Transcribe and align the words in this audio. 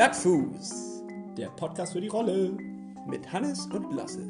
Plattfuß, 0.00 1.04
der 1.36 1.48
Podcast 1.48 1.92
für 1.92 2.00
die 2.00 2.08
Rolle 2.08 2.56
mit 3.06 3.30
Hannes 3.34 3.66
und 3.66 3.94
Lasse. 3.94 4.22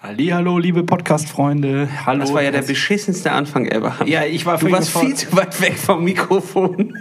Hallo, 0.00 0.56
liebe 0.56 0.84
Podcast-Freunde. 0.84 1.90
Hallo. 2.06 2.20
Das 2.20 2.32
war 2.32 2.42
ja 2.42 2.50
der 2.50 2.62
beschissenste 2.62 3.30
Anfang 3.30 3.66
ever. 3.66 3.94
Ja, 4.06 4.24
ich 4.24 4.46
war 4.46 4.56
Du 4.56 4.72
warst 4.72 4.96
viel 4.96 5.14
zu 5.14 5.36
weit 5.36 5.60
weg 5.60 5.76
vom 5.76 6.02
Mikrofon. 6.02 6.96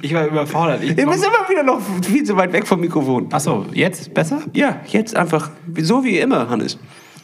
Ich 0.00 0.14
war 0.14 0.26
überfordert. 0.26 0.82
Ich, 0.82 0.96
Du 0.96 1.04
bist 1.10 1.26
immer 1.26 1.46
wieder 1.50 1.62
noch 1.62 1.82
viel 2.02 2.24
zu 2.24 2.38
weit 2.38 2.54
weg 2.54 2.66
vom 2.66 2.80
Mikrofon. 2.80 3.30
Achso, 3.34 3.66
jetzt 3.74 4.14
besser? 4.14 4.40
Ja, 4.54 4.80
jetzt 4.86 5.14
einfach 5.14 5.50
so 5.76 6.04
wie 6.04 6.18
immer, 6.18 6.48
Hannes. 6.48 6.78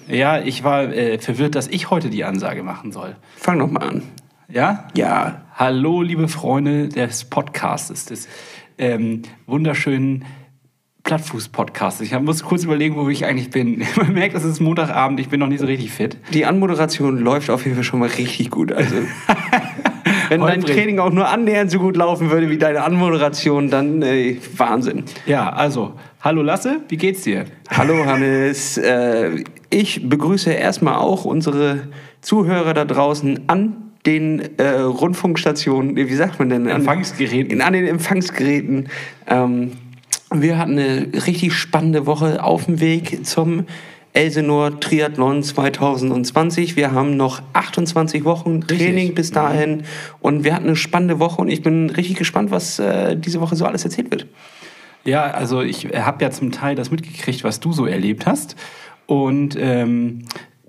Ja, 0.08 0.43
ich 0.43 0.62
war 0.62 0.93
äh, 0.93 1.18
verwirrt, 1.18 1.54
dass 1.54 1.68
ich 1.68 1.89
heute 1.89 2.11
die 2.11 2.25
Ansage 2.25 2.62
machen 2.62 2.93
soll. 2.93 3.17
Fang 3.39 3.57
noch 3.57 3.71
mal 3.71 3.82
an. 3.82 4.03
Ja? 4.52 4.84
Ja. 4.94 5.46
Hallo, 5.54 6.02
liebe 6.02 6.29
Freunde 6.29 6.88
des 6.88 7.24
Podcasts, 7.24 8.04
des 8.04 8.29
ähm, 8.76 9.22
wunderschönen 9.46 10.26
Plattfuß-Podcasts. 11.04 12.02
Ich 12.02 12.12
muss 12.20 12.42
kurz 12.42 12.64
überlegen, 12.64 12.96
wo 12.96 13.08
ich 13.08 13.25
eigentlich 13.25 13.48
bin. 13.48 13.82
Man 13.96 14.12
merkt, 14.12 14.34
es 14.34 14.44
ist 14.44 14.61
Montagabend, 14.61 15.20
ich 15.20 15.30
bin 15.30 15.40
noch 15.40 15.46
nicht 15.46 15.61
so 15.61 15.66
richtig 15.66 15.90
fit. 15.90 16.18
Die 16.34 16.44
Anmoderation 16.44 17.16
läuft 17.18 17.48
auf 17.48 17.64
jeden 17.64 17.76
Fall 17.76 17.84
schon 17.84 18.00
mal 18.00 18.11
richtig 18.11 18.50
gut. 18.50 18.72
Also, 18.72 18.94
wenn 20.28 20.42
dein. 20.42 20.61
Training 20.61 20.98
auch 20.98 21.12
nur 21.12 21.28
annähernd 21.28 21.70
so 21.70 21.78
gut 21.78 21.96
laufen 21.96 22.30
würde 22.30 22.50
wie 22.50 22.58
deine 22.58 22.84
Anmoderation, 22.84 23.70
dann 23.70 24.03
äh, 24.03 24.36
Wahnsinn. 24.58 25.04
Ja, 25.25 25.48
also, 25.48 25.94
hallo 26.20 26.42
Lasse, 26.42 26.82
wie 26.89 26.98
geht's 26.98 27.22
dir? 27.22 27.46
Hallo 27.70 28.04
Hannes, 28.04 28.76
äh, 28.76 29.44
ich 29.70 30.06
begrüße 30.06 30.53
erstmal 30.53 30.96
auch 30.96 31.25
unsere 31.25 31.89
Zuhörer 32.20 32.75
da 32.75 32.84
draußen 32.84 33.48
an 33.48 33.81
den 34.06 34.58
äh, 34.58 34.69
Rundfunkstationen, 34.81 35.97
wie 35.97 36.14
sagt 36.14 36.39
man 36.39 36.48
denn? 36.48 36.67
An- 36.69 36.77
Empfangsgeräten. 36.81 37.61
An 37.61 37.72
den 37.72 37.86
Empfangsgeräten. 37.86 38.89
Ähm, 39.28 39.72
wir 40.34 40.59
hatten 40.59 40.78
eine 40.78 41.09
richtig 41.27 41.53
spannende 41.55 42.06
Woche 42.06 42.42
auf 42.42 42.64
dem 42.64 42.81
Weg 42.81 43.25
zum 43.27 43.67
Elsenor 44.14 44.81
Triathlon 44.81 45.42
2020. 45.42 46.77
Wir 46.77 46.92
haben 46.92 47.17
noch 47.17 47.42
28 47.53 48.25
Wochen 48.25 48.61
Training 48.62 48.94
Richtig. 48.97 49.14
bis 49.14 49.31
dahin 49.31 49.84
und 50.20 50.44
wir 50.44 50.55
hatten 50.55 50.66
eine 50.66 50.77
spannende 50.77 51.19
Woche 51.19 51.41
und 51.41 51.48
ich 51.48 51.62
bin 51.62 51.89
richtig 51.91 52.16
gespannt, 52.16 52.50
was 52.50 52.78
äh, 52.78 53.16
diese 53.16 53.41
Woche 53.41 53.56
so 53.56 53.64
alles 53.64 53.84
erzählt 53.84 54.11
wird. 54.11 54.27
Ja, 55.05 55.22
also 55.25 55.62
ich 55.62 55.87
habe 55.94 56.22
ja 56.25 56.31
zum 56.31 56.53
Teil 56.53 56.75
das 56.77 56.91
mitgekriegt, 56.91 57.42
was 57.44 57.61
du 57.61 57.72
so 57.72 57.87
erlebt 57.87 58.27
hast. 58.27 58.56
Und 59.06 59.56
ähm, 59.59 60.25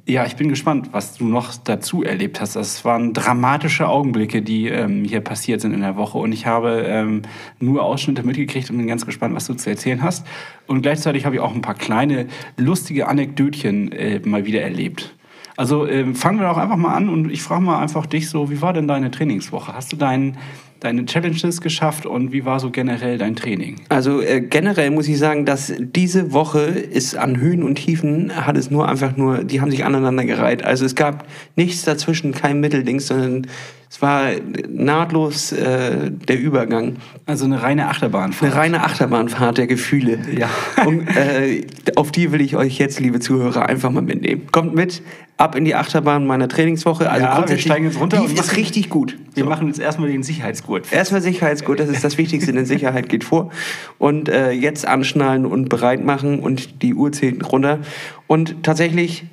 ja, 0.06 0.26
ich 0.26 0.36
bin 0.36 0.50
gespannt, 0.50 0.90
was 0.92 1.18
du 1.18 1.26
noch 1.26 1.56
dazu 1.64 2.04
erlebt 2.04 2.42
hast. 2.42 2.58
Das 2.58 2.84
waren 2.84 3.14
dramatische 3.14 3.88
Augenblicke, 3.88 4.42
die 4.42 4.68
ähm, 4.68 5.06
hier 5.06 5.22
passiert 5.22 5.62
sind 5.62 5.74
in 5.74 5.80
der 5.80 5.96
Woche. 5.96 6.18
Und 6.18 6.34
ich 6.34 6.46
habe 6.46 6.84
ähm, 6.86 7.22
nur 7.60 7.84
Ausschnitte 7.84 8.24
mitgekriegt 8.24 8.70
und 8.70 8.78
bin 8.78 8.88
ganz 8.88 9.06
gespannt, 9.06 9.34
was 9.34 9.48
du 9.48 9.54
zu 9.54 9.70
erzählen 9.70 10.02
hast. 10.02 10.28
Und 10.68 10.82
gleichzeitig 10.82 11.26
habe 11.26 11.36
ich 11.36 11.42
auch 11.42 11.56
ein 11.56 11.62
paar 11.62 11.76
kleine, 11.76 12.28
lustige 12.58 13.08
Anekdötchen 13.08 13.94
äh, 13.94 14.20
mal 14.26 14.46
wieder 14.46 14.62
erlebt. 14.62 15.16
Also 15.56 15.88
ähm, 15.88 16.16
fangen 16.16 16.40
wir 16.40 16.48
doch 16.48 16.58
einfach 16.58 16.78
mal 16.78 16.96
an 16.96 17.10
und 17.10 17.32
ich 17.32 17.42
frage 17.42 17.62
mal 17.62 17.80
einfach 17.80 18.06
dich 18.06 18.30
so, 18.30 18.50
wie 18.50 18.62
war 18.62 18.74
denn 18.74 18.88
deine 18.88 19.12
Trainingswoche? 19.12 19.74
Hast 19.74 19.94
du 19.94 19.96
dein, 19.96 20.38
deine 20.84 21.06
Challenges 21.06 21.62
geschafft 21.62 22.06
und 22.06 22.32
wie 22.32 22.46
war 22.46 22.60
so 22.60 22.70
generell 22.70 23.18
dein 23.18 23.36
Training? 23.36 23.78
Also 23.90 24.22
äh, 24.22 24.42
generell 24.42 24.92
muss 24.92 25.08
ich 25.08 25.18
sagen, 25.18 25.46
dass 25.46 25.74
diese 25.80 26.34
Woche 26.34 26.62
ist 26.62 27.16
an 27.16 27.40
Höhen 27.40 27.64
und 27.64 27.76
Tiefen 27.76 28.36
hat 28.36 28.58
es 28.58 28.70
nur 28.70 28.88
einfach 28.90 29.16
nur, 29.16 29.44
die 29.44 29.62
haben 29.62 29.72
sich 29.72 29.86
aneinander 29.86 30.26
gereiht. 30.26 30.64
Also 30.64 30.86
es 30.86 30.96
gab 30.96 31.26
nichts 31.56 31.84
dazwischen, 31.84 32.34
kein 32.34 32.60
Mittelding, 32.60 33.00
sondern 33.00 33.48
es 33.94 34.02
war 34.02 34.32
nahtlos 34.68 35.52
äh, 35.52 36.10
der 36.10 36.40
Übergang. 36.40 36.96
Also 37.28 37.46
eine 37.46 37.62
reine 37.62 37.90
Achterbahnfahrt. 37.90 38.52
Eine 38.52 38.60
reine 38.60 38.84
Achterbahnfahrt 38.84 39.60
der 39.60 39.68
Gefühle. 39.68 40.18
Ja. 40.36 40.50
Und 40.84 41.08
äh, 41.16 41.68
auf 41.96 42.12
die 42.12 42.32
will 42.32 42.42
ich 42.42 42.56
euch 42.56 42.80
jetzt, 42.80 43.00
liebe 43.00 43.20
Zuhörer, 43.20 43.70
einfach 43.70 43.92
mal 43.92 44.02
mitnehmen. 44.02 44.48
Kommt 44.52 44.74
mit, 44.74 45.04
ab 45.38 45.54
in 45.56 45.64
die 45.64 45.76
Achterbahn 45.76 46.26
meiner 46.26 46.48
Trainingswoche. 46.48 47.08
Also 47.08 47.24
Ja, 47.24 47.48
wir 47.48 47.58
steigen 47.60 47.86
jetzt 47.86 48.00
runter 48.00 48.20
und 48.24 48.34
ist 48.34 48.58
richtig 48.58 48.90
gut. 48.90 49.16
Wir 49.36 49.46
machen 49.46 49.68
jetzt 49.68 49.80
erstmal 49.80 50.10
den 50.10 50.24
Sicherheitsgurt. 50.24 50.92
Erstmal 50.92 51.22
Sicherheitsgurt, 51.22 51.80
das 51.80 51.90
ist 51.90 52.04
das 52.04 52.18
Wichtigste, 52.18 52.52
denn 52.52 52.66
Sicherheit 52.66 53.10
geht 53.10 53.24
vor. 53.24 53.52
Und 54.00 54.28
äh, 54.28 54.54
jetzt 54.54 54.88
anschnallen 54.88 55.46
und 55.46 55.70
bereit 55.70 56.04
machen 56.04 56.40
und 56.40 56.82
die 56.82 56.96
Uhr 56.96 57.12
zählt 57.12 57.52
runter. 57.52 57.78
Und 58.26 58.64
tatsächlich, 58.64 59.26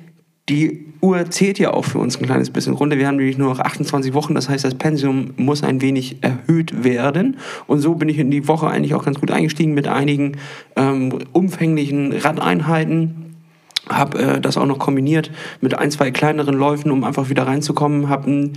die 0.51 0.85
Uhr 0.99 1.29
zählt 1.31 1.59
ja 1.59 1.73
auch 1.73 1.85
für 1.85 1.97
uns 1.97 2.19
ein 2.19 2.25
kleines 2.25 2.49
bisschen 2.49 2.73
runter. 2.73 2.97
Wir 2.97 3.07
haben 3.07 3.15
nämlich 3.15 3.37
nur 3.37 3.49
noch 3.49 3.59
28 3.59 4.13
Wochen, 4.13 4.35
das 4.35 4.49
heißt, 4.49 4.65
das 4.65 4.75
Pensum 4.75 5.31
muss 5.37 5.63
ein 5.63 5.81
wenig 5.81 6.17
erhöht 6.21 6.83
werden. 6.83 7.37
Und 7.67 7.79
so 7.79 7.95
bin 7.95 8.09
ich 8.09 8.19
in 8.19 8.29
die 8.29 8.47
Woche 8.47 8.67
eigentlich 8.67 8.93
auch 8.93 9.05
ganz 9.05 9.19
gut 9.19 9.31
eingestiegen 9.31 9.73
mit 9.73 9.87
einigen 9.87 10.37
ähm, 10.75 11.19
umfänglichen 11.31 12.11
Radeinheiten 12.11 13.15
habe 13.89 14.19
äh, 14.19 14.41
das 14.41 14.57
auch 14.57 14.65
noch 14.65 14.77
kombiniert 14.77 15.31
mit 15.59 15.73
ein, 15.77 15.89
zwei 15.89 16.11
kleineren 16.11 16.53
Läufen, 16.53 16.91
um 16.91 17.03
einfach 17.03 17.29
wieder 17.29 17.47
reinzukommen. 17.47 18.09
Habe 18.09 18.51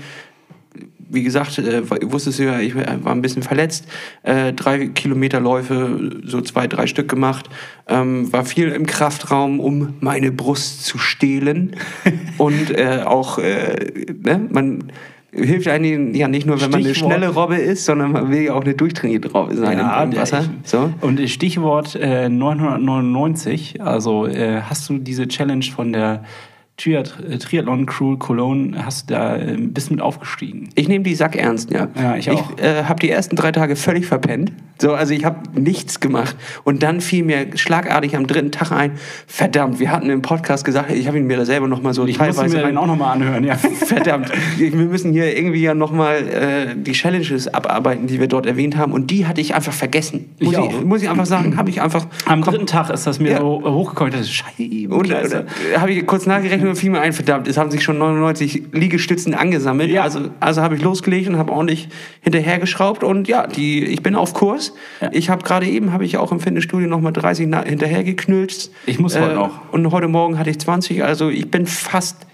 wie 1.15 1.23
gesagt, 1.23 1.59
äh, 1.59 1.83
wusstest 2.11 2.39
du 2.39 2.45
ja, 2.45 2.59
ich 2.61 2.75
war 2.75 3.13
ein 3.13 3.23
bisschen 3.23 3.43
verletzt. 3.43 3.87
Äh, 4.23 4.53
drei 4.53 4.89
Kilometer 4.89 5.41
Läufe, 5.41 6.11
so 6.25 6.41
zwei, 6.41 6.67
drei 6.67 6.87
Stück 6.87 7.09
gemacht. 7.09 7.49
Ähm, 7.89 8.33
war 8.33 8.45
viel 8.45 8.69
im 8.69 8.87
Kraftraum, 8.87 9.61
um 9.61 9.95
meine 10.01 10.33
Brust 10.33 10.85
zu 10.85 10.99
stehlen. 10.99 11.77
Und 12.39 12.71
äh, 12.77 13.03
auch, 13.05 13.39
äh, 13.39 13.93
ne, 14.23 14.41
man 14.51 14.85
hilft 15.33 15.67
einem 15.67 16.15
ja 16.15 16.29
nicht 16.29 16.47
nur, 16.47 16.61
wenn 16.61 16.71
man 16.71 16.81
eine 16.81 16.95
schnelle 16.95 17.29
Robbe 17.29 17.57
ist, 17.57 17.85
sondern 17.87 18.13
man 18.13 18.31
will 18.31 18.43
ja 18.43 18.55
auch 18.55 18.63
eine 18.63 18.75
durchtrainierte 18.75 19.33
Robbe 19.33 19.57
sein 19.57 19.79
im, 19.81 19.87
im 20.13 20.17
Wasser. 20.17 20.43
ich- 20.63 20.71
So. 20.71 20.93
Und 21.01 21.19
Stichwort 21.29 21.97
äh, 21.97 22.29
999, 22.29 23.81
also 23.83 24.27
äh, 24.27 24.61
hast 24.63 24.89
du 24.89 24.99
diese 24.99 25.27
Challenge 25.29 25.65
von 25.65 25.93
der 25.93 26.23
Triathlon 26.77 27.87
Crew 27.87 28.17
Cologne, 28.17 28.85
hast 28.85 29.09
du 29.09 29.15
da 29.15 29.37
äh, 29.37 29.57
bist 29.59 29.93
mit 29.93 30.01
aufgestiegen? 30.01 30.71
Ich 30.75 30.89
nehme 30.89 31.05
die 31.05 31.15
Sack 31.15 31.37
ernst, 31.37 31.71
ja. 31.71 31.89
Ja, 31.95 32.17
ich 32.17 32.29
auch. 32.31 32.53
Ich 32.57 32.63
äh, 32.65 32.85
habe 32.85 32.99
die 32.99 33.11
ersten 33.11 33.37
drei 33.37 33.53
Tage 33.53 33.77
völlig 33.77 34.07
verpennt. 34.07 34.53
So, 34.81 34.93
also 34.93 35.15
ich 35.15 35.25
habe 35.25 35.39
nichts 35.59 36.01
gemacht. 36.01 36.37
Und 36.65 36.83
dann 36.83 37.01
fiel 37.01 37.25
mir 37.25 37.57
schlagartig 37.57 38.17
am 38.17 38.27
dritten 38.27 38.51
Tag 38.51 38.73
ein, 38.73 38.93
verdammt, 39.29 39.79
wir 39.79 39.93
hatten 39.93 40.11
im 40.11 40.21
Podcast 40.21 40.65
gesagt, 40.65 40.91
ich 40.91 41.07
habe 41.07 41.17
ihn 41.17 41.29
mir 41.29 41.37
da 41.37 41.45
selber 41.45 41.69
nochmal 41.69 41.95
so 41.95 42.05
Ich 42.07 42.19
musste 42.19 42.49
mir 42.49 42.67
den 42.67 42.77
auch 42.77 42.89
nochmal 42.89 43.15
anhören, 43.15 43.45
ja. 43.45 43.55
Verdammt, 43.85 44.33
wir 44.59 44.73
müssen 44.73 45.13
hier 45.13 45.37
irgendwie 45.37 45.63
ja 45.63 45.75
nochmal 45.75 46.17
äh, 46.29 46.75
die 46.77 46.93
Challenges 46.93 47.47
abarbeiten, 47.47 48.09
die 48.09 48.19
wir 48.19 48.27
dort 48.27 48.47
erwähnt 48.47 48.77
haben. 48.77 48.91
Und 48.93 49.13
die 49.13 49.29
hatte 49.29 49.41
ich 49.41 49.55
einfach 49.55 49.73
vergessen. 49.73 50.35
Ich 50.41 50.49
Muss, 50.49 50.57
auch. 50.57 50.71
ich, 50.73 50.85
muss 50.85 51.03
ich 51.03 51.09
einfach 51.09 51.27
sagen, 51.27 51.57
habe 51.57 51.71
ich 51.71 51.81
einfach. 51.81 52.07
Am 52.27 52.43
dritten 52.43 52.67
Tag 52.67 52.91
ist 52.91 53.07
das 53.07 53.21
mir 53.21 53.31
Ja. 53.31 53.39
so 53.39 53.63
hochgekommen, 53.65 54.13
das 54.13 54.23
ist 54.23 54.33
scheiße. 54.33 54.89
Und 54.89 55.09
äh, 55.09 55.45
habe 55.79 55.93
ich 55.93 56.05
kurz 56.05 56.27
nachgerechnet 56.27 56.64
und 56.69 56.77
fiel 56.77 56.91
mir 56.91 57.01
ein, 57.01 57.13
verdammt, 57.13 57.49
es 57.49 57.57
haben 57.57 57.71
sich 57.71 57.83
schon 57.83 57.99
99 57.99 58.65
Liegestützen 58.73 59.35
angesammelt. 59.35 59.91
Ja. 59.91 60.03
Also, 60.03 60.31
also 60.41 60.63
habe 60.63 60.77
ich 60.77 60.83
losgelegt 60.83 61.29
und 61.29 61.37
habe 61.39 61.53
ordentlich 61.53 61.89
hinterhergeschraubt 62.21 63.05
und 63.05 63.29
ja, 63.29 63.47
die, 63.47 63.85
ich 63.85 64.03
bin 64.03 64.15
auf 64.15 64.35
Kurs. 64.35 64.75
Ja. 65.01 65.11
Ich 65.13 65.31
habe 65.31 65.43
gerade 65.45 65.67
eben, 65.67 65.93
habe 65.93 66.05
ich 66.05 66.17
auch 66.17 66.33
im 66.33 66.41
Fitnessstudio 66.41 66.89
nochmal 66.89 67.13
30 67.13 67.47
na- 67.49 67.65
hinterhergeknülzt. 67.65 68.73
Ich 68.87 68.99
muss 68.99 69.19
heute 69.19 69.35
noch. 69.35 69.73
Und 69.73 69.91
heute 69.91 70.09
Morgen 70.09 70.39
hatte 70.39 70.51
ich 70.51 70.59
20, 70.59 71.05
also 71.05 71.31
ich 71.31 71.51
bin 71.51 71.67
fast 71.67 72.27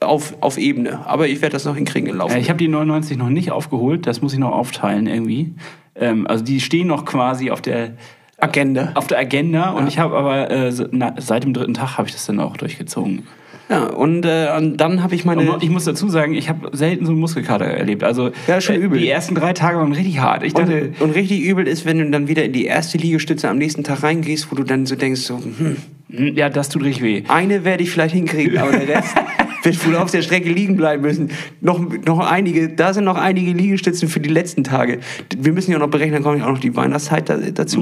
auf, 0.00 0.34
auf 0.40 0.58
Ebene. 0.58 1.06
Aber 1.06 1.28
ich 1.28 1.40
werde 1.42 1.52
das 1.52 1.64
noch 1.64 1.76
hinkriegen 1.76 2.08
im 2.10 2.16
Laufe. 2.16 2.34
Ja, 2.34 2.40
ich 2.40 2.48
habe 2.48 2.58
die 2.58 2.68
99 2.68 3.16
noch 3.16 3.28
nicht 3.28 3.52
aufgeholt, 3.52 4.06
das 4.06 4.20
muss 4.22 4.32
ich 4.32 4.38
noch 4.38 4.52
aufteilen 4.52 5.06
irgendwie. 5.06 5.54
Ähm, 5.94 6.26
also 6.26 6.42
die 6.44 6.60
stehen 6.60 6.88
noch 6.88 7.04
quasi 7.04 7.50
auf 7.50 7.60
der 7.60 7.92
Agenda. 8.38 8.90
auf 8.94 9.06
der 9.06 9.18
Agenda 9.18 9.70
und 9.70 9.86
ich 9.86 9.98
habe 10.00 10.16
aber 10.16 10.50
äh, 10.50 10.72
na, 10.90 11.14
seit 11.18 11.44
dem 11.44 11.54
dritten 11.54 11.74
Tag 11.74 11.96
habe 11.98 12.08
ich 12.08 12.14
das 12.14 12.26
dann 12.26 12.40
auch 12.40 12.56
durchgezogen. 12.56 13.22
Ja, 13.68 13.84
und, 13.84 14.24
äh, 14.26 14.48
und 14.56 14.76
dann 14.76 15.02
habe 15.02 15.14
ich 15.14 15.24
meine. 15.24 15.50
Und 15.52 15.62
ich 15.62 15.70
muss 15.70 15.84
dazu 15.84 16.08
sagen, 16.08 16.34
ich 16.34 16.48
habe 16.48 16.76
selten 16.76 17.06
so 17.06 17.12
einen 17.12 17.20
Muskelkater 17.20 17.64
erlebt. 17.64 18.04
Also 18.04 18.30
Ja, 18.46 18.60
schon 18.60 18.74
äh, 18.76 18.78
übel. 18.78 18.98
die 18.98 19.08
ersten 19.08 19.34
drei 19.34 19.52
Tage 19.52 19.78
waren 19.78 19.92
richtig 19.92 20.18
hart. 20.20 20.42
Ich 20.42 20.52
dachte, 20.52 20.92
Und, 20.98 21.00
und 21.00 21.10
richtig 21.12 21.40
übel 21.42 21.66
ist, 21.66 21.86
wenn 21.86 21.98
du 21.98 22.10
dann 22.10 22.28
wieder 22.28 22.44
in 22.44 22.52
die 22.52 22.66
erste 22.66 22.98
Liegestütze 22.98 23.48
am 23.48 23.58
nächsten 23.58 23.84
Tag 23.84 24.02
reingehst, 24.02 24.50
wo 24.50 24.56
du 24.56 24.62
dann 24.64 24.84
so 24.84 24.94
denkst, 24.96 25.20
so, 25.22 25.38
hm, 25.38 25.76
hm, 26.10 26.36
ja, 26.36 26.50
das 26.50 26.68
tut 26.68 26.82
richtig 26.84 27.02
weh. 27.02 27.22
eine 27.28 27.64
werde 27.64 27.82
ich 27.82 27.90
vielleicht 27.90 28.14
hinkriegen, 28.14 28.58
aber 28.58 28.72
der 28.72 28.88
Rest 28.88 29.14
wird 29.62 29.86
wohl 29.86 29.96
auf 29.96 30.10
der 30.10 30.22
Strecke 30.22 30.50
liegen 30.50 30.76
bleiben 30.76 31.02
müssen. 31.02 31.30
Noch, 31.60 31.80
noch 32.04 32.18
einige, 32.18 32.68
da 32.68 32.92
sind 32.92 33.04
noch 33.04 33.16
einige 33.16 33.52
Liegestützen 33.52 34.08
für 34.08 34.20
die 34.20 34.28
letzten 34.30 34.64
Tage. 34.64 34.98
Wir 35.36 35.52
müssen 35.52 35.70
ja 35.72 35.78
noch 35.78 35.88
berechnen, 35.88 36.14
dann 36.14 36.22
kommt 36.22 36.38
ja 36.40 36.46
auch 36.46 36.50
noch 36.52 36.58
die 36.58 36.74
Weihnachtszeit 36.76 37.28
da, 37.28 37.36
dazu. 37.36 37.80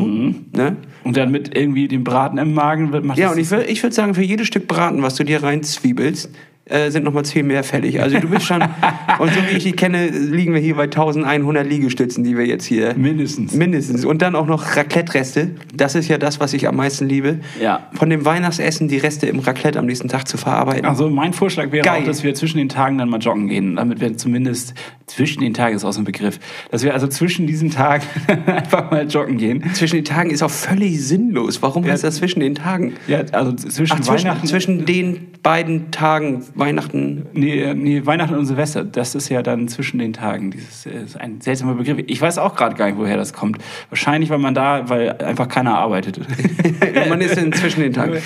Ne? 0.52 0.76
Und 1.04 1.16
dann 1.16 1.30
mit 1.30 1.56
irgendwie 1.56 1.88
dem 1.88 2.04
Braten 2.04 2.38
im 2.38 2.52
Magen 2.54 2.92
wird 2.92 3.04
macht 3.04 3.18
Ja, 3.18 3.28
das- 3.28 3.34
und 3.36 3.40
ich, 3.42 3.48
würd- 3.48 3.66
ich 3.70 3.82
würde 3.82 3.94
sagen, 3.94 4.14
für 4.14 4.22
jedes 4.22 4.46
Stück 4.46 4.68
Braten, 4.68 5.02
was 5.02 5.14
du 5.14 5.24
dir 5.24 5.42
reinzwiebelst, 5.42 6.30
äh, 6.70 6.90
sind 6.90 7.04
nochmal 7.04 7.24
10 7.24 7.46
mehr 7.46 7.64
fällig. 7.64 8.00
Also 8.00 8.18
du 8.18 8.28
bist 8.28 8.46
schon, 8.46 8.62
und 9.18 9.32
so 9.32 9.40
wie 9.48 9.56
ich 9.56 9.64
dich 9.64 9.76
kenne, 9.76 10.08
liegen 10.08 10.54
wir 10.54 10.60
hier 10.60 10.76
bei 10.76 10.84
1100 10.84 11.66
Liegestützen, 11.66 12.24
die 12.24 12.36
wir 12.36 12.46
jetzt 12.46 12.64
hier... 12.64 12.94
Mindestens. 12.94 13.54
Mindestens. 13.54 14.04
Und 14.04 14.22
dann 14.22 14.34
auch 14.34 14.46
noch 14.46 14.76
Raclette-Reste. 14.76 15.50
Das 15.74 15.94
ist 15.94 16.08
ja 16.08 16.18
das, 16.18 16.40
was 16.40 16.52
ich 16.52 16.68
am 16.68 16.76
meisten 16.76 17.08
liebe. 17.08 17.40
Ja. 17.60 17.88
Von 17.92 18.10
dem 18.10 18.24
Weihnachtsessen 18.24 18.88
die 18.88 18.98
Reste 18.98 19.26
im 19.26 19.40
Raclette 19.40 19.78
am 19.78 19.86
nächsten 19.86 20.08
Tag 20.08 20.28
zu 20.28 20.36
verarbeiten. 20.36 20.86
Also 20.86 21.10
mein 21.10 21.32
Vorschlag 21.32 21.72
wäre 21.72 21.84
Geil. 21.84 22.02
auch, 22.02 22.06
dass 22.06 22.22
wir 22.22 22.34
zwischen 22.34 22.58
den 22.58 22.68
Tagen 22.68 22.98
dann 22.98 23.08
mal 23.08 23.20
joggen 23.20 23.48
gehen, 23.48 23.76
damit 23.76 24.00
wir 24.00 24.16
zumindest 24.16 24.74
zwischen 25.06 25.40
den 25.42 25.54
Tagen 25.54 25.74
ist 25.76 25.84
auch 25.84 25.92
so 25.92 26.00
ein 26.00 26.04
Begriff, 26.04 26.38
dass 26.70 26.84
wir 26.84 26.94
also 26.94 27.08
zwischen 27.08 27.46
diesen 27.46 27.70
Tagen 27.70 28.04
einfach 28.46 28.90
mal 28.90 29.06
joggen 29.06 29.38
gehen. 29.38 29.64
Zwischen 29.74 29.96
den 29.96 30.04
Tagen 30.04 30.30
ist 30.30 30.42
auch 30.42 30.50
völlig 30.50 31.04
sinnlos. 31.04 31.62
Warum 31.62 31.84
heißt 31.84 32.04
das 32.04 32.16
zwischen 32.16 32.40
den 32.40 32.54
Tagen? 32.54 32.94
Ja, 33.08 33.22
also 33.32 33.52
zwischen 33.52 33.92
Ach, 33.92 34.00
zwischen, 34.00 34.28
Weihnachten, 34.28 34.46
zwischen 34.46 34.86
den 34.86 35.26
beiden 35.42 35.90
Tagen, 35.90 36.44
Weihnachten. 36.60 37.26
nee, 37.32 37.74
nee, 37.74 38.06
Weihnachten 38.06 38.34
und 38.34 38.46
Silvester, 38.46 38.84
das 38.84 39.14
ist 39.14 39.28
ja 39.28 39.42
dann 39.42 39.66
zwischen 39.68 39.98
den 39.98 40.12
Tagen. 40.12 40.50
Dieses 40.50 40.86
äh, 40.86 41.02
ist 41.02 41.16
ein 41.18 41.40
seltsamer 41.40 41.74
Begriff. 41.74 41.98
Ich 42.06 42.20
weiß 42.20 42.38
auch 42.38 42.54
gerade 42.54 42.76
gar 42.76 42.86
nicht, 42.86 42.98
woher 42.98 43.16
das 43.16 43.32
kommt. 43.32 43.58
Wahrscheinlich, 43.88 44.30
weil 44.30 44.38
man 44.38 44.54
da, 44.54 44.88
weil 44.88 45.10
einfach 45.18 45.48
keiner 45.48 45.76
arbeitet. 45.76 46.20
Man 47.08 47.20
ist 47.20 47.36
in 47.36 47.52
zwischen 47.52 47.80
den 47.80 47.92
Tagen. 47.92 48.18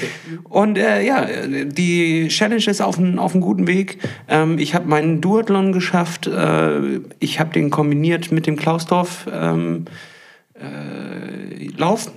Und 0.44 0.78
äh, 0.78 1.02
ja, 1.02 1.26
die 1.64 2.28
Challenge 2.28 2.64
ist 2.66 2.80
auf 2.80 2.98
einem 2.98 3.18
auf 3.18 3.32
einem 3.32 3.40
guten 3.40 3.66
Weg. 3.66 3.98
Ähm, 4.28 4.58
ich 4.58 4.74
habe 4.74 4.88
meinen 4.88 5.20
Duathlon 5.20 5.72
geschafft. 5.72 6.26
Äh, 6.26 7.00
ich 7.20 7.40
habe 7.40 7.52
den 7.52 7.70
kombiniert 7.70 8.32
mit 8.32 8.46
dem 8.46 8.56
Klausdorf 8.56 9.26
ähm, 9.32 9.86
äh, 10.54 11.66
Lauf, 11.76 12.10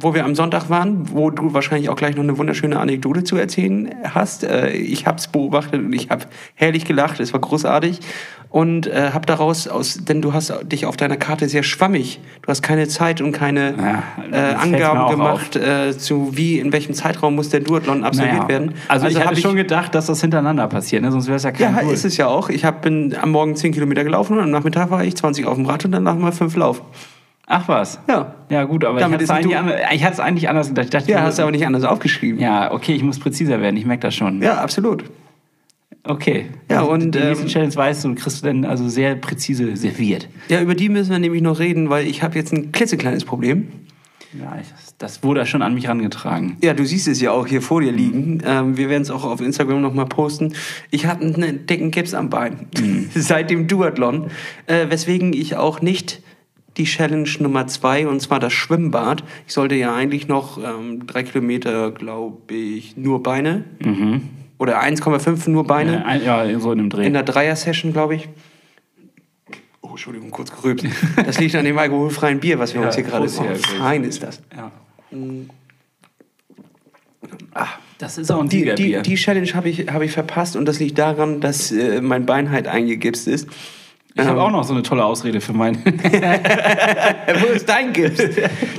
wo 0.00 0.14
wir 0.14 0.24
am 0.24 0.34
Sonntag 0.34 0.70
waren, 0.70 1.12
wo 1.12 1.30
du 1.30 1.52
wahrscheinlich 1.54 1.88
auch 1.88 1.96
gleich 1.96 2.16
noch 2.16 2.22
eine 2.22 2.38
wunderschöne 2.38 2.78
Anekdote 2.78 3.24
zu 3.24 3.36
erzählen 3.36 3.94
hast. 4.04 4.44
Äh, 4.44 4.70
ich 4.70 5.06
habe 5.06 5.18
es 5.18 5.28
beobachtet 5.28 5.84
und 5.84 5.92
ich 5.92 6.10
habe 6.10 6.24
herrlich 6.54 6.84
gelacht. 6.84 7.20
Es 7.20 7.32
war 7.32 7.40
großartig 7.40 8.00
und 8.50 8.86
äh, 8.86 9.10
habe 9.12 9.26
daraus 9.26 9.68
aus, 9.68 9.98
denn 10.04 10.22
du 10.22 10.32
hast 10.32 10.52
dich 10.72 10.86
auf 10.86 10.96
deiner 10.96 11.16
Karte 11.16 11.48
sehr 11.48 11.62
schwammig. 11.62 12.20
Du 12.42 12.48
hast 12.48 12.62
keine 12.62 12.88
Zeit 12.88 13.20
und 13.20 13.32
keine 13.32 13.74
Ja, 13.76 14.02
äh, 14.32 14.54
Angaben 14.54 15.10
gemacht 15.10 15.56
äh, 15.56 15.96
zu 15.96 16.30
wie 16.36 16.58
in 16.58 16.72
welchem 16.72 16.94
Zeitraum 16.94 17.34
muss 17.34 17.50
der 17.50 17.60
Duathlon 17.60 18.04
absolviert 18.04 18.36
Naja. 18.36 18.48
werden. 18.48 18.74
Also, 18.88 19.06
ich 19.06 19.16
hab 19.16 19.26
hatte 19.26 19.40
schon 19.40 19.56
gedacht, 19.56 19.94
dass 19.94 20.06
das 20.06 20.20
hintereinander 20.20 20.66
passiert, 20.68 21.02
ne? 21.02 21.12
sonst 21.12 21.26
wäre 21.26 21.36
es 21.36 21.42
ja 21.42 21.52
kein 21.52 21.74
ja, 21.74 21.82
Duel. 21.82 21.92
ist 21.92 22.04
es 22.04 22.16
ja 22.16 22.26
auch. 22.28 22.48
Ich 22.48 22.64
hab, 22.64 22.82
bin 22.82 23.14
am 23.20 23.32
Morgen 23.32 23.54
10 23.54 23.72
Kilometer 23.72 24.02
gelaufen 24.04 24.38
und 24.38 24.44
am 24.44 24.50
Nachmittag 24.50 24.90
war 24.90 25.04
ich 25.04 25.14
20 25.16 25.44
auf 25.44 25.56
dem 25.56 25.66
Rad 25.66 25.84
und 25.84 25.92
danach 25.92 26.16
mal 26.16 26.32
5 26.32 26.56
Lauf. 26.56 26.82
Ach 27.50 27.66
was. 27.66 27.98
Ja. 28.08 28.34
Ja 28.50 28.64
gut, 28.64 28.84
aber 28.84 29.00
Damit 29.00 29.22
ich 29.22 29.28
hatte 29.30 29.40
es 29.42 29.46
eigentlich, 29.46 29.56
an- 29.56 29.72
ich 29.94 30.04
hatte 30.04 30.12
es 30.14 30.20
eigentlich 30.20 30.48
anders 30.50 30.68
gedacht. 30.68 30.84
Ich 30.86 30.90
dachte, 30.90 31.10
Ja, 31.10 31.22
hast 31.22 31.38
du 31.38 31.42
aber 31.42 31.50
nicht 31.50 31.66
anders 31.66 31.82
aufgeschrieben. 31.84 32.38
Ja, 32.40 32.70
okay, 32.72 32.92
ich 32.94 33.02
muss 33.02 33.18
präziser 33.18 33.60
werden, 33.60 33.76
ich 33.76 33.86
merke 33.86 34.02
das 34.02 34.14
schon. 34.14 34.42
Ja, 34.42 34.58
absolut. 34.58 35.04
Okay. 36.04 36.46
Ja, 36.70 36.80
Also 36.80 36.92
und, 36.92 37.14
die 37.14 37.18
nächste 37.20 37.44
ähm, 37.44 37.48
Challenge 37.50 37.74
weißt 37.74 38.04
du, 38.04 38.14
kriegst 38.14 38.42
du 38.42 38.46
dann 38.46 38.64
also 38.64 38.88
sehr 38.88 39.14
präzise 39.14 39.76
serviert. 39.76 40.28
Ja, 40.48 40.60
über 40.60 40.74
die 40.74 40.88
müssen 40.88 41.10
wir 41.10 41.18
nämlich 41.18 41.42
noch 41.42 41.58
reden, 41.58 41.90
weil 41.90 42.06
ich 42.06 42.22
habe 42.22 42.36
jetzt 42.36 42.52
ein 42.52 42.70
klitzekleines 42.72 43.24
Problem. 43.24 43.68
Ja, 44.38 44.56
das 44.98 45.22
wurde 45.22 45.44
schon 45.46 45.62
an 45.62 45.72
mich 45.74 45.84
herangetragen. 45.84 46.58
Ja, 46.62 46.74
du 46.74 46.84
siehst 46.84 47.08
es 47.08 47.18
ja 47.20 47.30
auch 47.32 47.46
hier 47.46 47.62
vor 47.62 47.80
dir 47.80 47.92
liegen. 47.92 48.42
Ähm, 48.46 48.76
wir 48.76 48.90
werden 48.90 49.02
es 49.02 49.10
auch 49.10 49.24
auf 49.24 49.40
Instagram 49.40 49.80
nochmal 49.80 50.04
posten. 50.04 50.52
Ich 50.90 51.06
hatte 51.06 51.24
einen 51.24 51.64
dicken 51.66 51.90
Gips 51.90 52.12
am 52.12 52.28
Bein 52.28 52.66
seit 53.14 53.48
dem 53.48 53.66
Duathlon, 53.68 54.26
äh, 54.66 54.86
weswegen 54.90 55.32
ich 55.32 55.56
auch 55.56 55.80
nicht 55.80 56.20
die 56.78 56.84
Challenge 56.84 57.28
Nummer 57.40 57.66
zwei, 57.66 58.06
und 58.06 58.20
zwar 58.20 58.40
das 58.40 58.52
Schwimmbad. 58.52 59.24
Ich 59.46 59.52
sollte 59.52 59.74
ja 59.74 59.94
eigentlich 59.94 60.28
noch 60.28 60.58
ähm, 60.62 61.06
drei 61.06 61.24
Kilometer, 61.24 61.90
glaube 61.90 62.54
ich, 62.54 62.96
nur 62.96 63.22
Beine. 63.22 63.64
Oder 64.58 64.82
1,5 64.82 65.50
nur 65.50 65.66
Beine. 65.66 66.04
Ja, 66.24 66.44
ja, 66.44 66.58
so 66.58 66.72
in 66.72 66.80
einem 66.80 66.90
Dreh. 66.90 67.06
In 67.06 67.12
der 67.12 67.22
Dreier-Session, 67.22 67.92
glaube 67.92 68.16
ich. 68.16 68.28
Oh, 69.80 69.90
Entschuldigung, 69.90 70.30
kurz 70.30 70.50
gerübt. 70.54 70.84
Das 71.24 71.38
liegt 71.38 71.54
an 71.54 71.64
dem 71.64 71.78
alkoholfreien 71.78 72.40
Bier, 72.40 72.58
was 72.58 72.74
wir 72.74 72.80
Ja, 72.80 72.86
uns 72.88 72.96
hier 72.96 73.04
gerade... 73.04 73.26
Oh, 73.26 73.54
fein 73.78 74.04
ist 74.04 74.22
das. 74.22 74.40
ja. 74.56 74.70
das 77.98 78.18
ist 78.18 78.30
auch 78.30 78.40
ein 78.40 78.48
Die, 78.48 78.74
die, 78.74 79.00
die 79.02 79.14
Challenge 79.16 79.48
habe 79.54 79.68
ich, 79.68 79.88
hab 79.88 80.02
ich 80.02 80.12
verpasst 80.12 80.56
und 80.56 80.66
das 80.66 80.78
liegt 80.78 80.98
daran, 80.98 81.40
dass 81.40 81.72
äh, 81.72 82.00
mein 82.00 82.26
Bein 82.26 82.50
halt 82.50 82.68
eingegipst 82.68 83.26
ist. 83.26 83.48
Ich 84.18 84.26
habe 84.26 84.40
Ähm, 84.40 84.46
auch 84.46 84.50
noch 84.50 84.64
so 84.64 84.74
eine 84.74 84.82
tolle 84.82 85.04
Ausrede 85.04 85.40
für 85.40 85.52
mein... 85.52 85.76
Wo 85.84 87.46
ist 87.54 87.68
dein 87.68 87.92
Gips? 87.92 88.22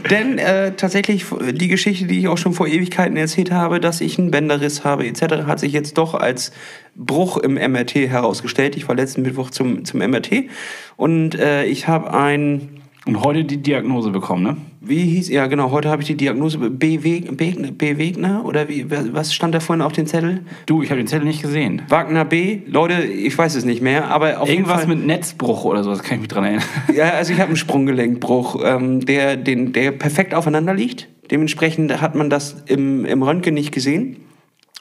Denn 0.10 0.38
äh, 0.38 0.74
tatsächlich 0.76 1.26
die 1.54 1.68
Geschichte, 1.70 2.06
die 2.06 2.20
ich 2.20 2.28
auch 2.28 2.38
schon 2.38 2.54
vor 2.54 2.68
Ewigkeiten 2.68 3.16
erzählt 3.16 3.52
habe, 3.52 3.80
dass 3.80 4.02
ich 4.02 4.20
einen 4.20 4.32
Bänderriss 4.32 4.84
habe 4.84 5.08
etc., 5.08 5.46
hat 5.48 5.60
sich 5.60 5.72
jetzt 5.72 5.98
doch 5.98 6.14
als 6.14 6.52
Bruch 6.96 7.38
im 7.38 7.54
MRT 7.54 7.96
herausgestellt. 7.96 8.76
Ich 8.76 8.88
war 8.88 8.96
letzten 8.96 9.22
Mittwoch 9.22 9.50
zum, 9.50 9.86
zum 9.86 10.00
MRT 10.02 10.50
und 10.98 11.36
äh, 11.36 11.64
ich 11.66 11.88
habe 11.88 12.14
ein 12.14 12.82
Und 13.16 13.24
heute 13.24 13.44
die 13.44 13.58
Diagnose 13.58 14.12
bekommen, 14.12 14.44
ne? 14.44 14.58
Wie 14.82 15.00
hieß, 15.02 15.30
ja 15.30 15.48
genau, 15.48 15.72
heute 15.72 15.90
habe 15.90 16.02
ich 16.02 16.08
die 16.08 16.16
Diagnose 16.16 16.58
B. 16.58 17.04
Weg- 17.04 17.36
Begner, 17.38 17.72
B. 17.72 17.98
Wegner 17.98 18.46
oder 18.46 18.70
wie, 18.70 18.86
was 18.90 19.34
stand 19.34 19.54
da 19.54 19.60
vorhin 19.60 19.82
auf 19.82 19.92
dem 19.92 20.06
Zettel? 20.06 20.42
Du, 20.68 20.82
ich 20.82 20.90
habe 20.90 21.00
den 21.02 21.08
Zettel 21.08 21.26
nicht 21.28 21.42
gesehen. 21.42 21.82
Wagner 21.90 22.24
B. 22.26 22.60
Leute, 22.68 23.04
ich 23.04 23.38
weiß 23.38 23.56
es 23.56 23.66
nicht 23.66 23.82
mehr, 23.82 24.10
aber 24.10 24.42
auf 24.42 24.50
Irgendwas 24.50 24.82
jeden 24.82 24.88
Fall. 24.90 24.96
mit 24.98 25.06
Netzbruch 25.06 25.66
oder 25.66 25.84
so, 25.84 25.90
das 25.90 26.02
kann 26.02 26.16
ich 26.16 26.22
mich 26.22 26.28
dran 26.30 26.44
erinnern. 26.46 26.64
Ja, 26.96 27.10
also 27.12 27.34
ich 27.34 27.40
habe 27.40 27.50
einen 27.50 27.58
Sprunggelenkbruch, 27.58 28.62
ähm, 28.64 29.06
der, 29.06 29.36
den, 29.38 29.74
der 29.74 29.92
perfekt 29.92 30.34
aufeinander 30.34 30.74
liegt. 30.74 31.08
Dementsprechend 31.30 32.02
hat 32.02 32.16
man 32.16 32.30
das 32.30 32.64
im, 32.68 33.06
im 33.06 33.22
Röntgen 33.22 33.54
nicht 33.54 33.72
gesehen. 33.72 34.18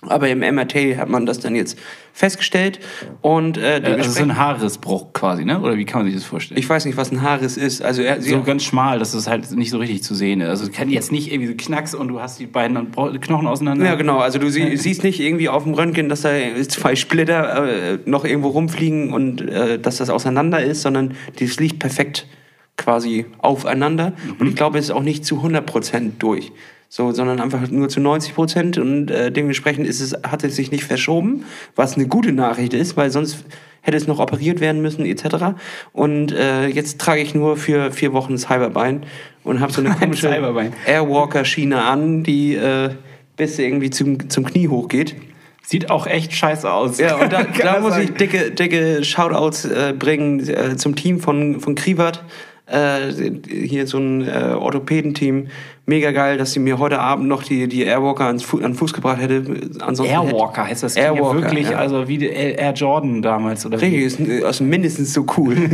Aber 0.03 0.29
im 0.29 0.39
MRT 0.39 0.97
hat 0.97 1.09
man 1.09 1.27
das 1.27 1.41
dann 1.41 1.56
jetzt 1.56 1.77
festgestellt 2.12 2.79
und 3.21 3.59
äh, 3.59 3.81
Also 3.99 4.11
so 4.11 4.23
ein 4.23 4.37
Haarrissbruch 4.37 5.12
quasi, 5.12 5.45
ne? 5.45 5.61
Oder 5.61 5.77
wie 5.77 5.85
kann 5.85 6.03
man 6.03 6.06
sich 6.06 6.15
das 6.15 6.25
vorstellen? 6.25 6.59
ich 6.59 6.69
weiß 6.69 6.85
nicht, 6.85 6.97
was 6.97 7.11
ein 7.11 7.21
Haares 7.23 7.56
ist. 7.56 7.83
Also 7.83 8.03
er, 8.03 8.23
so 8.23 8.43
ganz 8.43 8.62
schmal, 8.62 9.00
dass 9.00 9.12
es 9.15 9.27
halt 9.27 9.50
nicht 9.50 9.71
so 9.71 9.79
richtig 9.79 10.05
zu 10.05 10.15
sehen 10.15 10.41
ist. 10.41 10.49
Also 10.49 10.71
kann 10.71 10.89
jetzt 10.89 11.11
nicht 11.11 11.33
irgendwie 11.33 11.49
so 11.49 11.55
knacks 11.56 11.95
und 11.95 12.09
du 12.09 12.21
hast 12.21 12.39
die 12.39 12.47
beiden 12.47 12.93
Knochen 12.93 13.49
auseinander. 13.49 13.87
Ja, 13.87 13.97
genau. 13.97 14.19
Also 14.19 14.39
du 14.39 14.50
sie, 14.50 14.77
siehst 14.77 15.03
nicht 15.03 15.19
irgendwie 15.19 15.49
auf 15.49 15.65
dem 15.65 15.75
Röntgen, 15.75 16.09
dass 16.09 16.21
da 16.21 16.31
zwei 16.69 16.95
Splitter 16.95 17.95
äh, 17.95 17.99
noch 18.05 18.25
irgendwo 18.25 18.50
rumfliegen 18.50 19.12
und 19.12 19.41
äh, 19.41 19.81
dass 19.81 19.97
das 19.97 20.11
auseinander 20.11 20.62
ist, 20.62 20.83
sondern 20.83 21.15
das 21.41 21.59
liegt 21.59 21.81
perfekt 21.81 22.29
quasi 22.77 23.27
aufeinander. 23.39 24.12
Und 24.39 24.47
ich 24.47 24.55
glaube, 24.55 24.79
es 24.79 24.87
ist 24.87 24.91
auch 24.93 25.03
nicht 25.03 25.25
zu 25.25 25.43
100% 25.43 26.12
durch. 26.21 26.53
So, 26.90 27.12
sondern 27.12 27.40
einfach 27.40 27.69
nur 27.70 27.90
zu 27.90 28.00
90 28.00 28.35
Prozent 28.35 28.79
und 28.79 29.11
äh, 29.11 29.31
dementsprechend 29.31 29.87
ist 29.87 30.00
es, 30.00 30.14
hat 30.23 30.43
es 30.43 30.56
sich 30.56 30.70
nicht 30.70 30.85
verschoben, 30.85 31.44
was 31.76 31.96
eine 31.96 32.06
gute 32.06 32.32
Nachricht 32.32 32.73
ist, 32.73 32.96
weil 32.96 33.11
sonst 33.11 33.44
hätte 33.82 33.96
es 33.96 34.06
noch 34.06 34.19
operiert 34.19 34.61
werden 34.61 34.81
müssen 34.81 35.05
etc. 35.05 35.58
Und 35.93 36.32
äh, 36.32 36.67
jetzt 36.67 36.99
trage 36.99 37.20
ich 37.20 37.35
nur 37.35 37.56
für 37.56 37.93
vier 37.93 38.12
Wochen 38.12 38.32
das 38.32 38.43
Cyberbein 38.43 39.05
und 39.44 39.61
habe 39.61 39.73
so 39.73 39.82
eine 39.82 39.90
komische 40.00 40.29
Cyberbein. 40.29 40.73
Airwalker-Schiene 40.87 41.82
an, 41.82 42.23
die 42.23 42.55
äh, 42.55 42.90
bis 43.37 43.58
irgendwie 43.58 43.90
zum, 43.90 44.29
zum 44.31 44.44
Knie 44.44 44.69
hochgeht. 44.69 45.17
Sieht 45.62 45.90
auch 45.90 46.06
echt 46.06 46.32
scheiße 46.32 46.70
aus. 46.70 46.99
Ja, 46.99 47.17
und 47.17 47.31
da, 47.31 47.45
da 47.62 47.80
muss 47.80 47.99
ich 47.99 48.12
dicke, 48.12 48.50
dicke 48.50 49.04
Shoutouts 49.04 49.66
äh, 49.66 49.95
bringen 49.99 50.40
äh, 50.49 50.76
zum 50.76 50.97
Team 50.97 51.21
von, 51.21 51.61
von 51.61 51.75
Krivat. 51.75 52.25
Äh, 52.70 53.12
hier 53.48 53.87
so 53.87 53.98
ein 53.98 54.28
äh, 54.28 54.54
Orthopädenteam. 54.54 55.46
Mega 55.87 56.10
geil, 56.10 56.37
dass 56.37 56.52
sie 56.52 56.60
mir 56.60 56.78
heute 56.78 56.98
Abend 56.98 57.26
noch 57.26 57.42
die, 57.42 57.66
die 57.66 57.82
Airwalker 57.84 58.26
ans 58.26 58.42
Fu 58.42 58.58
an 58.58 58.64
den 58.64 58.75
Fuß 58.75 58.92
gebracht 58.92 59.20
hätte. 59.20 59.42
Ansonsten 59.80 60.14
Airwalker 60.14 60.66
heißt 60.66 60.82
das. 60.82 60.94
Klingt 60.94 61.06
ja 61.06 61.14
Airwalker, 61.14 61.42
wirklich, 61.42 61.70
ja. 61.70 61.78
also 61.78 62.08
wie 62.08 62.26
Air 62.26 62.72
Jordan 62.75 63.22
damals. 63.22 63.64
Oder 63.64 63.80
Richtig, 63.80 64.20
ist 64.20 64.44
also 64.44 64.64
mindestens 64.64 65.14
so 65.14 65.25
cool. 65.38 65.56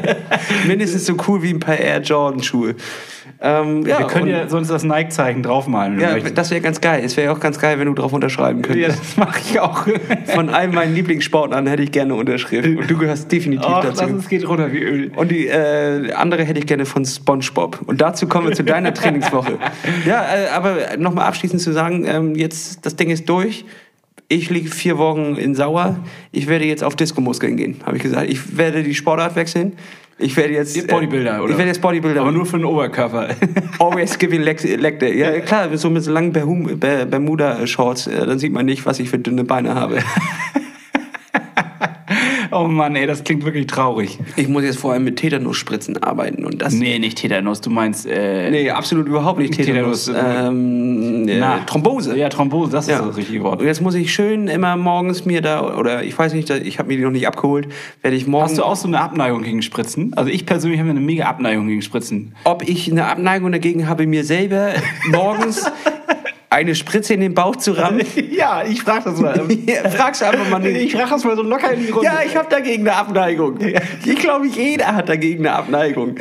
mindestens 0.66 1.06
so 1.06 1.14
cool 1.26 1.42
wie 1.42 1.50
ein 1.50 1.60
paar 1.60 1.78
Air 1.78 2.02
Jordan 2.02 2.42
Schuhe. 2.42 2.74
Ähm, 3.44 3.84
ja, 3.84 3.98
Wir 3.98 4.06
können 4.06 4.28
ja 4.28 4.48
sonst 4.48 4.68
das 4.68 4.84
Nike-Zeichen 4.84 5.42
draufmalen. 5.42 5.98
ja, 5.98 6.16
das 6.18 6.52
wäre 6.52 6.60
ganz 6.60 6.80
geil. 6.80 7.02
Es 7.04 7.16
wäre 7.16 7.32
auch 7.32 7.40
ganz 7.40 7.58
geil, 7.58 7.76
wenn 7.80 7.88
du 7.88 7.94
darauf 7.94 8.12
unterschreiben 8.12 8.60
ja, 8.60 8.66
könntest. 8.68 9.00
das 9.00 9.16
mache 9.16 9.40
ich 9.44 9.58
auch. 9.58 9.86
Von 10.26 10.48
all 10.48 10.68
meinen 10.68 10.94
Lieblingssportlern 10.94 11.66
hätte 11.66 11.82
ich 11.82 11.90
gerne 11.90 12.14
Unterschrift. 12.14 12.68
Und 12.68 12.88
du 12.88 12.96
gehörst 12.96 13.32
definitiv 13.32 13.66
Ach, 13.68 13.82
dazu. 13.82 14.00
das 14.00 14.10
ist, 14.12 14.28
geht 14.28 14.48
runter 14.48 14.72
wie 14.72 14.78
Öl. 14.78 15.10
Und 15.16 15.32
die 15.32 15.48
äh, 15.48 16.12
andere 16.12 16.44
hätte 16.44 16.60
ich 16.60 16.66
gerne 16.66 16.86
von 16.86 17.04
SpongeBob. 17.04 17.80
Und 17.86 18.00
dazu 18.00 18.28
kommen 18.28 18.46
wir 18.46 18.54
zu 18.54 18.62
deiner 18.62 18.94
Trainingswoche. 18.94 19.58
Ja, 20.06 20.22
äh, 20.22 20.48
aber 20.54 20.96
nochmal 20.96 21.26
abschließend 21.26 21.60
zu 21.60 21.72
sagen, 21.72 22.04
ähm, 22.06 22.36
jetzt 22.36 22.86
das 22.86 22.94
Ding 22.94 23.10
ist 23.10 23.28
durch. 23.28 23.64
Ich 24.28 24.50
liege 24.50 24.70
vier 24.70 24.98
Wochen 24.98 25.34
in 25.34 25.54
Sauer. 25.56 25.96
Ich 26.30 26.46
werde 26.46 26.64
jetzt 26.64 26.84
auf 26.84 26.94
Disco-Muskeln 26.96 27.56
gehen, 27.56 27.80
habe 27.84 27.96
ich 27.96 28.02
gesagt. 28.02 28.30
Ich 28.30 28.56
werde 28.56 28.82
die 28.82 28.94
Sportart 28.94 29.34
wechseln. 29.34 29.72
Ich 30.18 30.36
werde 30.36 30.54
jetzt 30.54 30.76
äh, 30.76 30.82
Bodybuilder, 30.82 31.42
oder? 31.42 31.50
Ich 31.50 31.58
werde 31.58 31.68
jetzt 31.70 31.80
Bodybuilder. 31.80 32.20
Aber 32.20 32.32
nur 32.32 32.46
für 32.46 32.58
den 32.58 32.66
Oberkörper. 32.66 33.28
Always 33.78 34.18
giving 34.18 34.42
leg, 34.42 34.62
leg 34.62 34.98
day. 34.98 35.18
Ja 35.18 35.40
klar, 35.40 35.76
so 35.76 35.90
mit 35.90 36.02
so 36.04 36.12
langen 36.12 36.32
Bermuda-Shorts, 36.32 38.06
äh, 38.06 38.26
dann 38.26 38.38
sieht 38.38 38.52
man 38.52 38.66
nicht, 38.66 38.86
was 38.86 39.00
ich 39.00 39.10
für 39.10 39.18
dünne 39.18 39.44
Beine 39.44 39.74
habe. 39.74 39.98
Oh 42.52 42.64
Mann, 42.68 42.94
ey, 42.96 43.06
das 43.06 43.24
klingt 43.24 43.44
wirklich 43.44 43.66
traurig. 43.66 44.18
Ich 44.36 44.46
muss 44.48 44.62
jetzt 44.62 44.78
vor 44.78 44.92
allem 44.92 45.04
mit 45.04 45.16
Tetanusspritzen 45.16 46.02
arbeiten 46.02 46.44
und 46.44 46.60
das. 46.60 46.74
Nee, 46.74 46.98
nicht 46.98 47.18
Tetanus, 47.18 47.60
du 47.60 47.70
meinst. 47.70 48.06
Äh, 48.06 48.50
Nee, 48.50 48.70
absolut 48.70 49.06
überhaupt 49.08 49.38
nicht 49.38 49.54
Tetanus. 49.54 50.04
Tetanus, 50.06 50.48
ähm, 50.48 51.28
äh, 51.28 51.38
na, 51.38 51.58
Thrombose. 51.66 52.16
Ja, 52.16 52.28
Thrombose, 52.28 52.70
das 52.72 52.86
Ja. 52.88 52.98
ist 52.98 53.06
das 53.06 53.16
richtige 53.16 53.42
Wort. 53.42 53.60
Und 53.60 53.66
jetzt 53.66 53.80
muss 53.80 53.94
ich 53.94 54.12
schön 54.12 54.48
immer 54.48 54.76
morgens 54.76 55.24
mir 55.24 55.40
da, 55.40 55.74
oder 55.76 56.02
ich 56.04 56.18
weiß 56.18 56.34
nicht, 56.34 56.50
ich 56.50 56.78
habe 56.78 56.88
mir 56.88 56.96
die 56.98 57.04
noch 57.04 57.10
nicht 57.10 57.26
abgeholt, 57.26 57.68
werde 58.02 58.16
ich 58.16 58.26
morgen, 58.26 58.44
Hast 58.44 58.58
du 58.58 58.64
auch 58.64 58.76
so 58.76 58.86
eine 58.88 59.00
Abneigung 59.00 59.42
gegen 59.42 59.62
Spritzen? 59.62 60.12
Also 60.14 60.30
ich 60.30 60.44
persönlich 60.44 60.78
habe 60.80 60.90
eine 60.90 61.00
mega 61.00 61.24
Abneigung 61.24 61.68
gegen 61.68 61.82
Spritzen. 61.82 62.34
ob 62.44 62.68
ich 62.68 62.90
eine 62.90 63.06
Abneigung 63.06 63.50
dagegen 63.52 63.88
habe, 63.88 64.06
mir 64.06 64.24
selber 64.24 64.70
morgens 65.10 65.70
eine 66.52 66.74
Spritze 66.74 67.14
in 67.14 67.20
den 67.20 67.34
Bauch 67.34 67.56
zu 67.56 67.72
rammen. 67.72 68.02
Ja, 68.32 68.64
ich 68.64 68.82
frage 68.82 69.04
das 69.04 69.20
mal. 69.20 69.34
Du 69.38 69.46
einfach 69.46 70.48
mal 70.48 70.60
nicht. 70.60 70.92
frage 70.92 71.10
das 71.10 71.24
mal 71.24 71.36
so 71.36 71.42
locker 71.42 71.72
in 71.72 71.86
die 71.86 71.90
Runde. 71.90 72.06
Ja, 72.06 72.20
ich 72.26 72.36
habe 72.36 72.48
dagegen 72.48 72.86
eine 72.88 72.96
Abneigung. 72.96 73.58
Ich 73.60 74.16
glaube, 74.16 74.46
jeder 74.46 74.94
hat 74.94 75.08
dagegen 75.08 75.46
eine 75.46 75.56
Abneigung. 75.56 76.16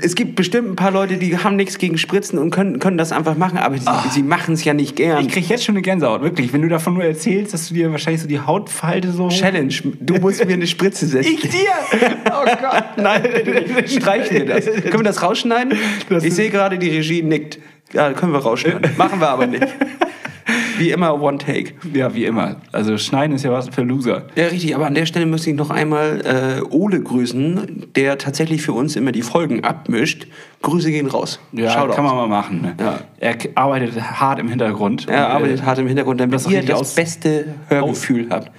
Es 0.00 0.14
gibt 0.14 0.36
bestimmt 0.36 0.68
ein 0.68 0.76
paar 0.76 0.90
Leute, 0.90 1.16
die 1.16 1.36
haben 1.36 1.56
nichts 1.56 1.78
gegen 1.78 1.98
Spritzen 1.98 2.38
und 2.38 2.50
können, 2.50 2.78
können 2.78 2.98
das 2.98 3.12
einfach 3.12 3.36
machen, 3.36 3.58
aber 3.58 3.76
sie, 3.78 3.86
sie 4.10 4.22
machen 4.22 4.54
es 4.54 4.64
ja 4.64 4.74
nicht 4.74 4.96
gern. 4.96 5.24
Ich 5.24 5.28
krieg 5.28 5.48
jetzt 5.48 5.64
schon 5.64 5.74
eine 5.74 5.82
Gänsehaut, 5.82 6.22
wirklich. 6.22 6.52
Wenn 6.52 6.62
du 6.62 6.68
davon 6.68 6.94
nur 6.94 7.04
erzählst, 7.04 7.54
dass 7.54 7.68
du 7.68 7.74
dir 7.74 7.90
wahrscheinlich 7.90 8.22
so 8.22 8.28
die 8.28 8.40
Hautfalte 8.40 9.12
so... 9.12 9.28
Challenge, 9.28 9.74
du 10.00 10.14
musst 10.16 10.44
mir 10.44 10.54
eine 10.54 10.66
Spritze 10.66 11.06
setzen. 11.06 11.34
Ich 11.34 11.42
dir? 11.42 11.70
Oh 12.26 12.44
Gott. 12.44 12.84
Nein, 12.96 13.22
streich 13.86 14.30
mir 14.30 14.46
das. 14.46 14.64
Können 14.66 14.98
wir 14.98 15.02
das 15.02 15.22
rausschneiden? 15.22 15.78
ich 16.22 16.34
sehe 16.34 16.50
gerade, 16.50 16.78
die 16.78 16.90
Regie 16.90 17.22
nickt. 17.22 17.58
Ja, 17.92 18.12
können 18.12 18.32
wir 18.32 18.40
rausschneiden. 18.40 18.90
Machen 18.96 19.20
wir 19.20 19.28
aber 19.28 19.46
nicht. 19.46 19.66
Wie 20.78 20.90
immer, 20.90 21.20
One 21.20 21.36
Take. 21.36 21.74
Ja, 21.92 22.14
wie 22.14 22.24
immer. 22.24 22.56
Also 22.72 22.96
schneiden 22.96 23.36
ist 23.36 23.44
ja 23.44 23.52
was 23.52 23.68
für 23.68 23.82
Loser. 23.82 24.22
Ja, 24.34 24.46
richtig, 24.46 24.74
aber 24.74 24.86
an 24.86 24.94
der 24.94 25.04
Stelle 25.04 25.26
müsste 25.26 25.50
ich 25.50 25.56
noch 25.56 25.68
einmal 25.68 26.22
äh, 26.24 26.74
Ole 26.74 27.02
grüßen, 27.02 27.88
der 27.94 28.16
tatsächlich 28.16 28.62
für 28.62 28.72
uns 28.72 28.96
immer 28.96 29.12
die 29.12 29.20
Folgen 29.22 29.62
abmischt. 29.62 30.26
Grüße 30.62 30.90
gehen 30.90 31.06
raus. 31.06 31.38
Ja, 31.52 31.70
Shoutout. 31.70 31.94
kann 31.94 32.04
man 32.04 32.16
mal 32.16 32.28
machen. 32.28 32.62
Ne? 32.62 32.74
Ja. 32.80 33.00
Er 33.18 33.36
arbeitet 33.56 34.00
hart 34.00 34.38
im 34.38 34.48
Hintergrund. 34.48 35.06
Er 35.06 35.26
Und, 35.26 35.32
arbeitet 35.32 35.60
äh, 35.60 35.62
hart 35.64 35.78
im 35.80 35.86
Hintergrund, 35.86 36.20
damit 36.20 36.34
das 36.34 36.46
ihr 36.48 36.62
das 36.62 36.94
beste 36.94 37.54
Hörgefühl 37.68 38.28
habt. 38.30 38.50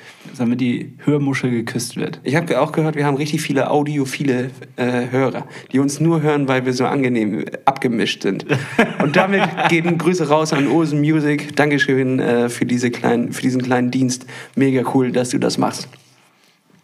Damit 0.41 0.60
die 0.60 0.93
Hörmuschel 1.05 1.51
geküsst 1.51 1.95
wird. 1.95 2.19
Ich 2.24 2.36
habe 2.36 2.60
auch 2.60 2.71
gehört, 2.71 2.95
wir 2.95 3.05
haben 3.05 3.15
richtig 3.15 3.41
viele 3.41 3.69
audiophile 3.69 4.50
äh, 4.75 5.10
Hörer, 5.12 5.45
die 5.71 5.79
uns 5.79 6.00
nur 6.00 6.21
hören, 6.21 6.48
weil 6.48 6.65
wir 6.65 6.74
so 6.74 6.86
angenehm 6.86 7.45
abgemischt 7.65 8.24
sind. 8.24 8.45
Und 9.03 9.15
damit 9.15 9.43
gehen 9.69 9.98
Grüße 9.98 10.27
raus 10.27 10.51
an 10.51 10.67
Osen 10.67 11.00
Music. 11.00 11.55
Dankeschön 11.55 12.19
äh, 12.19 12.50
für, 12.50 12.65
diese 12.65 12.91
kleinen, 12.91 13.31
für 13.31 13.41
diesen 13.41 13.62
kleinen 13.62 13.91
Dienst. 13.91 14.25
Mega 14.55 14.83
cool, 14.93 15.12
dass 15.12 15.29
du 15.29 15.38
das 15.38 15.57
machst. 15.57 15.88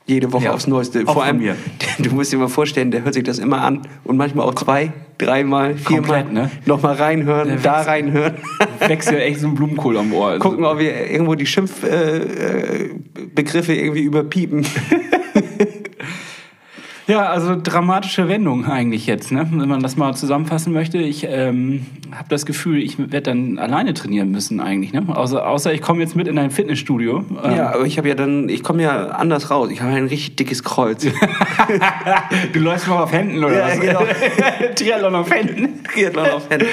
Jede 0.08 0.32
Woche 0.32 0.46
Ja, 0.46 0.54
aufs 0.54 0.68
Neueste. 0.68 1.06
Vor 1.06 1.24
allem, 1.24 1.40
mir. 1.40 1.56
du 2.00 2.10
musst 2.16 2.32
dir 2.32 2.38
mal 2.38 2.48
vorstellen, 2.48 2.92
der 2.92 3.04
hört 3.04 3.14
sich 3.14 3.24
das 3.24 3.40
immer 3.40 3.62
an 3.62 3.82
und 4.06 4.16
manchmal 4.16 4.48
auch 4.48 4.56
zwei, 4.56 4.94
dreimal, 5.18 5.76
viermal 5.76 6.24
Komplett, 6.24 6.34
ne? 6.34 6.52
nochmal 6.66 6.96
reinhören, 6.96 7.50
Der 7.50 7.58
da 7.58 7.82
reinhören. 7.82 8.36
Wächst 8.88 9.12
ja 9.12 9.18
echt 9.18 9.42
so 9.42 9.48
ein 9.48 9.56
Blumenkohl 9.56 9.98
am 9.98 10.14
Ohr. 10.14 10.40
Gucken, 10.40 10.64
ob 10.64 10.80
wir 10.80 11.12
irgendwo 11.12 11.36
die 11.36 11.46
Schimpfbegriffe 11.46 12.90
äh, 12.90 13.26
Begriffe 13.36 13.74
irgendwie 13.74 14.04
überpiepen. 14.04 14.66
Ja, 17.08 17.28
also 17.28 17.56
dramatische 17.62 18.28
Wendung 18.28 18.66
eigentlich 18.66 19.08
jetzt, 19.08 19.32
ne? 19.32 19.48
wenn 19.50 19.70
man 19.70 19.82
das 19.82 19.96
mal 19.96 20.14
zusammenfassen 20.14 20.74
möchte. 20.74 20.98
Ich 20.98 21.26
ähm, 21.30 21.86
habe 22.12 22.28
das 22.28 22.46
Gefühl, 22.46 22.84
ich 22.84 23.00
werde 23.00 23.22
dann 23.22 23.58
alleine 23.60 23.94
trainieren 23.94 24.30
müssen 24.30 24.60
eigentlich. 24.60 24.92
Ne? 24.92 25.04
Außer, 25.08 25.48
außer 25.48 25.74
ich 25.74 25.82
komme 25.82 26.02
jetzt 26.02 26.18
mit 26.18 26.28
in 26.28 26.38
ein 26.38 26.52
Fitnessstudio. 26.52 27.24
Ähm, 27.46 27.56
Ja, 27.56 27.74
aber 27.74 27.86
ich 27.86 27.98
habe 27.98 28.10
ja 28.10 28.16
dann, 28.16 28.50
ich 28.50 28.62
komme 28.62 28.84
ja 28.84 29.08
anders 29.08 29.50
raus. 29.50 29.70
Ich 29.72 29.82
habe 29.82 29.94
ein 29.94 30.08
richtig 30.08 30.36
dickes 30.36 30.64
Kreuz. 30.64 31.06
Du 32.54 32.60
läufst 32.60 32.88
mal 32.88 33.04
auf 33.04 33.12
Händen 33.12 33.44
oder 33.44 33.58
Ja, 33.58 33.68
was? 33.68 33.80
genau. 33.80 34.02
Triathlon 34.76 35.16
auf 35.16 35.32
Händen. 35.32 35.84
Triathlon 35.84 36.28
auf 36.30 36.50
Händen. 36.50 36.68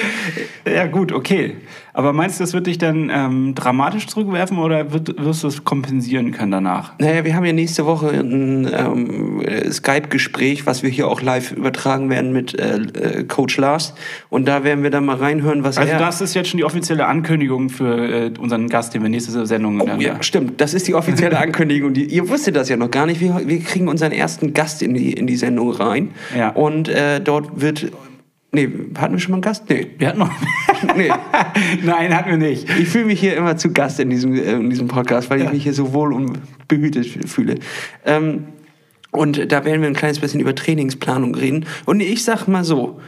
Ja 0.66 0.86
gut, 0.86 1.12
okay. 1.12 1.56
Aber 1.96 2.12
meinst 2.12 2.40
du, 2.40 2.42
das 2.42 2.52
wird 2.52 2.66
dich 2.66 2.78
dann 2.78 3.08
ähm, 3.14 3.54
dramatisch 3.54 4.08
zurückwerfen 4.08 4.58
oder 4.58 4.92
wird, 4.92 5.24
wirst 5.24 5.44
du 5.44 5.46
es 5.46 5.62
kompensieren 5.62 6.32
können 6.32 6.50
danach? 6.50 6.92
Naja, 6.98 7.24
wir 7.24 7.36
haben 7.36 7.44
ja 7.44 7.52
nächste 7.52 7.86
Woche 7.86 8.08
ein 8.08 8.68
ähm, 8.76 9.40
äh, 9.40 9.70
Skype-Gespräch, 9.70 10.66
was 10.66 10.82
wir 10.82 10.90
hier 10.90 11.06
auch 11.06 11.22
live 11.22 11.52
übertragen 11.52 12.10
werden 12.10 12.32
mit 12.32 12.58
äh, 12.58 12.78
äh, 12.78 13.24
Coach 13.24 13.56
Lars. 13.58 13.94
Und 14.28 14.46
da 14.48 14.64
werden 14.64 14.82
wir 14.82 14.90
dann 14.90 15.04
mal 15.04 15.16
reinhören, 15.16 15.62
was 15.62 15.78
Also 15.78 15.92
er... 15.92 16.00
das 16.00 16.20
ist 16.20 16.34
jetzt 16.34 16.48
schon 16.50 16.58
die 16.58 16.64
offizielle 16.64 17.06
Ankündigung 17.06 17.68
für 17.68 18.26
äh, 18.26 18.32
unseren 18.40 18.68
Gast, 18.68 18.92
den 18.92 19.02
wir 19.02 19.08
nächste 19.08 19.46
Sendung 19.46 19.80
Oh, 19.80 19.86
dann 19.86 20.00
ja, 20.00 20.20
stimmt. 20.20 20.60
Das 20.60 20.74
ist 20.74 20.88
die 20.88 20.94
offizielle 20.94 21.38
Ankündigung. 21.44 21.94
Die, 21.94 22.06
ihr 22.06 22.28
wusstet 22.28 22.56
das 22.56 22.68
ja 22.68 22.76
noch 22.76 22.90
gar 22.90 23.06
nicht. 23.06 23.20
Wir, 23.20 23.40
wir 23.46 23.60
kriegen 23.60 23.86
unseren 23.86 24.10
ersten 24.10 24.52
Gast 24.52 24.82
in 24.82 24.94
die, 24.94 25.12
in 25.12 25.28
die 25.28 25.36
Sendung 25.36 25.70
rein. 25.70 26.10
Ja. 26.36 26.48
Und 26.50 26.88
äh, 26.88 27.20
dort 27.20 27.60
wird... 27.60 27.92
Nee, 28.54 28.68
hatten 28.96 29.14
wir 29.14 29.18
schon 29.18 29.32
mal 29.32 29.37
einen 29.37 29.42
Gast? 29.42 29.68
Nee. 29.68 29.88
Wir 29.99 30.08
hatten 30.08 30.20
noch. 30.20 30.30
nee. 30.96 31.11
Nein, 31.82 32.16
hatten 32.16 32.30
wir 32.30 32.37
nicht. 32.37 32.68
Ich 32.78 32.88
fühle 32.88 33.06
mich 33.06 33.18
hier 33.18 33.37
immer 33.37 33.56
zu 33.56 33.73
Gast 33.73 33.99
in 33.99 34.11
diesem, 34.11 34.34
äh, 34.34 34.52
in 34.52 34.70
diesem 34.70 34.87
Podcast, 34.87 35.28
weil 35.28 35.42
ich 35.42 35.50
mich 35.50 35.64
hier 35.64 35.75
so 35.75 35.92
wohl 35.92 36.12
und 36.12 36.38
behütet 36.68 37.06
fühle. 37.28 37.56
Ähm, 38.04 38.44
und 39.11 39.52
da 39.52 39.64
werden 39.64 39.80
wir 39.80 39.88
ein 39.88 39.94
kleines 39.94 40.20
bisschen 40.20 40.40
über 40.40 40.54
Trainingsplanung 40.54 41.34
reden. 41.34 41.66
Und 41.84 42.00
ich 42.00 42.25
sag 42.25 42.46
mal 42.46 42.64
so, 42.64 43.00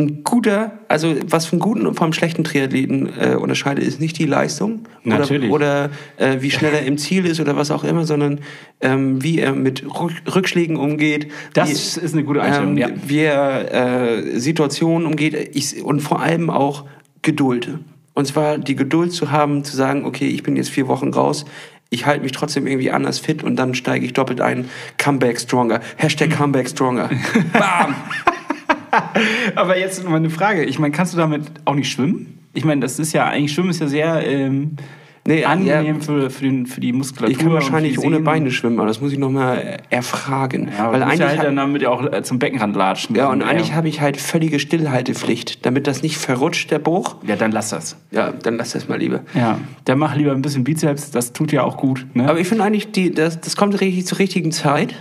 ein 0.00 0.24
guter, 0.24 0.72
also 0.88 1.14
was 1.26 1.46
von 1.46 1.58
guten 1.58 1.86
und 1.86 1.94
vom 1.94 2.12
schlechten 2.12 2.44
Triathleten 2.44 3.08
äh, 3.18 3.34
unterscheidet, 3.34 3.84
ist 3.84 4.00
nicht 4.00 4.18
die 4.18 4.26
Leistung 4.26 4.80
Natürlich. 5.04 5.50
oder, 5.50 5.90
oder 6.16 6.30
äh, 6.32 6.42
wie 6.42 6.50
schnell 6.50 6.72
er 6.72 6.82
im 6.82 6.98
Ziel 6.98 7.26
ist 7.26 7.40
oder 7.40 7.56
was 7.56 7.70
auch 7.70 7.84
immer, 7.84 8.04
sondern 8.04 8.40
ähm, 8.80 9.22
wie 9.22 9.38
er 9.38 9.52
mit 9.52 9.84
Rück- 9.84 10.34
Rückschlägen 10.34 10.76
umgeht. 10.76 11.30
Das 11.52 11.68
wie, 11.68 12.04
ist 12.04 12.14
eine 12.14 12.24
gute 12.24 12.42
Einstellung, 12.42 12.72
ähm, 12.72 12.78
ja. 12.78 12.88
wie 13.06 13.20
er 13.20 13.72
äh, 13.72 14.38
Situationen 14.38 15.06
umgeht 15.06 15.50
ich, 15.54 15.82
und 15.82 16.00
vor 16.00 16.20
allem 16.20 16.50
auch 16.50 16.84
Geduld. 17.22 17.78
Und 18.14 18.26
zwar 18.26 18.58
die 18.58 18.76
Geduld 18.76 19.12
zu 19.12 19.30
haben, 19.30 19.64
zu 19.64 19.76
sagen, 19.76 20.04
okay, 20.04 20.26
ich 20.26 20.42
bin 20.42 20.56
jetzt 20.56 20.70
vier 20.70 20.88
Wochen 20.88 21.10
raus, 21.10 21.44
ich 21.90 22.06
halte 22.06 22.22
mich 22.22 22.32
trotzdem 22.32 22.66
irgendwie 22.66 22.90
anders 22.90 23.18
fit 23.18 23.42
und 23.42 23.56
dann 23.56 23.74
steige 23.74 24.06
ich 24.06 24.12
doppelt 24.12 24.40
ein. 24.40 24.70
Comeback 24.96 25.40
stronger. 25.40 25.80
Hashtag 25.96 26.30
Comeback 26.36 26.68
stronger. 26.68 27.10
Bam! 27.52 27.94
Aber 29.54 29.78
jetzt 29.78 30.06
mal 30.08 30.16
eine 30.16 30.30
Frage. 30.30 30.64
Ich 30.64 30.78
meine, 30.78 30.92
kannst 30.92 31.12
du 31.12 31.18
damit 31.18 31.44
auch 31.64 31.74
nicht 31.74 31.90
schwimmen? 31.90 32.38
Ich 32.52 32.64
meine, 32.64 32.80
das 32.80 32.98
ist 32.98 33.12
ja 33.12 33.26
eigentlich 33.26 33.52
Schwimmen 33.52 33.70
ist 33.70 33.80
ja 33.80 33.86
sehr 33.86 34.26
ähm, 34.26 34.76
Nee, 35.26 35.44
angenehm 35.44 35.96
ja. 35.96 36.00
für, 36.00 36.30
für, 36.30 36.44
den, 36.44 36.66
für 36.66 36.80
die 36.80 36.92
Muskulatur. 36.92 37.30
Ich 37.30 37.38
kann 37.38 37.52
wahrscheinlich 37.52 37.98
ohne 37.98 38.16
Sehnen. 38.16 38.24
Beine 38.24 38.50
schwimmen, 38.50 38.78
aber 38.78 38.88
das 38.88 39.02
muss 39.02 39.12
ich 39.12 39.18
nochmal 39.18 39.76
erfragen. 39.90 40.70
Ja, 40.76 40.90
Weil 40.90 41.02
eigentlich 41.02 41.20
ja 41.20 41.28
halt 41.28 41.42
dann 41.42 41.56
damit 41.56 41.82
ja 41.82 41.90
auch 41.90 42.10
äh, 42.10 42.22
zum 42.22 42.38
Beckenrand 42.38 42.74
latschen. 42.74 43.14
ja, 43.16 43.28
und 43.30 43.42
eigentlich 43.42 43.74
habe 43.74 43.88
ich 43.88 44.00
halt 44.00 44.16
völlige 44.16 44.58
Stillhaltepflicht, 44.58 45.66
damit 45.66 45.86
das 45.86 46.02
nicht 46.02 46.16
verrutscht, 46.16 46.70
der 46.70 46.78
Bruch. 46.78 47.16
Ja, 47.26 47.36
dann 47.36 47.52
lass 47.52 47.68
das. 47.68 47.98
Ja, 48.10 48.32
dann 48.32 48.56
lass 48.56 48.72
das 48.72 48.88
mal 48.88 48.98
lieber. 48.98 49.20
Ja, 49.34 49.58
dann 49.84 49.98
mach 49.98 50.16
lieber 50.16 50.32
ein 50.32 50.42
bisschen 50.42 50.64
Bizeps, 50.64 51.10
das 51.10 51.34
tut 51.34 51.52
ja 51.52 51.64
auch 51.64 51.76
gut. 51.76 52.06
Ne? 52.14 52.28
Aber 52.28 52.40
ich 52.40 52.48
finde 52.48 52.64
eigentlich, 52.64 52.90
die, 52.90 53.12
das, 53.12 53.40
das 53.40 53.56
kommt 53.56 53.78
richtig 53.80 54.06
zur 54.06 54.18
richtigen 54.18 54.52
Zeit. 54.52 54.94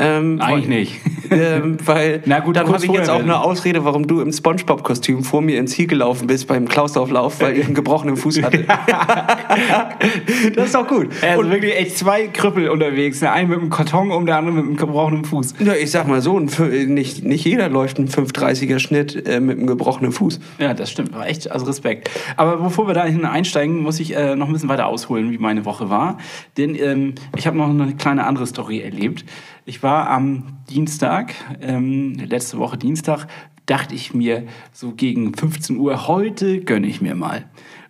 Ähm, 0.00 0.40
Eigentlich 0.40 0.68
weil- 0.68 0.78
nicht. 0.78 1.00
ähm, 1.30 1.76
weil 1.84 2.22
Na 2.24 2.40
gut, 2.40 2.56
dann 2.56 2.66
habe 2.66 2.84
ich 2.84 2.90
jetzt 2.90 3.10
auch 3.10 3.20
eine 3.20 3.40
Ausrede, 3.40 3.84
warum 3.84 4.06
du 4.06 4.20
im 4.20 4.32
Spongebob-Kostüm 4.32 5.22
vor 5.22 5.42
mir 5.42 5.58
ins 5.58 5.72
Ziel 5.72 5.86
gelaufen 5.86 6.26
bist 6.26 6.48
beim 6.48 6.66
Klausauflauf, 6.66 7.40
weil 7.40 7.56
ich 7.58 7.66
einen 7.66 7.74
gebrochenen 7.74 8.16
Fuß 8.16 8.42
hatte. 8.42 8.64
das 10.56 10.66
ist 10.66 10.74
doch 10.74 10.88
gut. 10.88 11.08
Also 11.22 11.50
wirklich 11.50 11.76
echt 11.76 11.98
zwei 11.98 12.26
Krüppel 12.28 12.68
unterwegs. 12.68 13.20
Der 13.20 13.32
eine 13.32 13.48
mit 13.48 13.58
einem 13.58 13.70
Karton 13.70 14.10
um, 14.10 14.26
der 14.26 14.38
andere 14.38 14.56
mit 14.56 14.64
einem 14.64 14.76
gebrochenen 14.76 15.24
Fuß. 15.24 15.54
Ja, 15.60 15.74
ich 15.74 15.90
sag 15.90 16.08
mal 16.08 16.20
so, 16.22 16.40
nicht, 16.40 17.24
nicht 17.24 17.44
jeder 17.44 17.68
läuft 17.68 17.98
einen 17.98 18.08
530er 18.08 18.78
Schnitt 18.78 19.26
äh, 19.28 19.40
mit 19.40 19.58
einem 19.58 19.66
gebrochenen 19.66 20.12
Fuß. 20.12 20.40
Ja, 20.58 20.74
das 20.74 20.90
stimmt. 20.90 21.14
War 21.14 21.28
echt, 21.28 21.50
also 21.50 21.66
Respekt. 21.66 22.10
Aber 22.36 22.56
bevor 22.56 22.86
wir 22.86 22.94
da 22.94 23.02
einsteigen, 23.02 23.82
muss 23.82 24.00
ich 24.00 24.16
äh, 24.16 24.34
noch 24.34 24.46
ein 24.46 24.52
bisschen 24.52 24.68
weiter 24.68 24.86
ausholen, 24.86 25.30
wie 25.30 25.38
meine 25.38 25.64
Woche 25.64 25.90
war. 25.90 26.18
Denn 26.56 26.74
ähm, 26.74 27.14
ich 27.36 27.46
habe 27.46 27.56
noch 27.58 27.68
eine 27.68 27.94
kleine 27.94 28.26
andere 28.26 28.46
Story 28.46 28.80
erlebt. 28.80 29.24
Ich 29.70 29.84
war 29.84 30.10
am 30.10 30.58
Dienstag, 30.68 31.32
ähm, 31.60 32.14
letzte 32.14 32.58
Woche 32.58 32.76
Dienstag, 32.76 33.28
dachte 33.66 33.94
ich 33.94 34.12
mir 34.12 34.42
so 34.72 34.90
gegen 34.90 35.32
15 35.32 35.76
Uhr, 35.76 36.08
heute 36.08 36.58
gönne 36.58 36.88
ich 36.88 37.00
mir 37.00 37.14
mal. 37.14 37.44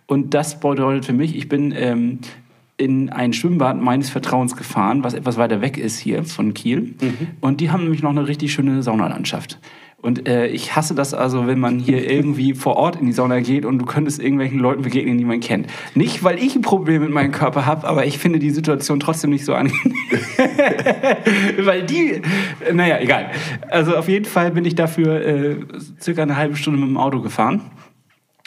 Und 0.05 0.35
das 0.35 0.59
bedeutet 0.59 1.05
für 1.05 1.13
mich, 1.13 1.35
ich 1.35 1.49
bin 1.49 1.73
ähm, 1.75 2.19
in 2.77 3.09
ein 3.09 3.33
Schwimmbad 3.33 3.81
meines 3.81 4.11
Vertrauens 4.11 4.55
gefahren, 4.55 5.03
was 5.03 5.15
etwas 5.15 5.37
weiter 5.37 5.61
weg 5.61 5.79
ist 5.79 5.97
hier 5.97 6.23
von 6.23 6.53
Kiel. 6.53 6.93
Und 7.41 7.61
die 7.61 7.71
haben 7.71 7.81
nämlich 7.81 8.03
noch 8.03 8.11
eine 8.11 8.27
richtig 8.27 8.53
schöne 8.53 8.83
Saunalandschaft. 8.83 9.57
Und 10.01 10.27
äh, 10.27 10.47
ich 10.47 10.75
hasse 10.75 10.95
das 10.95 11.13
also, 11.13 11.45
wenn 11.45 11.59
man 11.59 11.77
hier 11.77 12.09
irgendwie 12.09 12.55
vor 12.55 12.75
Ort 12.75 12.95
in 12.99 13.05
die 13.05 13.11
Sauna 13.11 13.39
geht 13.39 13.65
und 13.65 13.77
du 13.77 13.85
könntest 13.85 14.19
irgendwelchen 14.19 14.57
Leuten 14.57 14.81
begegnen, 14.81 15.17
die 15.17 15.25
man 15.25 15.39
kennt. 15.39 15.67
Nicht, 15.93 16.23
weil 16.23 16.39
ich 16.39 16.55
ein 16.55 16.63
Problem 16.63 17.03
mit 17.03 17.11
meinem 17.11 17.31
Körper 17.31 17.67
habe, 17.67 17.87
aber 17.87 18.05
ich 18.05 18.17
finde 18.17 18.39
die 18.39 18.49
Situation 18.49 18.99
trotzdem 18.99 19.29
nicht 19.29 19.45
so 19.45 19.53
angenehm. 19.53 19.93
weil 21.59 21.83
die, 21.83 22.21
naja, 22.73 22.99
egal. 22.99 23.29
Also 23.69 23.95
auf 23.95 24.07
jeden 24.07 24.25
Fall 24.25 24.51
bin 24.51 24.65
ich 24.65 24.73
dafür 24.73 25.23
äh, 25.23 25.55
circa 25.99 26.23
eine 26.23 26.35
halbe 26.35 26.55
Stunde 26.55 26.79
mit 26.79 26.89
dem 26.89 26.97
Auto 26.97 27.21
gefahren. 27.21 27.61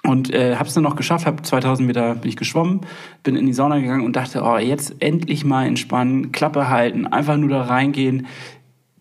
Und 0.02 0.34
äh, 0.34 0.56
habe 0.56 0.68
es 0.68 0.75
dann 0.75 0.82
noch 0.82 0.96
geschafft, 0.96 1.25
habe 1.25 1.40
2000 1.40 1.87
Meter 1.87 2.14
bin 2.16 2.28
ich 2.28 2.37
geschwommen, 2.37 2.82
bin 3.23 3.37
in 3.37 3.46
die 3.46 3.54
Sauna 3.54 3.78
gegangen 3.78 4.04
und 4.04 4.16
dachte, 4.16 4.42
oh, 4.44 4.58
jetzt 4.58 4.96
endlich 4.99 5.46
mal 5.46 5.66
entspannen, 5.66 6.30
Klappe 6.30 6.68
halten, 6.68 7.06
einfach 7.06 7.38
nur 7.38 7.49
da 7.49 7.62
reingehen, 7.62 8.26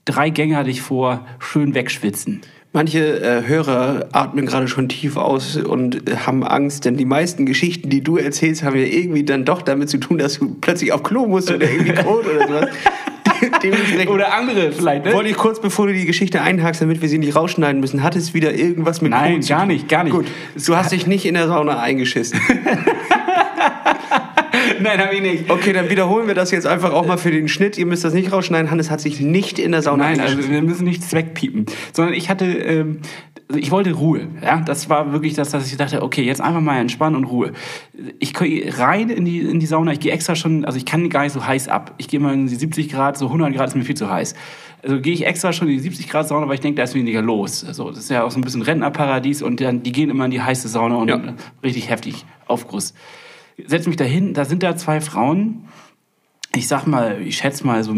drei 0.06 0.30
Gänge 0.30 0.58
hatte 0.58 0.70
ich 0.70 0.82
vor, 0.82 1.26
schön 1.40 1.74
wegschwitzen. 1.74 2.42
Manche 2.76 3.22
äh, 3.22 3.48
Hörer 3.48 4.08
atmen 4.14 4.48
gerade 4.48 4.68
schon 4.68 4.90
tief 4.90 5.16
aus 5.16 5.58
und 5.58 6.10
äh, 6.10 6.16
haben 6.26 6.44
Angst, 6.44 6.86
denn 6.86 6.98
die 6.98 7.06
meisten 7.06 7.46
Geschichten, 7.46 7.90
die 7.90 8.02
du 8.02 8.18
erzählst, 8.18 8.64
haben 8.64 8.76
ja 8.76 8.86
irgendwie 8.86 9.24
dann 9.24 9.46
doch 9.46 9.62
damit 9.62 9.90
zu 9.90 10.00
tun, 10.00 10.18
dass 10.18 10.40
du 10.40 10.56
plötzlich 10.60 10.92
auf 10.92 11.04
Klo 11.04 11.28
musst 11.28 11.52
oder 11.52 11.70
irgendwie 11.70 11.94
Code 12.04 12.36
oder 12.36 12.48
sowas. 12.48 12.70
Oder 14.08 14.34
andere 14.34 14.72
vielleicht, 14.72 15.06
ne? 15.06 15.14
wollte 15.14 15.30
ich 15.30 15.36
kurz, 15.36 15.60
bevor 15.60 15.88
du 15.88 15.94
die 15.94 16.06
Geschichte 16.06 16.42
einhakst, 16.42 16.82
damit 16.82 17.02
wir 17.02 17.10
sie 17.10 17.18
nicht 17.18 17.36
rausschneiden 17.36 17.82
müssen, 17.82 18.02
hat 18.02 18.16
es 18.16 18.34
wieder 18.34 18.54
irgendwas 18.54 19.02
mit 19.02 19.12
Nein, 19.12 19.36
Kot 19.36 19.44
zu 19.44 19.50
gar 19.50 19.66
nicht, 19.66 19.90
gar 19.90 20.04
nicht. 20.06 20.14
Gut, 20.14 20.28
du 20.66 20.76
hast 20.78 20.94
dich 20.94 21.08
nicht 21.08 21.26
in 21.26 21.34
der 21.34 21.48
Sauna 21.48 21.80
eingeschissen. 21.80 22.40
Nein, 24.88 25.00
habe 25.00 25.16
ich 25.16 25.22
nicht. 25.22 25.50
Okay, 25.50 25.74
dann 25.74 25.90
wiederholen 25.90 26.28
wir 26.28 26.36
das 26.36 26.52
jetzt 26.52 26.68
einfach 26.68 26.94
auch 26.94 27.06
mal 27.06 27.18
für 27.18 27.32
den 27.32 27.48
Schnitt. 27.48 27.78
Ihr 27.78 27.86
müsst 27.86 28.04
das 28.04 28.14
nicht 28.14 28.32
rausschneiden. 28.32 28.70
Hannes 28.70 28.92
hat 28.92 29.02
sich 29.02 29.20
nicht 29.20 29.60
in 29.60 29.72
der 29.72 29.82
Sauna 29.82 30.10
Nein, 30.10 30.20
also 30.20 30.50
wir 30.50 30.62
müssen 30.62 30.84
nichts 30.86 31.14
wegpiepen. 31.14 31.66
Sondern 31.94 32.14
ich 32.14 32.30
hatte, 32.30 32.46
ähm, 32.46 33.00
also 33.48 33.60
ich 33.60 33.72
wollte 33.72 33.94
Ruhe. 33.94 34.28
Ja, 34.42 34.62
das 34.62 34.90
war 34.90 35.12
wirklich 35.14 35.34
das, 35.34 35.52
dass 35.52 35.68
ich 35.68 35.78
dachte, 35.78 36.02
okay, 36.02 36.24
jetzt 36.24 36.42
einfach 36.42 36.62
mal 36.62 36.80
entspannen 36.80 37.16
und 37.16 37.26
Ruhe. 37.26 37.54
Ich 38.20 38.34
gehe 38.34 38.78
rein 38.78 39.10
in 39.10 39.26
die, 39.26 39.40
in 39.40 39.60
die 39.60 39.66
Sauna. 39.66 39.92
Ich 39.94 40.00
gehe 40.00 40.12
extra 40.12 40.36
schon, 40.36 40.66
also 40.66 40.78
ich 40.78 40.86
kann 40.86 41.10
gar 41.10 41.24
nicht 41.24 41.34
so 41.34 41.46
heiß 41.46 41.68
ab. 41.70 41.96
Ich 41.98 42.08
gehe 42.08 42.20
mal 42.20 42.34
in 42.34 42.48
die 42.48 42.56
70 42.56 42.90
Grad, 42.90 43.18
so 43.18 43.28
100 43.28 43.54
Grad 43.54 43.70
ist 43.70 43.76
mir 43.76 43.84
viel 43.84 43.96
zu 43.98 44.10
heiß. 44.10 44.36
Also 44.84 45.00
gehe 45.00 45.14
ich 45.14 45.26
extra 45.26 45.54
schon 45.54 45.70
in 45.70 45.76
die 45.76 45.80
70 45.80 46.10
Grad 46.10 46.28
Sauna, 46.28 46.48
weil 46.48 46.56
ich 46.56 46.60
denke, 46.60 46.76
da 46.76 46.84
ist 46.84 46.94
weniger 46.94 47.22
los. 47.22 47.64
Also 47.64 47.90
das 47.90 48.00
ist 48.00 48.10
ja 48.10 48.24
auch 48.24 48.32
so 48.32 48.38
ein 48.38 48.44
bisschen 48.44 48.62
Rentnerparadies 48.62 49.42
und 49.42 49.62
dann, 49.62 49.82
die 49.82 49.94
gehen 49.94 50.10
immer 50.10 50.26
in 50.26 50.32
die 50.32 50.42
heiße 50.42 50.68
Sauna 50.68 50.96
und 50.96 51.08
Ja. 51.08 51.22
richtig 51.64 51.90
heftig 51.90 52.26
Aufguss. 52.48 52.94
Setz 53.66 53.88
mich 53.88 53.96
da 53.96 54.04
hin, 54.04 54.34
da 54.34 54.46
sind 54.46 54.64
da 54.64 54.76
zwei 54.76 55.02
Frauen. 55.02 55.68
Ich 56.56 56.68
sag 56.68 56.86
mal, 56.86 57.22
ich 57.22 57.38
schätze 57.38 57.66
mal 57.66 57.84
so 57.84 57.96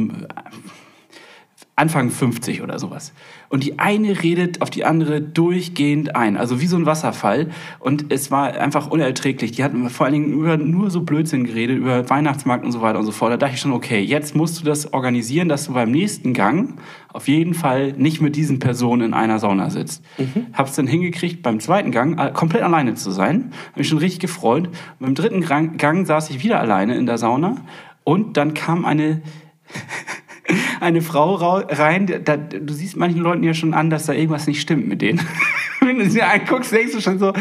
Anfang 1.76 2.10
50 2.10 2.62
oder 2.62 2.80
sowas. 2.80 3.14
Und 3.56 3.64
die 3.64 3.80
eine 3.80 4.22
redet 4.22 4.62
auf 4.62 4.70
die 4.70 4.84
andere 4.84 5.22
durchgehend 5.22 6.14
ein, 6.14 6.36
also 6.36 6.60
wie 6.60 6.68
so 6.68 6.76
ein 6.76 6.86
Wasserfall. 6.86 7.52
Und 7.80 8.12
es 8.12 8.30
war 8.30 8.48
einfach 8.48 8.92
unerträglich. 8.92 9.54
Die 9.54 9.64
hatten 9.64 9.90
vor 9.90 10.06
allen 10.08 10.14
Dingen 10.14 10.34
über, 10.34 10.58
nur 10.58 10.92
so 10.92 11.04
Blödsinn 11.04 11.46
geredet, 11.46 11.78
über 11.78 12.10
Weihnachtsmarkt 12.10 12.66
und 12.66 12.74
so 12.74 12.82
weiter 12.82 13.00
und 13.00 13.06
so 13.06 13.14
fort. 13.14 13.32
Da 13.32 13.38
dachte 13.38 13.54
ich 13.54 13.62
schon, 13.62 13.72
okay, 13.72 14.02
jetzt 14.02 14.36
musst 14.36 14.60
du 14.60 14.66
das 14.66 14.92
organisieren, 14.92 15.48
dass 15.48 15.68
du 15.68 15.74
beim 15.74 15.90
nächsten 15.90 16.34
Gang 16.34 16.78
auf 17.14 17.30
jeden 17.30 17.54
Fall 17.54 17.94
nicht 17.94 18.20
mit 18.20 18.36
diesen 18.36 18.60
Personen 18.60 19.04
in 19.04 19.14
einer 19.14 19.40
Sauna 19.40 19.70
sitzt. 19.70 20.04
Hab's 20.52 20.76
dann 20.76 20.88
hingekriegt, 20.88 21.42
beim 21.42 21.62
zweiten 21.62 21.92
Gang 21.92 22.20
äh, 22.20 22.34
komplett 22.34 22.62
alleine 22.62 22.96
zu 22.96 23.10
sein. 23.12 23.54
Hab 23.68 23.78
mich 23.78 23.88
schon 23.88 24.00
richtig 24.00 24.20
gefreut. 24.20 24.68
Und 24.68 25.00
beim 25.00 25.16
dritten 25.16 25.40
Gang, 25.40 25.78
Gang 25.78 26.06
saß 26.06 26.30
ich 26.30 26.44
wieder 26.44 26.60
alleine 26.60 26.98
in 26.98 27.06
der 27.06 27.18
Sauna. 27.18 27.56
Und 28.04 28.36
dann 28.36 28.54
kam 28.54 28.84
eine 28.84 29.22
eine 30.86 31.02
Frau 31.02 31.36
rau- 31.36 31.64
rein, 31.68 32.08
da, 32.24 32.38
du 32.38 32.74
siehst 32.74 32.96
manchen 32.96 33.22
Leuten 33.22 33.44
ja 33.44 33.54
schon 33.54 33.74
an, 33.74 33.90
dass 33.90 34.06
da 34.06 34.14
irgendwas 34.14 34.48
nicht 34.48 34.62
stimmt 34.62 34.88
mit 34.88 35.02
denen. 35.02 35.20
Wenn 35.82 36.00
du 36.00 36.10
sie 36.10 36.22
anguckst, 36.24 36.72
denkst 36.72 36.94
du 36.94 37.02
schon 37.02 37.20
so, 37.20 37.32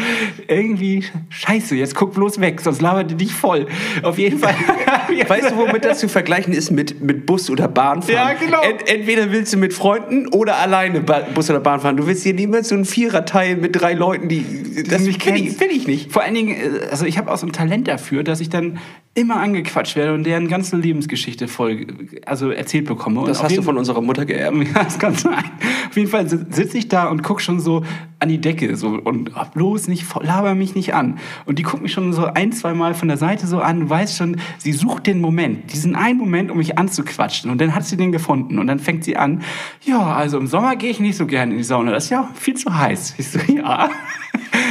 irgendwie, 0.47 1.03
scheiße, 1.29 1.75
jetzt 1.75 1.95
guck 1.95 2.13
bloß 2.13 2.39
weg, 2.39 2.61
sonst 2.61 2.79
labert 2.79 3.09
die 3.09 3.15
dich 3.15 3.33
voll. 3.33 3.65
Auf 4.03 4.19
jeden 4.19 4.37
Fall. 4.37 4.53
Weißt 5.27 5.49
du, 5.51 5.57
womit 5.57 5.83
das 5.83 5.99
zu 5.99 6.07
vergleichen 6.09 6.53
ist? 6.53 6.69
Mit, 6.69 7.01
mit 7.01 7.25
Bus 7.25 7.49
oder 7.49 7.67
Bahn 7.67 8.03
fahren. 8.03 8.13
Ja, 8.13 8.33
genau. 8.33 8.61
Ent, 8.61 8.87
entweder 8.87 9.31
willst 9.31 9.53
du 9.53 9.57
mit 9.57 9.73
Freunden 9.73 10.27
oder 10.27 10.57
alleine 10.57 11.01
ba 11.01 11.21
Bus 11.33 11.49
oder 11.49 11.59
Bahn 11.59 11.79
fahren. 11.79 11.97
Du 11.97 12.05
willst 12.05 12.21
hier 12.23 12.33
niemals 12.35 12.69
so 12.69 12.75
einen 12.75 12.85
Viererteil 12.85 13.55
mit 13.55 13.79
drei 13.79 13.93
Leuten, 13.93 14.27
die. 14.29 14.45
Das 14.87 14.99
du 15.01 15.07
nicht 15.07 15.25
will 15.25 15.35
ich, 15.35 15.43
kennst. 15.45 15.59
will 15.61 15.71
ich 15.71 15.87
nicht. 15.87 16.11
Vor 16.11 16.21
allen 16.21 16.35
Dingen, 16.35 16.55
äh, 16.55 16.85
also 16.91 17.05
ich 17.05 17.17
habe 17.17 17.31
auch 17.31 17.37
so 17.37 17.47
ein 17.47 17.51
Talent 17.53 17.87
dafür, 17.87 18.23
dass 18.23 18.41
ich 18.41 18.49
dann 18.49 18.77
immer 19.15 19.37
angequatscht 19.37 19.95
werde 19.95 20.13
und 20.13 20.25
deren 20.25 20.49
ganze 20.49 20.75
Lebensgeschichte 20.75 21.47
voll, 21.47 21.87
also 22.25 22.51
erzählt 22.51 22.85
bekomme. 22.85 23.21
Und 23.21 23.29
Das 23.35 23.43
hast 23.43 23.57
du 23.57 23.61
von 23.61 23.77
unserer 23.77 24.01
Mutter 24.01 24.25
geerbt. 24.25 24.55
Ja, 24.75 24.83
das 24.83 24.99
kann 24.99 25.15
sein. 25.15 25.43
Auf 25.89 25.95
jeden 25.95 26.09
Fall 26.09 26.27
sitze 26.27 26.77
ich 26.77 26.87
da 26.87 27.07
und 27.07 27.23
guck 27.23 27.41
schon 27.41 27.59
so 27.59 27.83
an 28.19 28.29
die 28.29 28.39
Decke 28.39 28.75
so 28.75 28.87
und 28.87 29.31
oh, 29.35 29.45
bloß 29.53 29.87
nicht, 29.87 30.05
laber 30.21 30.55
mich 30.55 30.75
nicht 30.75 30.93
an. 30.93 31.19
Und 31.45 31.59
die 31.59 31.63
guckt 31.63 31.83
mich 31.83 31.93
schon 31.93 32.13
so 32.13 32.25
ein, 32.25 32.51
zwei 32.51 32.73
Mal 32.73 32.93
von 32.93 33.07
der 33.07 33.17
Seite 33.17 33.47
so 33.47 33.59
an. 33.59 33.81
Du 33.81 33.89
weißt 33.89 34.17
schon, 34.17 34.37
sie 34.57 34.71
sucht 34.71 35.07
den 35.07 35.21
Moment, 35.21 35.71
diesen 35.73 35.95
einen 35.95 36.17
Moment, 36.17 36.51
um 36.51 36.57
mich 36.57 36.77
anzuquatschen. 36.77 37.51
Und 37.51 37.61
dann 37.61 37.75
hat 37.75 37.85
sie 37.85 37.97
den 37.97 38.11
gefunden. 38.11 38.59
Und 38.59 38.67
dann 38.67 38.79
fängt 38.79 39.03
sie 39.03 39.17
an, 39.17 39.41
ja, 39.83 40.01
also 40.01 40.37
im 40.37 40.47
Sommer 40.47 40.75
gehe 40.75 40.89
ich 40.89 40.99
nicht 40.99 41.17
so 41.17 41.25
gerne 41.25 41.51
in 41.51 41.57
die 41.57 41.63
Sauna. 41.63 41.91
Das 41.91 42.05
ist 42.05 42.09
ja 42.09 42.29
viel 42.35 42.55
zu 42.55 42.75
heiß. 42.75 43.15
Ich 43.17 43.29
so, 43.29 43.39
ja. 43.51 43.89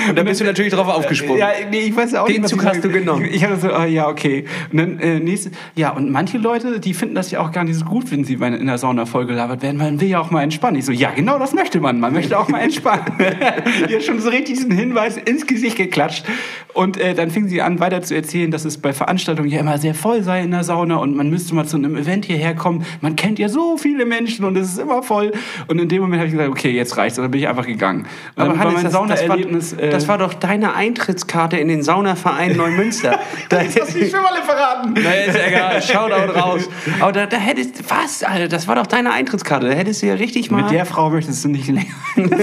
Und 0.08 0.18
da 0.18 0.22
bist 0.22 0.40
du 0.40 0.44
natürlich 0.44 0.72
drauf 0.72 0.88
aufgesprungen. 0.88 1.38
Ja, 1.38 1.48
nee, 1.70 1.80
ich 1.80 1.96
weiß 1.96 2.14
auch 2.14 2.26
Den 2.26 2.42
nicht, 2.42 2.50
Zug 2.50 2.64
hast 2.64 2.84
du 2.84 2.88
genommen. 2.88 3.24
Ich, 3.24 3.36
ich 3.36 3.44
hatte 3.44 3.56
so, 3.58 3.72
ah, 3.72 3.86
ja, 3.86 4.08
okay. 4.08 4.44
Und 4.70 4.78
dann 4.78 4.98
äh, 5.00 5.20
nächste, 5.20 5.50
ja, 5.74 5.90
und 5.90 6.10
manche 6.10 6.38
Leute, 6.38 6.80
die 6.80 6.94
finden 6.94 7.14
das 7.14 7.30
ja 7.30 7.40
auch 7.40 7.52
gar 7.52 7.64
nicht 7.64 7.76
so 7.76 7.84
gut, 7.84 8.10
wenn 8.10 8.24
sie 8.24 8.34
in 8.34 8.66
der 8.66 8.78
Sauna 8.78 9.06
vollgelabert 9.06 9.62
werden. 9.62 9.76
Man 9.76 10.00
will 10.00 10.08
ja 10.08 10.20
auch 10.20 10.30
mal 10.30 10.42
entspannen. 10.42 10.78
Ich 10.78 10.84
so, 10.84 10.92
ja, 10.92 11.10
genau 11.10 11.38
das 11.38 11.54
möchte 11.54 11.80
man. 11.80 12.00
Man 12.00 12.12
möchte 12.12 12.38
auch 12.38 12.48
mal 12.48 12.60
entspannen. 12.60 13.04
Hier 13.88 14.00
schon 14.00 14.20
so 14.20 14.28
richtig 14.28 14.54
diesen 14.54 14.70
Hinweis 14.70 15.16
ins 15.16 15.46
Gesicht 15.46 15.76
geklatscht. 15.76 16.24
Und 16.72 16.96
äh, 16.96 17.14
dann 17.14 17.30
fing 17.30 17.48
sie 17.48 17.62
an, 17.62 17.78
weiter 17.80 18.02
zu 18.02 18.14
erzählen, 18.14 18.50
dass 18.50 18.64
es 18.64 18.78
bei 18.78 18.92
Veranstaltungen 18.92 19.48
ja 19.48 19.60
immer 19.60 19.78
sehr 19.78 19.94
voll 19.94 20.22
sei 20.22 20.42
in 20.42 20.50
der 20.50 20.64
Sauna 20.64 20.96
und 20.96 21.14
man 21.16 21.30
müsste 21.30 21.54
mal 21.54 21.66
zu 21.66 21.76
einem 21.76 21.96
Event 21.96 22.24
hierher 22.24 22.54
kommen. 22.54 22.84
Man 23.00 23.14
kennt 23.16 23.38
ja 23.38 23.48
so 23.48 23.76
viele 23.76 24.04
Menschen 24.04 24.44
und 24.44 24.56
es 24.56 24.70
ist 24.70 24.78
immer 24.78 25.02
voll. 25.02 25.32
Und 25.68 25.80
in 25.80 25.88
dem 25.88 26.02
Moment 26.02 26.20
habe 26.20 26.26
ich 26.26 26.32
gesagt, 26.32 26.50
okay, 26.50 26.70
jetzt 26.70 26.96
reicht's. 26.96 27.18
Und 27.18 27.24
dann 27.24 27.30
bin 27.30 27.40
ich 27.40 27.48
einfach 27.48 27.66
gegangen. 27.66 28.06
Und 28.34 28.42
Aber 28.42 28.52
dann 28.52 28.58
war 28.58 28.72
mein 28.72 28.84
das, 28.84 29.63
das, 29.70 29.78
war, 29.80 29.80
Saunaerlebnis, 29.80 29.88
äh, 29.88 29.90
das 29.90 30.08
war 30.08 30.18
doch 30.18 30.34
deine 30.34 30.74
Eintrittskarte 30.74 31.56
in 31.56 31.68
den 31.68 31.82
Saunaverein 31.82 32.56
Neumünster. 32.56 33.18
da, 33.48 33.62
das 33.64 33.80
hast 33.80 33.94
du 33.94 33.98
nicht 33.98 34.10
schon 34.12 34.22
mal 34.22 34.30
verraten. 34.42 34.94
Na, 35.02 35.12
ist 35.12 35.36
egal, 35.46 35.82
Shoutout 35.82 36.32
raus. 36.38 36.68
Aber 37.00 37.12
da, 37.12 37.26
da 37.26 37.36
hättest, 37.36 37.90
was, 37.90 38.22
Alter, 38.22 38.48
das 38.48 38.68
war 38.68 38.76
doch 38.76 38.86
deine 38.86 39.12
Eintrittskarte. 39.12 39.68
Da 39.68 39.74
hättest 39.74 40.02
du 40.02 40.06
ja 40.06 40.14
richtig 40.14 40.50
mal... 40.50 40.62
Mit 40.62 40.72
der 40.72 40.86
Frau 40.86 41.10
möchtest 41.10 41.44
du 41.44 41.48
nicht 41.48 41.68
länger. 41.68 41.84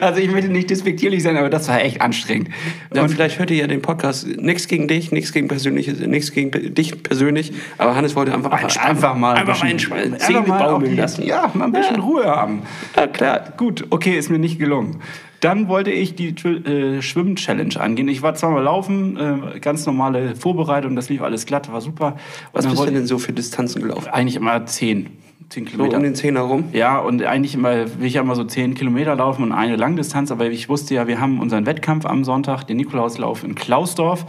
Also 0.00 0.20
ich 0.20 0.30
möchte 0.30 0.50
nicht 0.50 0.70
despektierlich 0.70 1.22
sein, 1.22 1.36
aber 1.36 1.50
das 1.50 1.68
war 1.68 1.80
echt 1.80 2.00
anstrengend. 2.00 2.48
Ja, 2.94 3.02
und 3.02 3.08
vielleicht 3.10 3.38
hört 3.38 3.50
ihr 3.50 3.58
ja 3.58 3.66
den 3.66 3.82
Podcast. 3.82 4.26
Nichts 4.26 4.66
gegen 4.68 4.88
dich, 4.88 5.12
nichts 5.12 5.32
gegen 5.32 5.48
persönliches, 5.48 5.98
nichts 6.00 6.32
gegen 6.32 6.74
dich 6.74 7.02
persönlich. 7.02 7.52
Aber 7.78 7.94
Hannes 7.94 8.16
wollte 8.16 8.32
einfach 8.34 8.60
entspannen. 8.60 8.90
einfach 8.96 9.14
mal 9.14 9.34
einfach 9.36 9.62
mal 9.62 9.70
ein 9.70 9.76
bisschen, 9.76 10.14
einfach 10.14 10.46
mal 10.46 10.62
auch 10.62 10.70
baumeln 10.72 10.92
die- 10.92 10.96
lassen. 10.96 11.22
Ja, 11.24 11.50
mal 11.54 11.66
ein 11.66 11.72
bisschen 11.72 12.00
Ruhe 12.00 12.24
haben. 12.24 12.62
Ja, 12.96 13.06
klar. 13.06 13.44
Gut, 13.56 13.86
okay, 13.90 14.16
ist 14.18 14.30
mir 14.30 14.38
nicht 14.38 14.58
gelungen. 14.58 15.00
Dann 15.42 15.66
wollte 15.66 15.90
ich 15.90 16.14
die 16.14 16.28
äh, 16.28 17.02
Schwimm-Challenge 17.02 17.78
angehen. 17.80 18.06
Ich 18.06 18.22
war 18.22 18.34
zweimal 18.34 18.62
laufen, 18.62 19.16
äh, 19.54 19.58
ganz 19.58 19.84
normale 19.86 20.36
Vorbereitung, 20.36 20.94
das 20.94 21.08
lief 21.08 21.20
alles 21.20 21.46
glatt, 21.46 21.72
war 21.72 21.80
super. 21.80 22.16
Was 22.52 22.64
bist 22.64 22.80
du 22.80 22.90
denn 22.90 23.06
so 23.06 23.18
für 23.18 23.32
Distanzen 23.32 23.82
gelaufen? 23.82 24.04
ich 24.06 24.12
eigentlich 24.12 24.36
immer 24.36 24.64
zehn, 24.66 25.08
zehn 25.48 25.64
So 25.64 25.70
Kilometer. 25.72 25.96
um 25.96 26.02
den 26.04 26.14
Zehner 26.14 26.42
rum? 26.42 26.64
Ja, 26.72 26.98
und 26.98 27.24
eigentlich 27.24 27.54
immer, 27.54 27.74
will 27.98 28.06
ich 28.06 28.14
ja 28.14 28.22
immer 28.22 28.36
so 28.36 28.44
10 28.44 28.74
Kilometer 28.74 29.16
laufen 29.16 29.42
und 29.42 29.50
eine 29.50 29.74
Langdistanz, 29.74 30.30
aber 30.30 30.46
ich 30.46 30.68
wusste 30.68 30.94
ja, 30.94 31.08
wir 31.08 31.20
haben 31.20 31.40
unseren 31.40 31.66
Wettkampf 31.66 32.06
am 32.06 32.22
Sonntag, 32.22 32.62
den 32.64 32.76
Nikolauslauf 32.76 33.42
in 33.42 33.56
Klausdorf. 33.56 34.24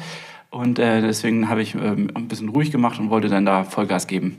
Und 0.49 0.77
äh, 0.79 1.01
deswegen 1.01 1.47
habe 1.47 1.61
ich 1.61 1.75
ähm, 1.75 2.09
ein 2.15 2.27
bisschen 2.27 2.49
ruhig 2.49 2.71
gemacht 2.71 2.99
und 2.99 3.11
wollte 3.11 3.27
dann 3.29 3.45
da 3.45 3.63
Vollgas 3.63 4.07
geben. 4.07 4.37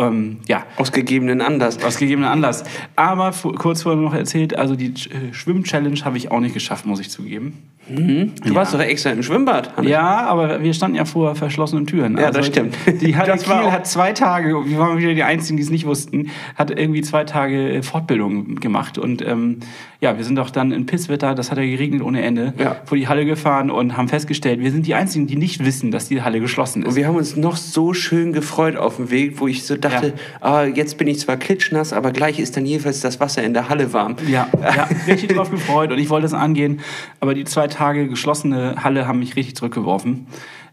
Ähm, 0.00 0.38
ja, 0.48 0.64
Aus 0.76 0.92
gegebenen 0.92 1.40
Anlass. 1.40 1.82
aus 1.82 1.98
Anlass. 2.30 2.64
Aber 2.96 3.32
kurz 3.58 3.82
vorher 3.82 4.00
noch 4.00 4.14
erzählt, 4.14 4.56
also 4.56 4.74
die 4.76 4.94
Schwimm-Challenge 5.32 6.04
habe 6.04 6.16
ich 6.16 6.30
auch 6.30 6.40
nicht 6.40 6.54
geschafft, 6.54 6.86
muss 6.86 7.00
ich 7.00 7.10
zugeben. 7.10 7.70
Du 7.94 8.54
warst 8.54 8.72
doch 8.74 8.80
extra 8.80 9.10
im 9.10 9.22
Schwimmbad. 9.22 9.76
Hannes. 9.76 9.90
Ja, 9.90 10.26
aber 10.26 10.62
wir 10.62 10.72
standen 10.74 10.96
ja 10.96 11.04
vor 11.04 11.34
verschlossenen 11.34 11.86
Türen. 11.86 12.16
Also 12.16 12.26
Ja, 12.26 12.30
das 12.32 12.46
stimmt. 12.46 12.76
Die 13.00 13.16
Halle 13.16 13.26
Das 13.32 13.42
Kiel 13.42 13.52
hat 13.72 13.86
zwei 13.86 14.12
Tage, 14.12 14.48
wir 14.64 14.78
waren 14.78 14.98
wieder 14.98 15.14
die 15.14 15.22
Einzigen, 15.24 15.56
die 15.56 15.62
es 15.62 15.70
nicht 15.70 15.86
wussten, 15.86 16.30
hat 16.54 16.70
irgendwie 16.70 17.02
zwei 17.02 17.24
Tage 17.24 17.70
äh, 17.72 17.82
Fortbildung 17.82 18.56
gemacht. 18.56 18.96
Und 18.98 19.26
ähm, 19.26 19.58
ja, 20.00 20.16
wir 20.16 20.24
sind 20.24 20.36
doch 20.36 20.50
dann 20.50 20.72
in 20.72 20.86
Pisswetter, 20.86 21.34
das 21.34 21.50
hat 21.50 21.58
ja 21.58 21.64
geregnet 21.64 22.02
ohne 22.02 22.22
Ende, 22.22 22.54
Ja. 22.58 22.76
vor 22.84 22.96
die 22.96 23.08
Halle 23.08 23.26
gefahren 23.26 23.70
und 23.70 23.96
haben 23.96 24.08
festgestellt, 24.08 24.60
wir 24.60 24.70
sind 24.70 24.86
die 24.86 24.94
Einzigen, 24.94 25.26
die 25.26 25.36
nicht 25.36 25.64
wissen, 25.64 25.90
dass 25.90 26.08
die 26.08 26.22
Halle 26.22 26.40
geschlossen 26.40 26.84
Und 26.84 26.90
ist. 26.90 26.96
wir 26.96 27.06
haben 27.06 27.16
uns 27.16 27.36
noch 27.36 27.56
so 27.56 27.92
schön 27.92 28.32
gefreut 28.32 28.76
auf 28.76 28.96
dem 28.96 29.10
Weg, 29.10 29.40
wo 29.40 29.48
ich 29.48 29.64
so 29.64 29.76
dachte, 29.76 30.14
Ja. 30.40 30.46
ah, 30.48 30.64
jetzt 30.64 30.96
bin 30.96 31.08
ich 31.08 31.18
zwar 31.18 31.36
klitschnass, 31.36 31.92
aber 31.92 32.12
gleich 32.12 32.38
ist 32.38 32.56
dann 32.56 32.64
jedenfalls 32.64 33.00
das 33.00 33.20
Wasser 33.20 33.42
in 33.42 33.52
der 33.52 33.68
Halle 33.68 33.92
warm. 33.92 34.16
Ja, 34.28 34.48
ja, 34.62 34.88
richtig 35.06 35.34
drauf 35.34 35.50
gefreut 35.50 35.92
und 35.92 35.98
ich 35.98 36.08
wollte 36.08 36.26
es 36.26 36.34
angehen, 36.34 36.80
aber 37.20 37.34
die 37.34 37.44
zwei 37.44 37.66
Tage 37.66 37.79
geschlossene 38.08 38.82
Halle 38.84 39.06
haben 39.06 39.18
mich 39.18 39.36
richtig 39.36 39.56
zurückgeworfen. 39.56 40.26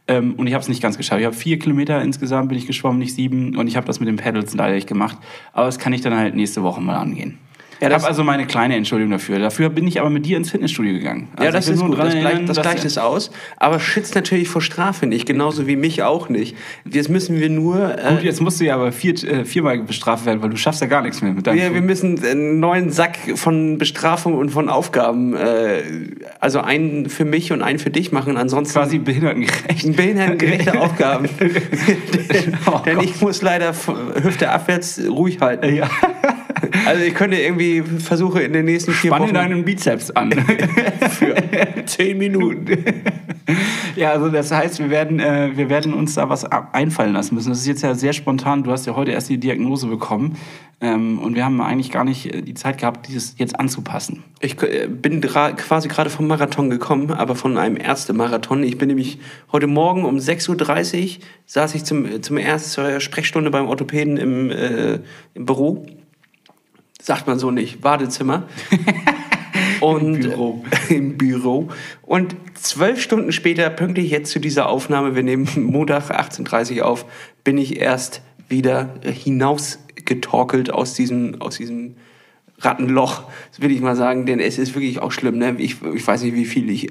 Ähm, 0.08 0.36
und 0.36 0.48
ich 0.48 0.54
habe 0.54 0.62
es 0.62 0.70
nicht 0.70 0.82
ganz 0.82 0.98
geschafft. 0.98 1.20
Ich 1.20 1.26
habe 1.26 1.36
vier 1.36 1.60
Kilometer 1.60 2.02
insgesamt 2.02 2.50
bin 2.50 2.58
ich 2.58 2.68
geschwommen, 2.68 3.00
nicht 3.00 3.14
sieben. 3.14 3.58
Und 3.58 3.68
ich 3.68 3.76
habe 3.76 3.88
das 3.88 4.00
mit 4.00 4.08
den 4.08 4.16
Pedals 4.16 4.54
leider 4.54 4.76
nicht 4.76 4.88
gemacht. 4.88 5.18
Aber 5.54 5.66
das 5.66 5.80
kann 5.80 5.94
ich 5.94 6.02
dann 6.02 6.16
halt 6.16 6.36
nächste 6.36 6.64
Woche 6.64 6.82
mal 6.82 6.96
angehen. 6.96 7.40
Ja, 7.80 7.92
habe 7.92 8.08
also 8.08 8.24
meine 8.24 8.46
kleine 8.46 8.76
Entschuldigung 8.76 9.12
dafür. 9.12 9.40
Dafür 9.40 9.70
bin 9.70 9.88
ich 9.88 10.00
aber 10.00 10.10
mit 10.10 10.26
dir 10.26 10.38
ins 10.38 10.52
Fitnessstudio 10.52 10.94
gegangen. 10.94 11.28
Also 11.36 11.46
ja, 11.46 11.52
das 11.52 11.68
ist 11.68 11.82
gut. 11.82 11.98
Das, 11.98 12.14
gleicht, 12.14 12.50
das 12.50 12.62
gleicht 12.62 12.86
es 12.86 12.98
aus. 12.98 13.32
Aber 13.58 13.80
schützt 13.80 14.16
natürlich 14.16 14.50
vor 14.50 14.62
Strafe 14.62 15.06
nicht. 15.06 15.26
Genauso 15.26 15.68
wie 15.68 15.76
mich 15.76 16.04
auch 16.04 16.30
nicht. 16.30 16.56
Jetzt 16.90 17.10
müssen 17.10 17.40
wir 17.40 17.50
nur. 17.50 17.98
Äh, 17.98 18.16
Gut, 18.16 18.24
jetzt 18.24 18.42
musst 18.42 18.60
du 18.60 18.66
ja 18.66 18.76
aber 18.76 18.92
vier, 18.92 19.14
äh, 19.24 19.46
viermal 19.46 19.80
bestraft 19.80 20.26
werden, 20.26 20.42
weil 20.42 20.50
du 20.50 20.58
schaffst 20.58 20.82
ja 20.82 20.88
gar 20.88 21.02
nichts 21.02 21.22
mehr 21.22 21.34
mit 21.34 21.46
deinem 21.46 21.58
wir, 21.58 21.74
wir 21.74 21.82
müssen 21.82 22.24
einen 22.24 22.60
neuen 22.60 22.90
Sack 22.90 23.18
von 23.36 23.78
Bestrafung 23.78 24.36
und 24.36 24.50
von 24.50 24.70
Aufgaben, 24.70 25.36
äh, 25.36 25.84
also 26.40 26.60
einen 26.60 27.10
für 27.10 27.26
mich 27.26 27.52
und 27.52 27.62
einen 27.62 27.80
für 27.80 27.90
dich 27.92 28.12
machen. 28.12 28.38
Ansonsten 28.38 28.80
quasi 28.80 28.98
behindertengerecht. 29.00 29.96
behindertengerechte 29.96 30.80
Aufgaben. 30.80 31.30
Oh 32.66 32.80
Denn 32.86 33.00
ich 33.00 33.22
muss 33.22 33.42
leider 33.42 33.74
Hüfte 34.22 34.50
abwärts 34.50 35.02
ruhig 35.08 35.40
halten. 35.42 35.76
Ja. 35.76 35.90
Also 36.86 37.04
ich 37.04 37.14
könnte 37.14 37.38
irgendwie 37.38 37.82
versuche 37.82 38.42
in 38.42 38.54
den 38.54 38.66
nächsten 38.66 38.94
vier 38.94 39.10
Spanne 39.10 39.26
Wochen 39.26 39.34
deinen 39.34 39.66
Bizeps 39.66 40.12
an. 40.12 40.32
für 41.10 41.36
zehn 41.86 42.18
Minuten. 42.18 42.78
ja, 43.96 44.12
also 44.12 44.30
das 44.30 44.52
heißt, 44.52 44.80
wir 44.80 44.90
werden, 44.90 45.20
äh, 45.20 45.52
wir 45.56 45.70
werden 45.70 45.94
uns 45.94 46.16
da 46.16 46.30
was 46.30 46.46
einfallen 46.46 47.14
lassen 47.14 47.36
müssen. 47.36 47.50
Das 47.50 47.60
ist 47.60 47.68
jetzt 47.68 47.84
ja 47.84 47.94
sehr 47.94 48.14
spontan. 48.14 48.64
Du 48.64 48.72
hast 48.72 48.86
ja 48.86 48.96
heute 48.96 49.12
erst 49.12 49.30
die 49.30 49.38
Diagnose 49.38 49.88
bekommen. 49.88 50.38
Ähm, 50.80 51.18
und 51.20 51.36
wir 51.36 51.44
haben 51.44 51.60
eigentlich 51.60 51.90
gar 51.90 52.04
nicht 52.04 52.34
äh, 52.34 52.42
die 52.42 52.54
Zeit 52.54 52.78
gehabt, 52.78 53.08
dieses 53.08 53.36
jetzt 53.38 53.60
anzupassen. 53.60 54.24
Ich 54.42 54.62
äh, 54.62 54.88
bin 54.88 55.22
quasi 55.22 55.88
gerade 55.88 56.12
vom 56.12 56.28
Marathon 56.28 56.70
gekommen, 56.70 57.12
aber 57.12 57.36
von 57.36 57.58
einem 57.58 57.78
Ärztemarathon. 57.78 58.62
Ich 58.62 58.78
bin 58.78 58.90
nämlich 58.90 59.18
heute 59.52 59.66
Morgen 59.66 60.06
um 60.06 60.18
6.30 60.18 61.18
Uhr 61.18 61.24
saß 61.48 61.74
ich 61.74 61.84
zum, 61.84 62.22
zum 62.22 62.38
ersten 62.38 62.70
zur 62.70 63.00
Sprechstunde 63.00 63.50
beim 63.50 63.68
Orthopäden 63.68 64.18
im, 64.18 64.52
äh, 64.52 65.00
im 65.34 65.46
Büro. 65.46 65.88
Sagt 67.08 67.26
man 67.26 67.40
so 67.40 67.52
nicht, 67.52 67.80
Badezimmer. 67.80 68.50
Und, 69.80 70.16
Im 70.16 70.20
Büro. 70.20 70.66
Im 70.90 71.18
Büro. 71.18 71.70
Und 72.02 72.36
zwölf 72.56 73.02
Stunden 73.02 73.32
später, 73.32 73.70
pünktlich 73.70 74.12
jetzt 74.12 74.30
zu 74.30 74.40
dieser 74.42 74.68
Aufnahme, 74.68 75.16
wir 75.16 75.24
nehmen 75.24 75.48
Montag 75.56 76.12
18.30 76.12 76.80
Uhr 76.80 76.86
auf, 76.86 77.06
bin 77.46 77.58
ich 77.58 77.80
erst 77.80 78.22
wieder 78.50 78.96
hinausgetorkelt 79.04 80.74
aus 80.74 80.96
diesem, 80.96 81.42
aus 81.42 81.56
diesem 81.56 81.96
Rattenloch, 82.60 83.24
will 83.60 83.72
ich 83.72 83.82
mal 83.82 83.96
sagen, 83.96 84.26
denn 84.26 84.40
es 84.40 84.58
ist 84.58 84.74
wirklich 84.74 85.00
auch 85.00 85.12
schlimm. 85.12 85.38
Ne? 85.38 85.56
Ich, 85.60 85.78
ich 85.94 86.08
weiß 86.08 86.24
nicht, 86.24 86.34
wie 86.34 86.46
viel 86.46 86.70
ich. 86.70 86.90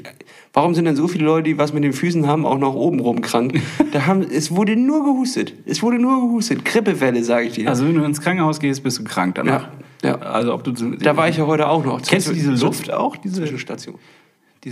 Warum 0.53 0.75
sind 0.75 0.85
denn 0.85 0.95
so 0.95 1.09
viele 1.09 1.25
Leute, 1.25 1.51
die 1.51 1.59
was 1.59 1.73
mit 1.73 1.83
den 1.83 1.93
Füßen 1.93 2.27
haben, 2.27 2.47
auch 2.47 2.59
noch 2.59 2.75
oben 2.75 3.01
rum 3.01 3.21
krank? 3.21 3.61
Da 3.93 4.07
haben, 4.07 4.23
es 4.23 4.55
wurde 4.55 4.77
nur 4.77 5.05
gehustet. 5.05 5.55
Es 5.65 5.83
wurde 5.83 5.99
nur 5.99 6.21
gehustet. 6.29 6.65
Grippewelle, 6.65 7.25
sage 7.25 7.47
ich 7.47 7.55
dir. 7.55 7.69
Also 7.69 7.87
wenn 7.87 7.95
du 7.95 8.05
ins 8.05 8.21
Krankenhaus 8.21 8.61
gehst, 8.61 8.83
bist 8.83 8.99
du 8.99 9.05
krank 9.05 9.35
danach. 9.37 9.69
Ja, 10.03 10.11
ja. 10.11 10.19
Also 10.19 10.55
ob 10.55 10.65
du 10.65 10.73
da 10.73 11.17
war 11.17 11.29
ich 11.29 11.37
ja 11.37 11.47
heute 11.47 11.69
auch 11.69 11.85
noch. 11.85 12.03
Kennst 12.03 12.29
du 12.29 12.33
diese 12.33 12.53
Luft 12.53 12.93
auch? 12.93 13.17
Diese, 13.17 13.41
Zwischenstation. 13.41 13.97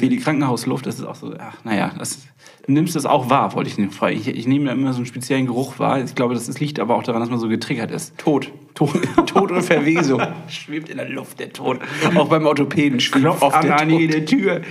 Diese 0.00 0.08
die 0.08 0.18
Krankenhausluft, 0.18 0.86
das 0.86 0.96
ist 0.96 1.04
auch 1.04 1.14
so, 1.14 1.34
ach, 1.38 1.56
naja, 1.64 1.92
das, 1.98 2.26
du 2.66 2.72
nimmst 2.72 2.96
das 2.96 3.06
auch 3.06 3.30
wahr, 3.30 3.54
wollte 3.54 3.70
ich 3.70 3.78
nicht 3.78 3.94
fragen. 3.94 4.16
Ich, 4.16 4.26
ich 4.28 4.46
nehme 4.46 4.66
da 4.66 4.72
immer 4.72 4.92
so 4.92 4.96
einen 4.98 5.06
speziellen 5.06 5.46
Geruch 5.46 5.78
wahr. 5.78 6.02
Ich 6.02 6.14
glaube, 6.14 6.34
das 6.34 6.58
liegt 6.60 6.80
aber 6.80 6.96
auch 6.96 7.02
daran, 7.04 7.20
dass 7.20 7.30
man 7.30 7.38
so 7.38 7.48
getriggert 7.48 7.90
ist. 7.90 8.18
Tod. 8.18 8.50
Tod, 8.74 8.90
Tod 9.26 9.52
und 9.52 9.62
Verwesung. 9.62 10.20
Schwebt 10.48 10.88
in 10.88 10.96
der 10.96 11.08
Luft 11.08 11.38
der 11.38 11.52
Tod. 11.52 11.78
Auch 12.16 12.28
beim 12.28 12.44
Orthopäden 12.44 12.98
schwebt 12.98 13.22
Klopft 13.22 13.42
oft 13.42 13.54
an 13.56 13.66
der 13.66 13.80
an 13.80 13.88
Tod. 13.88 14.00
jede 14.00 14.24
Tür. 14.24 14.62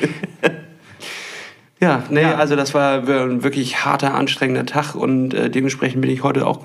Ja, 1.79 2.03
nee, 2.09 2.21
Ja. 2.21 2.35
also 2.35 2.55
das 2.55 2.73
war 2.73 2.99
ein 3.07 3.43
wirklich 3.43 3.85
harter, 3.85 4.13
anstrengender 4.13 4.65
Tag 4.65 4.95
und 4.95 5.33
äh, 5.33 5.49
dementsprechend 5.49 6.01
bin 6.01 6.09
ich 6.11 6.23
heute 6.23 6.45
auch 6.47 6.63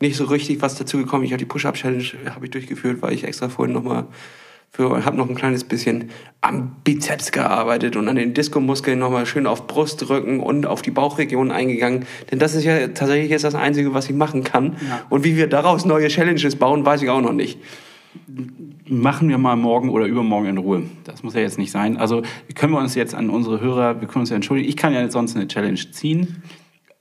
nicht 0.00 0.16
so 0.16 0.24
richtig 0.24 0.60
was 0.62 0.74
dazu 0.76 0.98
gekommen. 0.98 1.24
Ich 1.24 1.32
habe 1.32 1.38
die 1.38 1.44
Push-Up-Challenge 1.44 2.04
habe 2.34 2.44
ich 2.46 2.50
durchgeführt, 2.50 3.00
weil 3.02 3.12
ich 3.12 3.24
extra 3.24 3.48
vorhin 3.48 3.72
nochmal 3.74 4.06
habe 4.78 5.16
noch 5.16 5.28
ein 5.28 5.34
kleines 5.34 5.64
bisschen 5.64 6.10
am 6.40 6.76
Bizeps 6.84 7.32
gearbeitet 7.32 7.96
und 7.96 8.08
an 8.08 8.16
den 8.16 8.34
Diskomuskeln 8.34 8.98
nochmal 8.98 9.26
schön 9.26 9.46
auf 9.46 9.66
Brust, 9.66 10.08
Rücken 10.08 10.40
und 10.40 10.66
auf 10.66 10.82
die 10.82 10.90
Bauchregion 10.90 11.50
eingegangen. 11.50 12.06
Denn 12.30 12.38
das 12.38 12.54
ist 12.54 12.64
ja 12.64 12.88
tatsächlich 12.88 13.30
jetzt 13.30 13.44
das 13.44 13.54
Einzige, 13.54 13.94
was 13.94 14.08
ich 14.08 14.14
machen 14.14 14.44
kann. 14.44 14.76
Ja. 14.88 15.02
Und 15.08 15.24
wie 15.24 15.36
wir 15.36 15.48
daraus 15.48 15.84
neue 15.84 16.08
Challenges 16.08 16.56
bauen, 16.56 16.84
weiß 16.84 17.02
ich 17.02 17.10
auch 17.10 17.20
noch 17.20 17.32
nicht. 17.32 17.58
Machen 18.88 19.28
wir 19.28 19.38
mal 19.38 19.56
morgen 19.56 19.90
oder 19.90 20.06
übermorgen 20.06 20.48
in 20.48 20.58
Ruhe. 20.58 20.84
Das 21.04 21.22
muss 21.22 21.34
ja 21.34 21.40
jetzt 21.40 21.58
nicht 21.58 21.70
sein. 21.70 21.96
Also 21.96 22.22
können 22.54 22.72
wir 22.72 22.78
uns 22.78 22.94
jetzt 22.94 23.14
an 23.14 23.30
unsere 23.30 23.60
Hörer, 23.60 24.00
wir 24.00 24.08
können 24.08 24.20
uns 24.20 24.30
ja 24.30 24.36
entschuldigen. 24.36 24.68
Ich 24.68 24.76
kann 24.76 24.92
ja 24.92 25.10
sonst 25.10 25.36
eine 25.36 25.48
Challenge 25.48 25.80
ziehen. 25.90 26.42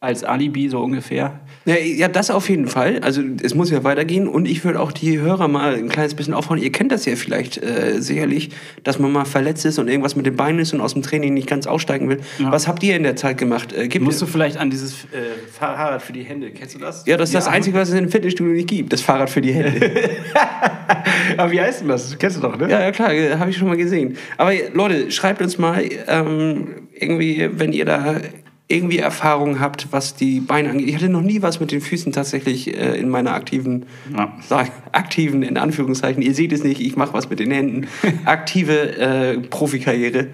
Als 0.06 0.24
Alibi 0.24 0.70
so 0.70 0.82
ungefähr. 0.82 1.40
Ja, 1.66 1.78
ja, 1.78 2.08
das 2.08 2.30
auf 2.30 2.48
jeden 2.48 2.68
Fall. 2.68 3.00
Also 3.02 3.24
es 3.42 3.56
muss 3.56 3.72
ja 3.72 3.84
weitergehen 3.84 4.28
und 4.28 4.48
ich 4.48 4.64
würde 4.64 4.80
auch 4.80 4.92
die 4.92 5.20
Hörer 5.20 5.48
mal 5.48 5.74
ein 5.74 5.90
kleines 5.90 6.14
bisschen 6.14 6.36
aufhauen. 6.36 6.60
Ihr 6.60 6.72
kennt 6.72 6.92
das 6.92 7.06
ja 7.06 7.16
vielleicht 7.16 7.58
äh, 7.58 8.00
sicherlich, 8.02 8.52
dass 8.84 9.00
man 9.00 9.12
mal 9.12 9.26
verletzt 9.26 9.66
ist 9.66 9.80
und 9.80 9.88
irgendwas 9.88 10.16
mit 10.16 10.28
den 10.28 10.36
Beinen 10.36 10.60
ist 10.60 10.74
und 10.74 10.82
aus 10.82 10.94
dem 10.94 11.02
Training 11.02 11.34
nicht 11.34 11.48
ganz 11.48 11.66
aussteigen 11.66 12.08
will. 12.08 12.20
Ja. 12.38 12.52
Was 12.52 12.68
habt 12.68 12.84
ihr 12.84 12.96
in 12.96 13.02
der 13.02 13.16
Zeit 13.16 13.40
gemacht? 13.40 13.74
Äh, 13.74 13.88
gibt 13.88 14.06
Musst 14.06 14.22
du 14.22 14.28
vielleicht 14.28 14.58
an 14.58 14.70
dieses 14.70 15.06
äh, 15.06 15.08
Fahrrad 15.52 16.04
für 16.04 16.14
die 16.14 16.22
Hände, 16.22 16.52
kennst 16.52 16.76
du 16.76 16.80
das? 16.80 17.04
ja, 17.08 17.18
das 17.18 17.30
ist 17.30 17.36
das 17.36 17.46
Die 17.46 17.50
Einzige, 17.50 17.78
was 17.80 17.90
es 17.90 17.96
im 17.96 18.10
Fitnessstudio 18.10 18.54
nicht 18.54 18.70
gibt. 18.70 18.94
Das 18.94 19.02
Fahrrad 19.02 19.32
für 19.32 19.42
die 19.42 19.54
Hände. 19.54 19.90
Aber 21.38 21.52
wie 21.52 21.60
heißt 21.60 21.82
denn 21.82 21.88
das? 21.88 22.10
Das 22.10 22.20
kennst 22.20 22.38
du 22.38 22.42
doch, 22.42 22.58
ne? 22.60 22.70
ja, 22.70 22.80
ja, 22.80 22.92
klar, 22.92 23.12
äh, 23.12 23.38
habe 23.38 23.50
ich 23.50 23.58
schon 23.58 23.68
mal 23.68 23.78
gesehen. 23.78 24.18
Aber 24.38 24.52
Leute, 24.74 25.10
schreibt 25.10 25.42
uns 25.42 25.58
mal 25.58 25.84
ähm, 26.08 26.68
irgendwie, 26.94 27.50
wenn 27.54 27.74
ihr 27.74 27.86
da 27.86 28.18
irgendwie 28.68 28.98
Erfahrungen 28.98 29.60
habt, 29.60 29.92
was 29.92 30.16
die 30.16 30.40
Beine 30.40 30.72
angeht. 30.72 30.88
Ich 30.88 30.96
hatte 30.96 31.10
noch 31.10 31.22
nie 31.22 31.42
was 31.42 31.60
mit 31.60 31.72
den 31.72 31.82
Füßen 31.82 32.12
tatsächlich 32.12 32.76
äh, 32.76 32.98
in 32.98 33.10
meiner 33.10 33.34
aktiven 33.34 33.86
Ja. 34.16 34.34
sag, 34.48 34.72
aktiven, 34.92 35.44
in 35.44 35.58
Anführungszeichen, 35.58 36.24
ihr 36.24 36.34
seht 36.34 36.52
es 36.52 36.64
nicht, 36.64 36.82
ich 36.82 36.96
mache 36.96 37.14
was 37.14 37.30
mit 37.30 37.40
den 37.40 37.52
Händen, 37.52 37.88
aktive 38.26 38.98
äh, 38.98 39.38
Profikarriere, 39.40 40.30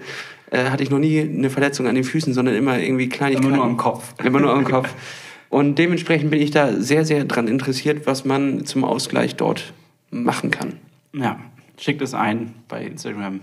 äh, 0.50 0.64
hatte 0.70 0.82
ich 0.82 0.90
noch 0.90 0.98
nie 0.98 1.20
eine 1.20 1.50
Verletzung 1.50 1.86
an 1.86 1.94
den 1.94 2.04
Füßen, 2.04 2.32
sondern 2.32 2.54
immer 2.54 2.78
irgendwie 2.78 3.08
Kleinigkeiten. 3.08 3.48
Immer 3.48 3.56
nur 3.56 3.66
am 3.66 3.76
Kopf. 3.76 4.14
Immer 4.24 4.40
nur 4.40 4.54
am 4.54 4.64
Kopf. 4.64 4.88
Und 5.50 5.78
dementsprechend 5.78 6.30
bin 6.30 6.40
ich 6.40 6.50
da 6.50 6.72
sehr, 6.80 7.04
sehr 7.04 7.24
dran 7.24 7.48
interessiert, 7.48 8.06
was 8.06 8.24
man 8.24 8.64
zum 8.64 8.84
Ausgleich 8.84 9.36
dort 9.36 9.74
machen 10.10 10.50
kann. 10.50 10.78
Ja, 11.14 11.38
schickt 11.78 12.00
es 12.00 12.14
ein 12.14 12.54
bei 12.68 12.82
Instagram. 12.86 13.40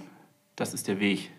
Das 0.56 0.74
ist 0.74 0.88
der 0.88 1.00
Weg 1.00 1.30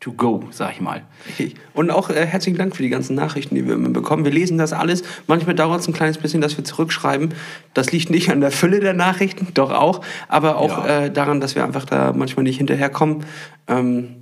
to 0.00 0.12
go, 0.12 0.44
sag 0.50 0.72
ich 0.74 0.80
mal. 0.80 1.02
Richtig. 1.26 1.54
Und 1.74 1.90
auch 1.90 2.08
äh, 2.10 2.24
herzlichen 2.24 2.56
Dank 2.56 2.76
für 2.76 2.82
die 2.82 2.88
ganzen 2.88 3.16
Nachrichten, 3.16 3.54
die 3.56 3.66
wir 3.66 3.74
immer 3.74 3.88
bekommen. 3.88 4.24
Wir 4.24 4.30
lesen 4.32 4.56
das 4.56 4.72
alles. 4.72 5.02
Manchmal 5.26 5.56
dauert 5.56 5.80
es 5.80 5.88
ein 5.88 5.92
kleines 5.92 6.18
bisschen, 6.18 6.40
dass 6.40 6.56
wir 6.56 6.64
zurückschreiben. 6.64 7.34
Das 7.74 7.90
liegt 7.90 8.08
nicht 8.10 8.30
an 8.30 8.40
der 8.40 8.52
Fülle 8.52 8.78
der 8.80 8.94
Nachrichten, 8.94 9.48
doch 9.54 9.72
auch, 9.72 10.04
aber 10.28 10.56
auch 10.56 10.84
Ja. 10.86 11.04
äh, 11.04 11.10
daran, 11.12 11.40
dass 11.40 11.54
wir 11.56 11.64
einfach 11.64 11.84
da 11.84 12.12
manchmal 12.12 12.44
nicht 12.44 12.58
hinterherkommen. 12.58 13.24
Ähm, 13.66 14.14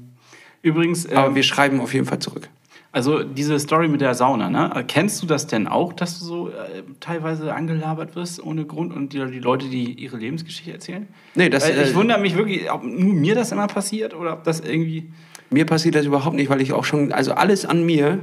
Übrigens, 0.63 1.07
aber 1.13 1.29
ähm, 1.29 1.35
wir 1.35 1.43
schreiben 1.43 1.81
auf 1.81 1.93
jeden 1.95 2.07
Fall 2.07 2.19
zurück. 2.19 2.49
Also 2.97 3.23
diese 3.23 3.59
Story 3.59 3.89
mit 3.89 4.01
der 4.01 4.15
Sauna, 4.15 4.49
ne? 4.49 4.83
Kennst 4.89 5.23
du 5.23 5.27
das 5.27 5.47
denn 5.47 5.69
auch, 5.69 5.93
dass 5.93 6.19
du 6.19 6.25
so 6.25 6.49
äh, 6.49 6.83
teilweise 6.99 7.53
angelabert 7.53 8.17
wirst 8.17 8.43
ohne 8.43 8.65
Grund 8.65 8.97
und 8.97 9.13
die, 9.13 9.23
die 9.27 9.39
Leute, 9.39 9.69
die 9.69 9.93
ihre 9.93 10.17
Lebensgeschichte 10.17 10.73
erzählen? 10.73 11.07
Nee, 11.35 11.51
das, 11.51 11.69
Weil 11.69 11.79
ich 11.79 11.91
äh, 11.91 11.95
wundere 11.95 12.19
mich 12.19 12.39
wirklich, 12.39 12.73
ob 12.73 12.85
nur 12.85 13.13
mir 13.13 13.35
das 13.35 13.53
immer 13.53 13.67
passiert 13.67 14.15
oder 14.15 14.33
ob 14.33 14.45
das 14.45 14.61
irgendwie. 14.61 15.11
Mir 15.51 15.67
passiert 15.67 15.95
das 15.95 16.07
überhaupt 16.07 16.37
nicht, 16.37 16.49
weil 16.49 16.63
ich 16.63 16.73
auch 16.73 16.85
schon, 16.85 17.13
also 17.13 17.33
alles 17.33 17.67
an 17.67 17.85
mir, 17.85 18.21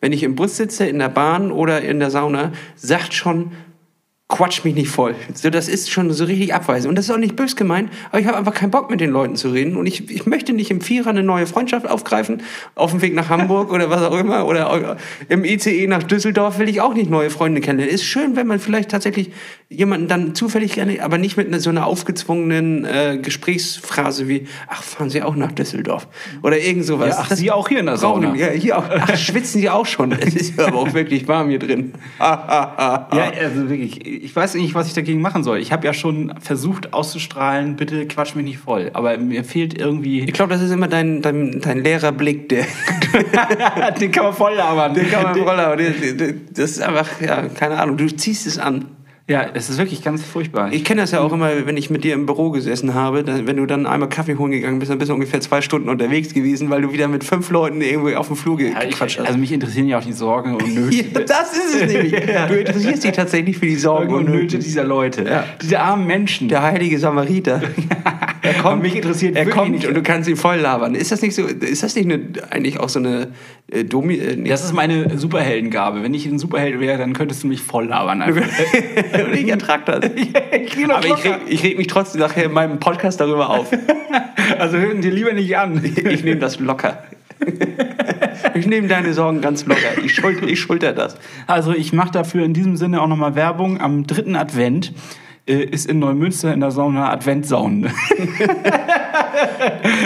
wenn 0.00 0.12
ich 0.12 0.24
im 0.24 0.34
Bus 0.34 0.56
sitze, 0.56 0.86
in 0.88 0.98
der 0.98 1.08
Bahn 1.08 1.52
oder 1.52 1.82
in 1.82 2.00
der 2.00 2.10
Sauna, 2.10 2.50
sagt 2.74 3.14
schon, 3.14 3.52
quatsch 4.28 4.64
mich 4.64 4.74
nicht 4.74 4.88
voll. 4.88 5.14
So, 5.34 5.50
das 5.50 5.68
ist 5.68 5.88
schon 5.90 6.12
so 6.12 6.24
richtig 6.24 6.52
abweisend. 6.52 6.88
Und 6.88 6.96
das 6.96 7.04
ist 7.04 7.10
auch 7.12 7.18
nicht 7.18 7.36
bös 7.36 7.54
gemeint, 7.54 7.90
aber 8.10 8.18
ich 8.18 8.26
habe 8.26 8.36
einfach 8.36 8.54
keinen 8.54 8.72
Bock 8.72 8.90
mit 8.90 9.00
den 9.00 9.10
Leuten 9.10 9.36
zu 9.36 9.50
reden. 9.50 9.76
Und 9.76 9.86
ich, 9.86 10.10
ich 10.10 10.26
möchte 10.26 10.52
nicht 10.52 10.70
im 10.72 10.80
Vierer 10.80 11.10
eine 11.10 11.22
neue 11.22 11.46
Freundschaft 11.46 11.88
aufgreifen, 11.88 12.42
auf 12.74 12.90
dem 12.90 13.02
Weg 13.02 13.14
nach 13.14 13.28
Hamburg 13.28 13.72
oder 13.72 13.88
was 13.88 14.02
auch 14.02 14.18
immer, 14.18 14.46
oder 14.46 14.96
im 15.28 15.44
ICE 15.44 15.86
nach 15.86 16.02
Düsseldorf 16.02 16.58
will 16.58 16.68
ich 16.68 16.80
auch 16.80 16.94
nicht 16.94 17.08
neue 17.08 17.30
Freunde 17.30 17.60
kennenlernen. 17.60 17.94
Ist 17.94 18.04
schön, 18.04 18.34
wenn 18.34 18.48
man 18.48 18.58
vielleicht 18.58 18.90
tatsächlich 18.90 19.30
jemanden 19.68 20.08
dann 20.08 20.34
zufällig 20.34 20.74
gerne, 20.74 21.02
aber 21.02 21.18
nicht 21.18 21.36
mit 21.36 21.46
einer, 21.46 21.60
so 21.60 21.70
einer 21.70 21.86
aufgezwungenen 21.86 22.84
äh, 22.84 23.18
Gesprächsphrase 23.22 24.26
wie, 24.26 24.48
ach, 24.68 24.82
fahren 24.82 25.08
Sie 25.08 25.22
auch 25.22 25.36
nach 25.36 25.52
Düsseldorf? 25.52 26.08
Oder 26.42 26.58
irgend 26.58 26.84
sowas. 26.84 27.10
Ja, 27.10 27.16
ach, 27.20 27.30
Sie 27.30 27.50
auch 27.52 27.68
hier 27.68 27.78
in 27.78 27.86
der 27.86 27.96
Sauna? 27.96 28.34
Ja, 28.34 28.48
hier 28.48 28.78
auch. 28.78 28.84
Ach, 28.88 29.16
schwitzen 29.16 29.60
Sie 29.60 29.70
auch 29.70 29.86
schon. 29.86 30.12
Es 30.12 30.34
ist 30.34 30.58
aber 30.58 30.78
auch 30.78 30.94
wirklich 30.94 31.28
warm 31.28 31.48
hier 31.48 31.60
drin. 31.60 31.92
Ja, 32.18 33.30
also 33.42 33.68
wirklich, 33.68 34.15
ich 34.22 34.34
weiß 34.34 34.54
nicht, 34.54 34.74
was 34.74 34.86
ich 34.86 34.94
dagegen 34.94 35.20
machen 35.20 35.42
soll. 35.42 35.58
Ich 35.58 35.72
habe 35.72 35.86
ja 35.86 35.92
schon 35.92 36.32
versucht 36.40 36.92
auszustrahlen, 36.92 37.76
bitte 37.76 38.06
quatsch 38.06 38.34
mich 38.34 38.44
nicht 38.44 38.58
voll. 38.58 38.90
Aber 38.94 39.16
mir 39.18 39.44
fehlt 39.44 39.78
irgendwie. 39.78 40.20
Ich 40.20 40.32
glaube, 40.32 40.52
das 40.52 40.62
ist 40.62 40.70
immer 40.70 40.88
dein, 40.88 41.22
dein, 41.22 41.60
dein 41.60 41.82
leerer 41.82 42.12
Blick, 42.12 42.48
der, 42.48 42.64
Den 44.00 44.10
kann 44.10 44.24
man 44.24 44.34
voll 44.34 44.54
labern. 44.54 44.94
den 44.94 45.08
kann 45.08 45.22
man 45.22 45.34
voll, 45.34 45.76
der, 45.76 46.34
das 46.52 46.70
ist 46.72 46.82
einfach, 46.82 47.20
ja, 47.20 47.48
keine 47.48 47.78
Ahnung, 47.78 47.96
du 47.96 48.06
ziehst 48.08 48.46
es 48.46 48.58
an. 48.58 48.86
Ja, 49.28 49.44
es 49.54 49.68
ist 49.68 49.78
wirklich 49.78 50.02
ganz 50.04 50.22
furchtbar. 50.22 50.72
Ich 50.72 50.84
kenne 50.84 51.00
das 51.00 51.10
ja 51.10 51.18
auch 51.20 51.32
immer, 51.32 51.66
wenn 51.66 51.76
ich 51.76 51.90
mit 51.90 52.04
dir 52.04 52.14
im 52.14 52.26
Büro 52.26 52.50
gesessen 52.50 52.94
habe, 52.94 53.24
dann, 53.24 53.48
wenn 53.48 53.56
du 53.56 53.66
dann 53.66 53.84
einmal 53.84 54.08
Kaffee 54.08 54.36
holen 54.36 54.52
gegangen 54.52 54.78
bist, 54.78 54.88
dann 54.92 54.98
bist 54.98 55.10
du 55.10 55.14
ungefähr 55.14 55.40
zwei 55.40 55.62
Stunden 55.62 55.88
unterwegs 55.88 56.32
gewesen, 56.32 56.70
weil 56.70 56.82
du 56.82 56.92
wieder 56.92 57.08
mit 57.08 57.24
fünf 57.24 57.50
Leuten 57.50 57.80
irgendwie 57.80 58.14
auf 58.14 58.28
dem 58.28 58.36
Flur 58.36 58.60
Ja, 58.60 58.78
gequatscht 58.78 59.18
hast. 59.18 59.26
also 59.26 59.36
mich 59.38 59.50
interessieren 59.50 59.88
ja 59.88 59.98
auch 59.98 60.04
die 60.04 60.12
Sorgen 60.12 60.54
und 60.54 60.72
Nöte. 60.72 60.94
Ja, 60.96 61.20
das 61.26 61.52
ist 61.56 61.74
es 61.82 61.92
nämlich. 61.92 62.12
Du 62.48 62.54
interessierst 62.54 63.02
dich 63.02 63.12
tatsächlich 63.12 63.58
für 63.58 63.66
die 63.66 63.74
Sorgen 63.74 64.10
Sorgen 64.10 64.26
und 64.26 64.32
Nöte. 64.32 64.58
dieser 64.60 64.84
Leute. 64.84 65.24
Ja. 65.24 65.44
Diese 65.60 65.80
armen 65.80 66.06
Menschen. 66.06 66.48
Der 66.48 66.62
heilige 66.62 66.96
Samariter. 66.98 67.60
Er 68.46 68.54
kommt, 68.62 68.82
mich 68.82 68.94
interessiert 68.96 69.34
er 69.36 69.46
wirklich 69.46 69.56
kommt 69.56 69.70
nicht. 69.72 69.86
und 69.86 69.94
du 69.94 70.02
kannst 70.02 70.28
ihn 70.28 70.36
voll 70.36 70.56
labern. 70.56 70.94
Ist 70.94 71.12
das 71.12 71.22
nicht 71.22 71.34
so? 71.34 71.44
Ist 71.46 71.82
das 71.82 71.94
nicht 71.96 72.04
eine, 72.10 72.20
eigentlich 72.50 72.78
auch 72.80 72.88
so 72.88 72.98
eine 72.98 73.28
äh, 73.70 73.84
Domi? 73.84 74.14
Äh, 74.14 74.36
Das 74.48 74.64
ist 74.64 74.72
meine 74.72 75.18
Superheldengabe. 75.18 76.02
Wenn 76.02 76.14
ich 76.14 76.26
ein 76.26 76.38
Superheld 76.38 76.80
wäre, 76.80 76.98
dann 76.98 77.12
könntest 77.12 77.42
du 77.42 77.48
mich 77.48 77.60
voll 77.62 77.86
labern. 77.86 78.22
ich 79.34 79.48
ertrag 79.48 79.86
das. 79.86 80.10
ich 80.14 80.76
noch 80.86 80.96
Aber 80.96 81.06
ich 81.06 81.24
reg, 81.24 81.38
ich 81.48 81.62
reg 81.62 81.78
mich 81.78 81.86
trotzdem 81.88 82.20
nachher 82.20 82.44
in 82.44 82.52
meinem 82.52 82.78
Podcast 82.78 83.20
darüber 83.20 83.50
auf. 83.50 83.70
Also 84.58 84.78
hören 84.78 85.00
dir 85.00 85.10
lieber 85.10 85.32
nicht 85.32 85.56
an. 85.58 85.82
Ich 85.84 86.22
nehme 86.22 86.36
das 86.36 86.60
locker. 86.60 87.02
Ich 88.54 88.66
nehme 88.66 88.86
deine 88.86 89.12
Sorgen 89.12 89.40
ganz 89.40 89.66
locker. 89.66 89.98
Ich 90.04 90.14
schulter, 90.14 90.46
ich 90.46 90.60
schulter 90.60 90.92
das. 90.92 91.16
Also 91.46 91.72
ich 91.74 91.92
mache 91.92 92.12
dafür 92.12 92.44
in 92.44 92.54
diesem 92.54 92.76
Sinne 92.76 93.02
auch 93.02 93.08
nochmal 93.08 93.34
Werbung. 93.34 93.80
Am 93.80 94.06
dritten 94.06 94.36
Advent 94.36 94.92
äh, 95.46 95.62
ist 95.62 95.88
in 95.88 96.00
Neumünster 96.00 96.52
in 96.52 96.60
der 96.60 96.72
Sauna 96.72 97.10
Adventsaune. 97.12 97.88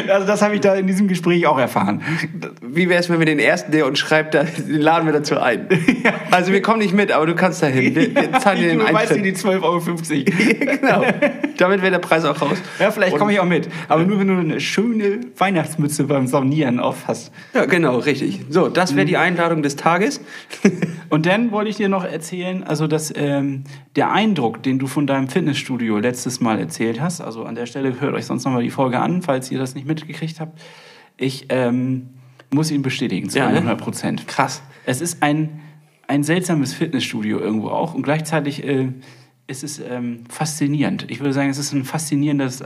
also 0.08 0.26
das 0.26 0.42
habe 0.42 0.54
ich 0.56 0.60
da 0.60 0.74
in 0.74 0.86
diesem 0.86 1.08
Gespräch 1.08 1.46
auch 1.46 1.58
erfahren. 1.58 2.02
Wie 2.60 2.90
wäre 2.90 3.00
es, 3.00 3.08
wenn 3.08 3.18
wir 3.18 3.26
den 3.26 3.38
ersten, 3.38 3.72
der 3.72 3.86
uns 3.86 3.98
schreibt, 3.98 4.34
da, 4.34 4.44
den 4.44 4.80
laden 4.80 5.06
wir 5.06 5.12
dazu 5.12 5.38
ein? 5.38 5.68
Also 6.30 6.52
wir 6.52 6.62
kommen 6.62 6.78
nicht 6.78 6.94
mit, 6.94 7.10
aber 7.10 7.26
du 7.26 7.34
kannst 7.34 7.60
da 7.60 7.66
hin. 7.66 7.94
Wir, 7.94 8.14
wir 8.14 8.32
zahlen 8.38 8.60
dir 8.60 8.68
den 8.68 8.78
du 8.78 8.84
weißt 8.84 9.10
dir 9.10 9.16
Eintritt. 9.16 9.36
die 9.36 9.48
12,50 9.48 9.62
Euro. 9.62 9.80
genau. 10.80 11.04
Damit 11.58 11.82
wäre 11.82 11.90
der 11.90 11.98
Preis 11.98 12.24
auch 12.24 12.40
raus. 12.40 12.56
Ja, 12.78 12.92
vielleicht 12.92 13.16
komme 13.16 13.32
ich 13.32 13.40
auch 13.40 13.46
mit. 13.46 13.68
Aber 13.88 14.04
nur 14.04 14.20
wenn 14.20 14.28
du 14.28 14.38
eine 14.38 14.60
schöne 14.60 15.20
Weihnachtsmütze 15.36 16.04
beim 16.04 16.28
Saunieren 16.28 16.78
auf 16.78 17.08
hast. 17.08 17.32
Ja, 17.52 17.64
genau, 17.64 17.98
richtig. 17.98 18.42
So, 18.48 18.68
das 18.68 18.94
wäre 18.94 19.06
die 19.06 19.16
Einladung 19.16 19.62
des 19.62 19.74
Tages. 19.74 20.20
Und 21.08 21.26
dann 21.26 21.50
wollte 21.50 21.70
ich 21.70 21.76
dir 21.76 21.88
noch 21.88 22.04
erzählen, 22.04 22.62
also 22.62 22.86
dass 22.86 23.12
ähm, 23.16 23.64
der 23.96 24.12
Eindruck, 24.12 24.62
den 24.62 24.78
du 24.78 24.86
von 24.86 25.08
deinem 25.08 25.28
Fitnessstudio 25.30 25.98
letztes 25.98 26.40
Mal 26.40 26.58
erzählt 26.58 27.00
hast, 27.00 27.20
also 27.20 27.44
an 27.44 27.54
der 27.54 27.66
Stelle 27.66 28.00
hört 28.00 28.14
euch 28.14 28.26
sonst 28.26 28.44
nochmal 28.44 28.62
die 28.62 28.70
Folge 28.70 29.00
an, 29.00 29.22
falls 29.22 29.50
ihr 29.50 29.58
das 29.58 29.74
nicht 29.74 29.86
mitgekriegt 29.86 30.40
habt. 30.40 30.60
Ich 31.16 31.46
ähm, 31.48 32.10
muss 32.52 32.70
ihn 32.70 32.82
bestätigen, 32.82 33.30
zu 33.30 33.38
Ja, 33.38 33.48
ne? 33.48 33.56
100 33.56 33.78
Prozent. 33.78 34.28
Krass. 34.28 34.62
Es 34.84 35.00
ist 35.00 35.22
ein, 35.22 35.60
ein 36.08 36.22
seltsames 36.24 36.74
Fitnessstudio 36.74 37.38
irgendwo 37.38 37.68
auch 37.68 37.94
und 37.94 38.02
gleichzeitig 38.02 38.64
äh, 38.64 38.88
ist 39.46 39.64
es 39.64 39.80
ähm, 39.80 40.24
faszinierend. 40.28 41.06
Ich 41.08 41.20
würde 41.20 41.32
sagen, 41.32 41.50
es 41.50 41.58
ist 41.58 41.72
ein 41.72 41.84
faszinierendes 41.84 42.62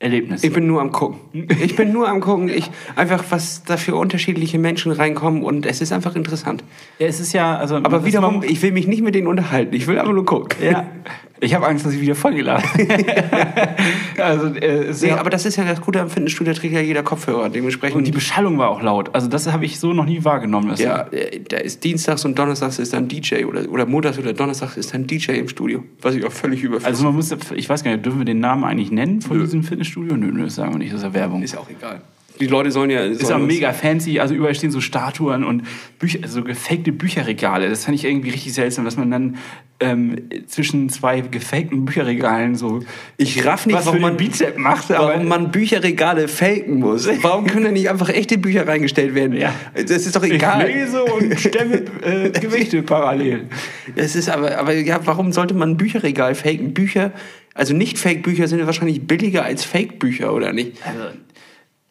Erlebnis. 0.00 0.44
Ich 0.44 0.52
bin 0.52 0.66
nur 0.68 0.80
am 0.80 0.92
gucken. 0.92 1.48
Ich 1.60 1.74
bin 1.74 1.92
nur 1.92 2.08
am 2.08 2.20
gucken. 2.20 2.48
Ich 2.48 2.70
einfach, 2.94 3.24
was 3.30 3.64
da 3.64 3.76
für 3.76 3.96
unterschiedliche 3.96 4.58
Menschen 4.58 4.92
reinkommen 4.92 5.42
und 5.42 5.66
es 5.66 5.80
ist 5.80 5.92
einfach 5.92 6.14
interessant. 6.14 6.62
ja, 7.00 7.06
es 7.08 7.18
ist 7.18 7.32
ja, 7.32 7.56
also 7.56 7.76
Aber 7.76 8.04
wiederum, 8.04 8.44
ich 8.44 8.62
will 8.62 8.70
mich 8.70 8.86
nicht 8.86 9.02
mit 9.02 9.16
denen 9.16 9.26
unterhalten. 9.26 9.74
Ich 9.74 9.88
will 9.88 9.98
einfach 9.98 10.12
nur 10.12 10.24
gucken. 10.24 10.62
ja, 10.62 10.86
ich 11.40 11.54
habe 11.54 11.66
Angst, 11.66 11.86
dass 11.86 11.92
ich 11.92 12.00
wieder 12.00 12.14
vollgeladen. 12.14 12.64
also 14.18 14.46
äh, 14.54 14.92
Nee, 15.00 15.12
aber 15.12 15.30
das 15.30 15.46
ist 15.46 15.56
ja 15.56 15.64
das 15.64 15.80
Gute 15.80 16.00
am 16.00 16.10
Fitnessstudio, 16.10 16.52
da 16.52 16.58
trägt 16.58 16.74
ja 16.74 16.80
jeder 16.80 17.02
Kopfhörer. 17.02 17.48
Dementsprechend. 17.48 17.96
und 17.96 18.06
die 18.06 18.12
Beschallung 18.12 18.58
war 18.58 18.70
auch 18.70 18.82
laut. 18.82 19.14
Also 19.14 19.28
das 19.28 19.50
habe 19.50 19.64
ich 19.64 19.78
so 19.78 19.92
noch 19.92 20.04
nie 20.04 20.24
wahrgenommen. 20.24 20.74
Ja, 20.76 21.06
äh, 21.10 21.40
da 21.40 21.58
ist 21.58 21.84
Dienstags 21.84 22.24
und 22.24 22.38
Donnerstags 22.38 22.78
ist 22.78 22.92
dann 22.92 23.08
DJ 23.08 23.44
oder, 23.44 23.68
oder 23.68 23.86
Montags 23.86 24.18
oder 24.18 24.32
Donnerstags 24.32 24.76
ist 24.76 24.94
dann 24.94 25.06
DJ 25.06 25.32
im 25.32 25.48
Studio. 25.48 25.84
Was 26.02 26.14
ich 26.14 26.24
auch 26.24 26.32
völlig 26.32 26.62
überflüssig 26.62 26.86
Also 26.88 27.04
man 27.04 27.14
muss, 27.14 27.34
ich 27.54 27.68
weiß 27.68 27.84
gar 27.84 27.92
nicht, 27.92 28.04
dürfen 28.04 28.18
wir 28.18 28.24
den 28.24 28.40
Namen 28.40 28.64
eigentlich 28.64 28.90
nennen 28.90 29.20
von 29.20 29.38
Nö. 29.38 29.44
diesem 29.44 29.62
Fitnessstudio? 29.62 30.16
Nö, 30.16 30.30
nö, 30.32 30.44
das 30.44 30.56
sagen 30.56 30.72
wir 30.72 30.78
nicht, 30.78 30.92
das 30.92 31.00
ist 31.00 31.04
ja 31.04 31.14
Werbung. 31.14 31.42
ist 31.42 31.56
auch 31.56 31.68
egal. 31.70 32.02
Die 32.40 32.46
Leute 32.46 32.70
sollen 32.70 32.90
ja. 32.90 33.04
Ist 33.04 33.32
auch 33.32 33.38
mega 33.38 33.72
fancy, 33.72 34.20
also 34.20 34.34
überall 34.34 34.54
stehen 34.54 34.70
so 34.70 34.80
Statuen 34.80 35.44
und 35.44 35.62
Bücher, 35.98 36.26
so 36.26 36.42
gefakte 36.42 36.92
Bücherregale. 36.92 37.68
Das 37.68 37.84
fand 37.84 37.96
ich 37.96 38.04
irgendwie 38.04 38.30
richtig 38.30 38.54
seltsam, 38.54 38.84
dass 38.84 38.96
man 38.96 39.10
dann 39.10 39.38
ähm, 39.80 40.16
zwischen 40.46 40.88
zwei 40.88 41.20
gefakten 41.20 41.84
Bücherregalen 41.84 42.56
so 42.56 42.80
Ich 43.16 43.44
raff 43.44 43.66
nicht, 43.66 43.76
was 43.76 43.86
warum 43.86 44.00
man 44.00 44.16
Bizep 44.16 44.58
macht, 44.58 44.90
aber 44.90 45.08
Warum 45.08 45.28
man 45.28 45.50
Bücherregale 45.50 46.28
faken 46.28 46.80
muss. 46.80 47.08
Warum 47.22 47.46
können 47.46 47.64
da 47.64 47.70
nicht 47.70 47.88
einfach 47.88 48.08
echte 48.08 48.38
Bücher 48.38 48.66
reingestellt 48.66 49.14
werden? 49.14 49.36
Ja. 49.36 49.54
Das 49.74 49.90
ist 49.90 50.16
doch 50.16 50.22
ich 50.22 50.32
egal. 50.32 50.66
lese 50.66 51.04
und 51.04 51.38
stemme 51.38 51.82
äh, 52.02 52.30
Gewichte 52.40 52.82
parallel. 52.82 53.46
Es 53.94 54.16
ist 54.16 54.28
aber, 54.28 54.58
aber 54.58 54.74
ja, 54.74 55.00
warum 55.04 55.32
sollte 55.32 55.54
man 55.54 55.70
ein 55.70 55.76
Bücherregal 55.76 56.34
faken? 56.34 56.74
Bücher, 56.74 57.12
also 57.54 57.74
nicht 57.74 57.98
Fake-Bücher 57.98 58.46
sind 58.46 58.60
ja 58.60 58.66
wahrscheinlich 58.66 59.06
billiger 59.06 59.44
als 59.44 59.64
Fake-Bücher, 59.64 60.32
oder 60.32 60.52
nicht? 60.52 60.74
Also, 60.86 61.16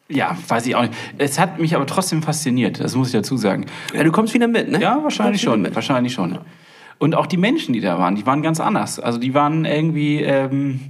ja, 0.08 0.36
weiß 0.48 0.66
ich 0.66 0.74
auch 0.74 0.82
nicht. 0.82 0.94
Es 1.18 1.38
hat 1.38 1.58
mich 1.58 1.74
aber 1.74 1.86
trotzdem 1.86 2.22
fasziniert, 2.22 2.80
das 2.80 2.94
muss 2.94 3.08
ich 3.08 3.12
dazu 3.12 3.36
sagen. 3.36 3.66
Ja, 3.94 4.04
du 4.04 4.12
kommst 4.12 4.34
wieder 4.34 4.48
mit, 4.48 4.70
ne? 4.70 4.80
Ja, 4.80 5.02
wahrscheinlich 5.02 5.42
schon. 5.42 5.62
mit. 5.62 5.74
Wahrscheinlich 5.74 6.12
schon. 6.14 6.38
Und 6.98 7.14
auch 7.14 7.26
die 7.26 7.36
Menschen, 7.36 7.74
die 7.74 7.80
da 7.80 7.98
waren, 7.98 8.16
die 8.16 8.26
waren 8.26 8.42
ganz 8.42 8.58
anders. 8.58 8.98
Also 8.98 9.18
die 9.18 9.34
waren 9.34 9.64
irgendwie, 9.64 10.20
ähm, 10.22 10.80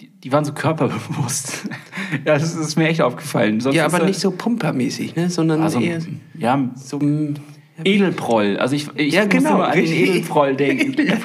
die, 0.00 0.08
die 0.08 0.32
waren 0.32 0.44
so 0.44 0.52
körperbewusst. 0.52 1.68
ja, 2.24 2.34
das 2.34 2.56
ist 2.56 2.76
mir 2.76 2.88
echt 2.88 3.02
aufgefallen. 3.02 3.60
Sonst 3.60 3.76
Ja, 3.76 3.84
aber 3.86 4.04
nicht 4.04 4.18
so 4.18 4.32
pumpermäßig, 4.32 5.14
ne? 5.14 5.30
Sondern 5.30 5.62
also, 5.62 5.78
eher 5.78 6.00
ja, 6.36 6.68
so. 6.74 6.98
Edelproll. 7.84 8.58
Also 8.58 8.74
ich, 8.74 8.88
ich 8.96 9.14
Ja, 9.14 9.22
muss 9.22 9.30
genau, 9.30 9.54
immer 9.56 9.68
an 9.68 9.78
den. 9.78 9.86
Edelproll 9.86 10.56
denken. 10.56 10.96
das 11.06 11.20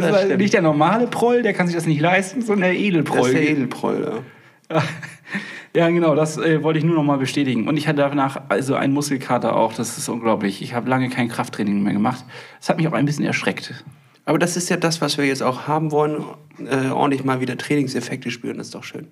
das 0.00 0.12
war 0.12 0.18
stimmt. 0.20 0.38
nicht 0.38 0.54
der 0.54 0.62
normale 0.62 1.06
Proll, 1.06 1.42
der 1.42 1.52
kann 1.52 1.66
sich 1.66 1.76
das 1.76 1.86
nicht 1.86 2.00
leisten, 2.00 2.42
sondern 2.42 2.70
der 2.70 2.72
Das 2.72 2.80
Edelproll. 2.82 3.28
ist 3.28 3.34
der 3.34 3.50
Edelproll, 3.50 4.12
ja. 4.12 4.18
Ja, 5.76 5.90
genau, 5.90 6.14
das 6.14 6.38
äh, 6.38 6.62
wollte 6.62 6.78
ich 6.78 6.86
nur 6.86 6.94
noch 6.94 7.02
mal 7.02 7.18
bestätigen. 7.18 7.68
Und 7.68 7.76
ich 7.76 7.86
hatte 7.86 7.98
danach 7.98 8.40
also 8.48 8.76
einen 8.76 8.94
Muskelkater 8.94 9.54
auch, 9.54 9.74
das 9.74 9.98
ist 9.98 10.08
unglaublich. 10.08 10.62
Ich 10.62 10.72
habe 10.72 10.88
lange 10.88 11.10
kein 11.10 11.28
Krafttraining 11.28 11.82
mehr 11.82 11.92
gemacht. 11.92 12.24
Das 12.58 12.70
hat 12.70 12.78
mich 12.78 12.88
auch 12.88 12.94
ein 12.94 13.04
bisschen 13.04 13.26
erschreckt. 13.26 13.84
Aber 14.24 14.38
das 14.38 14.56
ist 14.56 14.70
ja 14.70 14.78
das, 14.78 15.02
was 15.02 15.18
wir 15.18 15.26
jetzt 15.26 15.42
auch 15.42 15.68
haben 15.68 15.92
wollen. 15.92 16.24
Äh, 16.66 16.88
ordentlich 16.88 17.24
mal 17.24 17.42
wieder 17.42 17.58
Trainingseffekte 17.58 18.30
spüren, 18.30 18.56
das 18.56 18.68
ist 18.68 18.74
doch 18.74 18.84
schön. 18.84 19.08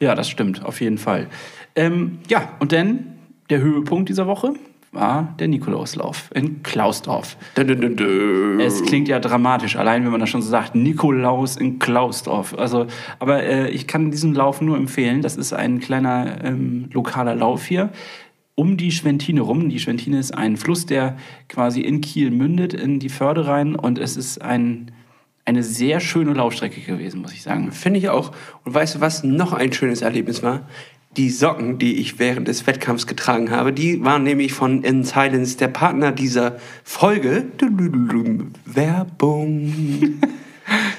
Ja, 0.00 0.16
das 0.16 0.28
stimmt, 0.28 0.64
auf 0.64 0.80
jeden 0.80 0.98
Fall. 0.98 1.28
Ähm, 1.76 2.18
ja, 2.26 2.56
und 2.58 2.72
dann 2.72 3.18
der 3.48 3.60
Höhepunkt 3.60 4.08
dieser 4.08 4.26
Woche 4.26 4.54
war 4.92 5.34
der 5.38 5.48
Nikolauslauf 5.48 6.30
in 6.34 6.62
Klausdorf. 6.62 7.36
Es 8.60 8.82
klingt 8.82 9.06
ja 9.08 9.20
dramatisch, 9.20 9.76
allein 9.76 10.04
wenn 10.04 10.10
man 10.10 10.20
das 10.20 10.30
schon 10.30 10.42
so 10.42 10.50
sagt, 10.50 10.74
Nikolaus 10.74 11.56
in 11.56 11.78
Klausdorf. 11.78 12.54
Also, 12.58 12.86
aber 13.18 13.42
äh, 13.44 13.70
ich 13.70 13.86
kann 13.86 14.10
diesen 14.10 14.34
Lauf 14.34 14.60
nur 14.60 14.76
empfehlen. 14.76 15.22
Das 15.22 15.36
ist 15.36 15.52
ein 15.52 15.78
kleiner 15.78 16.44
ähm, 16.44 16.88
lokaler 16.92 17.36
Lauf 17.36 17.64
hier 17.64 17.90
um 18.60 18.76
die 18.76 18.92
Schwentine 18.92 19.40
rum. 19.40 19.70
Die 19.70 19.78
Schwentine 19.78 20.18
ist 20.18 20.36
ein 20.36 20.58
Fluss, 20.58 20.84
der 20.84 21.16
quasi 21.48 21.80
in 21.80 22.02
Kiel 22.02 22.30
mündet, 22.30 22.74
in 22.74 22.98
die 22.98 23.08
Förde 23.08 23.46
rein. 23.46 23.74
Und 23.74 23.98
es 23.98 24.18
ist 24.18 24.42
ein, 24.42 24.90
eine 25.46 25.62
sehr 25.62 25.98
schöne 25.98 26.34
Laufstrecke 26.34 26.82
gewesen, 26.82 27.22
muss 27.22 27.32
ich 27.32 27.42
sagen. 27.42 27.72
Finde 27.72 27.98
ich 27.98 28.10
auch. 28.10 28.32
Und 28.66 28.74
weißt 28.74 28.96
du, 28.96 29.00
was 29.00 29.24
noch 29.24 29.54
ein 29.54 29.72
schönes 29.72 30.02
Erlebnis 30.02 30.42
war? 30.42 30.68
Die 31.16 31.30
Socken, 31.30 31.78
die 31.78 31.96
ich 31.96 32.20
während 32.20 32.46
des 32.46 32.68
Wettkampfs 32.68 33.08
getragen 33.08 33.50
habe, 33.50 33.72
die 33.72 34.04
waren 34.04 34.22
nämlich 34.22 34.52
von 34.52 34.84
In 34.84 35.02
Silence, 35.02 35.56
der 35.56 35.66
Partner 35.68 36.12
dieser 36.12 36.58
Folge. 36.84 37.46
Werbung. 38.64 40.20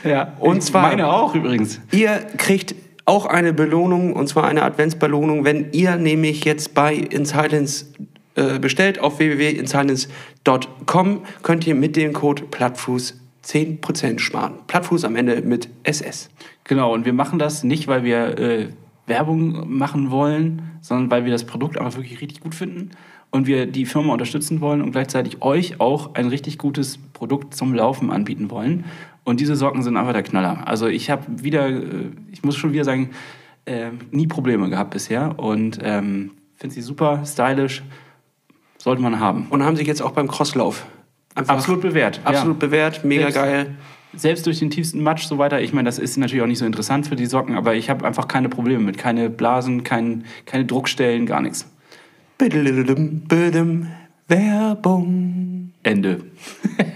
Ja, 0.03 0.33
Und 0.39 0.61
zwar- 0.63 0.81
meine 0.81 1.07
auch 1.09 1.33
übrigens. 1.33 1.79
Ihr 1.93 2.09
kriegt 2.37 2.75
auch 3.05 3.25
eine 3.25 3.53
Belohnung, 3.53 4.11
und 4.13 4.27
zwar 4.27 4.43
eine 4.45 4.63
Adventsbelohnung, 4.63 5.45
wenn 5.45 5.67
ihr 5.71 5.95
nämlich 5.95 6.43
jetzt 6.43 6.73
bei 6.73 6.93
InSilence 6.93 7.93
äh, 8.35 8.59
bestellt 8.59 8.99
auf 8.99 9.19
www.insilence.com, 9.19 11.21
könnt 11.43 11.65
ihr 11.67 11.75
mit 11.75 11.95
dem 11.95 12.11
Code 12.11 12.43
Plattfuß 12.51 13.17
10% 13.45 14.19
sparen. 14.19 14.55
Plattfuß 14.67 15.05
am 15.05 15.15
Ende 15.15 15.41
mit 15.41 15.69
SS. 15.83 16.29
Genau, 16.65 16.93
und 16.93 17.05
wir 17.05 17.13
machen 17.13 17.39
das 17.39 17.63
nicht, 17.63 17.87
weil 17.87 18.03
wir 18.03 18.37
äh, 18.39 18.67
Werbung 19.07 19.77
machen 19.77 20.11
wollen, 20.11 20.61
sondern 20.81 21.11
weil 21.11 21.25
wir 21.25 21.31
das 21.31 21.45
Produkt 21.45 21.77
einfach 21.77 21.97
wirklich 21.97 22.21
richtig 22.21 22.41
gut 22.41 22.55
finden 22.55 22.91
und 23.29 23.47
wir 23.47 23.65
die 23.65 23.85
Firma 23.85 24.13
unterstützen 24.13 24.61
wollen 24.61 24.81
und 24.81 24.91
gleichzeitig 24.91 25.41
euch 25.41 25.79
auch 25.79 26.15
ein 26.15 26.27
richtig 26.27 26.57
gutes 26.57 26.97
Produkt 27.13 27.53
zum 27.55 27.73
Laufen 27.73 28.11
anbieten 28.11 28.49
wollen. 28.51 28.85
Und 29.23 29.39
diese 29.39 29.55
Socken 29.55 29.83
sind 29.83 29.97
einfach 29.97 30.13
der 30.13 30.23
Knaller. 30.23 30.67
Also 30.67 30.87
ich 30.87 31.09
habe 31.09 31.43
wieder, 31.43 31.67
äh, 31.69 32.09
ich 32.31 32.43
muss 32.43 32.55
schon 32.57 32.73
wieder 32.73 32.83
sagen, 32.83 33.11
äh, 33.65 33.89
nie 34.11 34.27
Probleme 34.27 34.69
gehabt 34.69 34.91
bisher 34.91 35.37
und 35.39 35.79
ähm, 35.83 36.31
finde 36.55 36.73
sie 36.75 36.81
super 36.81 37.23
stylisch, 37.25 37.83
sollte 38.77 39.01
man 39.01 39.19
haben. 39.19 39.47
Und 39.49 39.63
haben 39.63 39.75
sich 39.75 39.87
jetzt 39.87 40.01
auch 40.01 40.11
beim 40.11 40.27
Crosslauf 40.27 40.85
einfach 41.35 41.55
Absolut 41.55 41.81
bewährt. 41.81 42.19
absolut 42.23 42.59
bewährt, 42.59 43.05
mega 43.05 43.23
Selbst- 43.31 43.35
geil. 43.35 43.75
Selbst 44.13 44.45
durch 44.45 44.59
den 44.59 44.69
tiefsten 44.69 45.01
Matsch 45.01 45.23
so 45.25 45.37
weiter, 45.37 45.61
ich 45.61 45.73
meine, 45.73 45.87
das 45.87 45.99
ist 45.99 46.17
natürlich 46.17 46.43
auch 46.43 46.47
nicht 46.47 46.59
so 46.59 46.65
interessant 46.65 47.07
für 47.07 47.15
die 47.15 47.25
Socken, 47.25 47.55
aber 47.55 47.75
ich 47.75 47.89
habe 47.89 48.05
einfach 48.05 48.27
keine 48.27 48.49
Probleme 48.49 48.83
mit. 48.83 48.97
Keine 48.97 49.29
Blasen, 49.29 49.83
kein, 49.83 50.25
keine 50.45 50.65
Druckstellen, 50.65 51.25
gar 51.25 51.41
nichts. 51.41 51.67
Werbung. 54.27 55.71
Ende. 55.83 56.21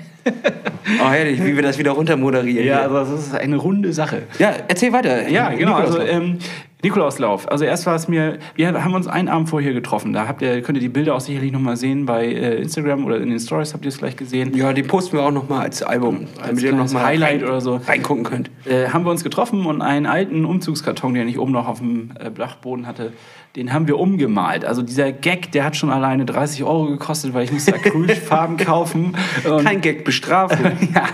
Oh, 1.04 1.10
herrlich, 1.10 1.44
wie 1.44 1.56
wir 1.56 1.64
das 1.64 1.78
wieder 1.78 1.92
runtermoderieren. 1.92 2.66
Ja, 2.66 2.82
also 2.82 3.16
das 3.16 3.28
ist 3.28 3.36
eine 3.36 3.58
runde 3.58 3.92
Sache. 3.94 4.24
ja 4.40 4.54
erzähl 4.68 4.92
weiter. 4.94 5.28
Ja, 5.30 5.50
genau. 5.50 5.74
Also 5.74 6.00
ähm, 6.00 6.38
Nikolauslauf. 6.86 7.52
Also 7.52 7.66
erst 7.66 7.88
war 7.88 7.96
es 7.96 8.08
mir, 8.08 8.38
wir 8.56 8.84
haben 8.84 8.94
uns 8.94 9.08
einen 9.08 9.28
Abend 9.28 9.50
vorher 9.50 9.74
getroffen. 9.74 10.14
Da 10.14 10.28
habt 10.28 10.42
ihr, 10.44 10.62
könnt 10.62 10.78
ihr 10.78 10.82
die 10.82 10.90
Bilder 10.90 11.16
auch 11.16 11.20
sicherlich 11.20 11.52
nochmal 11.52 11.78
sehen 11.78 12.06
bei 12.06 12.26
äh, 12.28 12.62
Instagram 12.62 13.06
oder 13.06 13.18
in 13.18 13.30
den 13.30 13.40
Stories 13.40 13.74
habt 13.74 13.86
ihr 13.86 13.90
es 13.90 13.98
vielleicht 13.98 14.18
gesehen. 14.18 14.56
Ja, 14.56 14.72
die 14.72 14.84
posten 14.84 15.18
wir 15.18 15.24
auch 15.24 15.32
nochmal 15.32 15.62
als 15.62 15.82
Album, 15.82 16.28
Als 16.42 16.60
kleines 16.60 16.94
Highlight 16.96 17.44
oder 17.44 17.60
so. 17.60 17.82
reingucken 17.88 18.24
könnt. 18.24 18.52
Äh, 18.66 18.90
haben 18.90 19.04
wir 19.04 19.10
uns 19.12 19.24
getroffen 19.24 19.66
und 19.66 19.82
einen 19.82 20.06
alten 20.06 20.46
Umzugskarton, 20.46 21.16
den 21.16 21.28
ich 21.28 21.40
oben 21.40 21.52
noch 21.52 21.68
auf 21.68 21.80
dem 21.80 22.12
äh, 22.20 22.30
Dachboden 22.30 22.86
hatte, 22.86 23.14
den 23.56 23.72
haben 23.72 23.88
wir 23.88 23.98
umgemalt. 23.98 24.66
Also 24.66 24.82
dieser 24.82 25.14
Gag, 25.14 25.52
der 25.54 25.64
hat 25.64 25.78
schon 25.78 25.90
alleine 25.90 26.26
30 26.26 26.64
Euro 26.64 26.88
gekostet, 26.88 27.34
weil 27.34 27.46
ich 27.46 27.54
musste 27.54 27.74
Acrylfarben 27.74 28.58
kaufen. 28.66 29.16
Kein 29.64 29.80
Gag, 29.80 30.04
Bestrafung. 30.04 30.66
ja, 30.94 31.06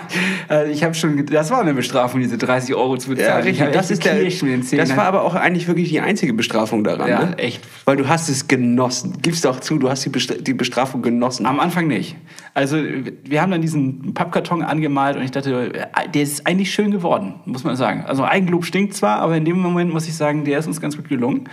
also 0.47 0.71
ich 0.71 0.83
habe 0.83 0.95
schon, 0.95 1.23
das 1.27 1.51
war 1.51 1.61
eine 1.61 1.75
Bestrafung, 1.75 2.19
diese 2.19 2.39
30 2.39 2.73
Euro 2.73 2.97
zu 2.97 3.09
bezahlen. 3.09 3.29
Ja, 3.29 3.39
Ich 3.39 3.45
richtig. 3.45 3.67
hab 3.67 3.73
Das, 3.73 3.91
ist 3.91 4.03
der, 4.03 4.77
das 4.77 4.97
war 4.97 5.05
aber 5.05 5.23
auch 5.23 5.35
eigentlich 5.35 5.67
wirklich 5.67 5.89
die 5.89 5.99
einzige 5.99 6.33
Bestrafung 6.33 6.83
daran. 6.83 7.09
Ja, 7.09 7.25
ne? 7.25 7.37
echt. 7.37 7.61
Weil 7.85 7.97
du 7.97 8.09
hast 8.09 8.27
es 8.27 8.47
genossen. 8.47 9.19
Gib's 9.21 9.41
doch 9.41 9.59
zu, 9.59 9.77
du 9.77 9.89
hast 9.89 10.03
die 10.03 10.53
Bestrafung 10.53 11.03
genossen. 11.03 11.45
Am 11.45 11.59
Anfang 11.59 11.87
nicht. 11.87 12.15
Also 12.55 12.77
wir 13.23 13.41
haben 13.41 13.51
dann 13.51 13.61
diesen 13.61 14.15
Pappkarton 14.15 14.63
angemalt 14.63 15.15
und 15.15 15.23
ich 15.23 15.31
dachte, 15.31 15.73
äh, 15.73 16.09
der 16.11 16.21
ist 16.23 16.47
eigentlich 16.47 16.73
schön 16.73 16.89
geworden, 16.89 17.35
muss 17.45 17.63
man 17.63 17.75
sagen. 17.75 18.03
Also 18.07 18.23
Eigenlob 18.23 18.65
stinkt 18.65 18.95
zwar, 18.95 19.19
aber 19.19 19.37
in 19.37 19.45
dem 19.45 19.59
Moment 19.59 19.93
muss 19.93 20.07
ich 20.07 20.15
sagen, 20.15 20.43
der 20.43 20.57
ist 20.57 20.67
uns 20.67 20.81
ganz 20.81 20.97
gut 20.97 21.07
gelungen. 21.07 21.47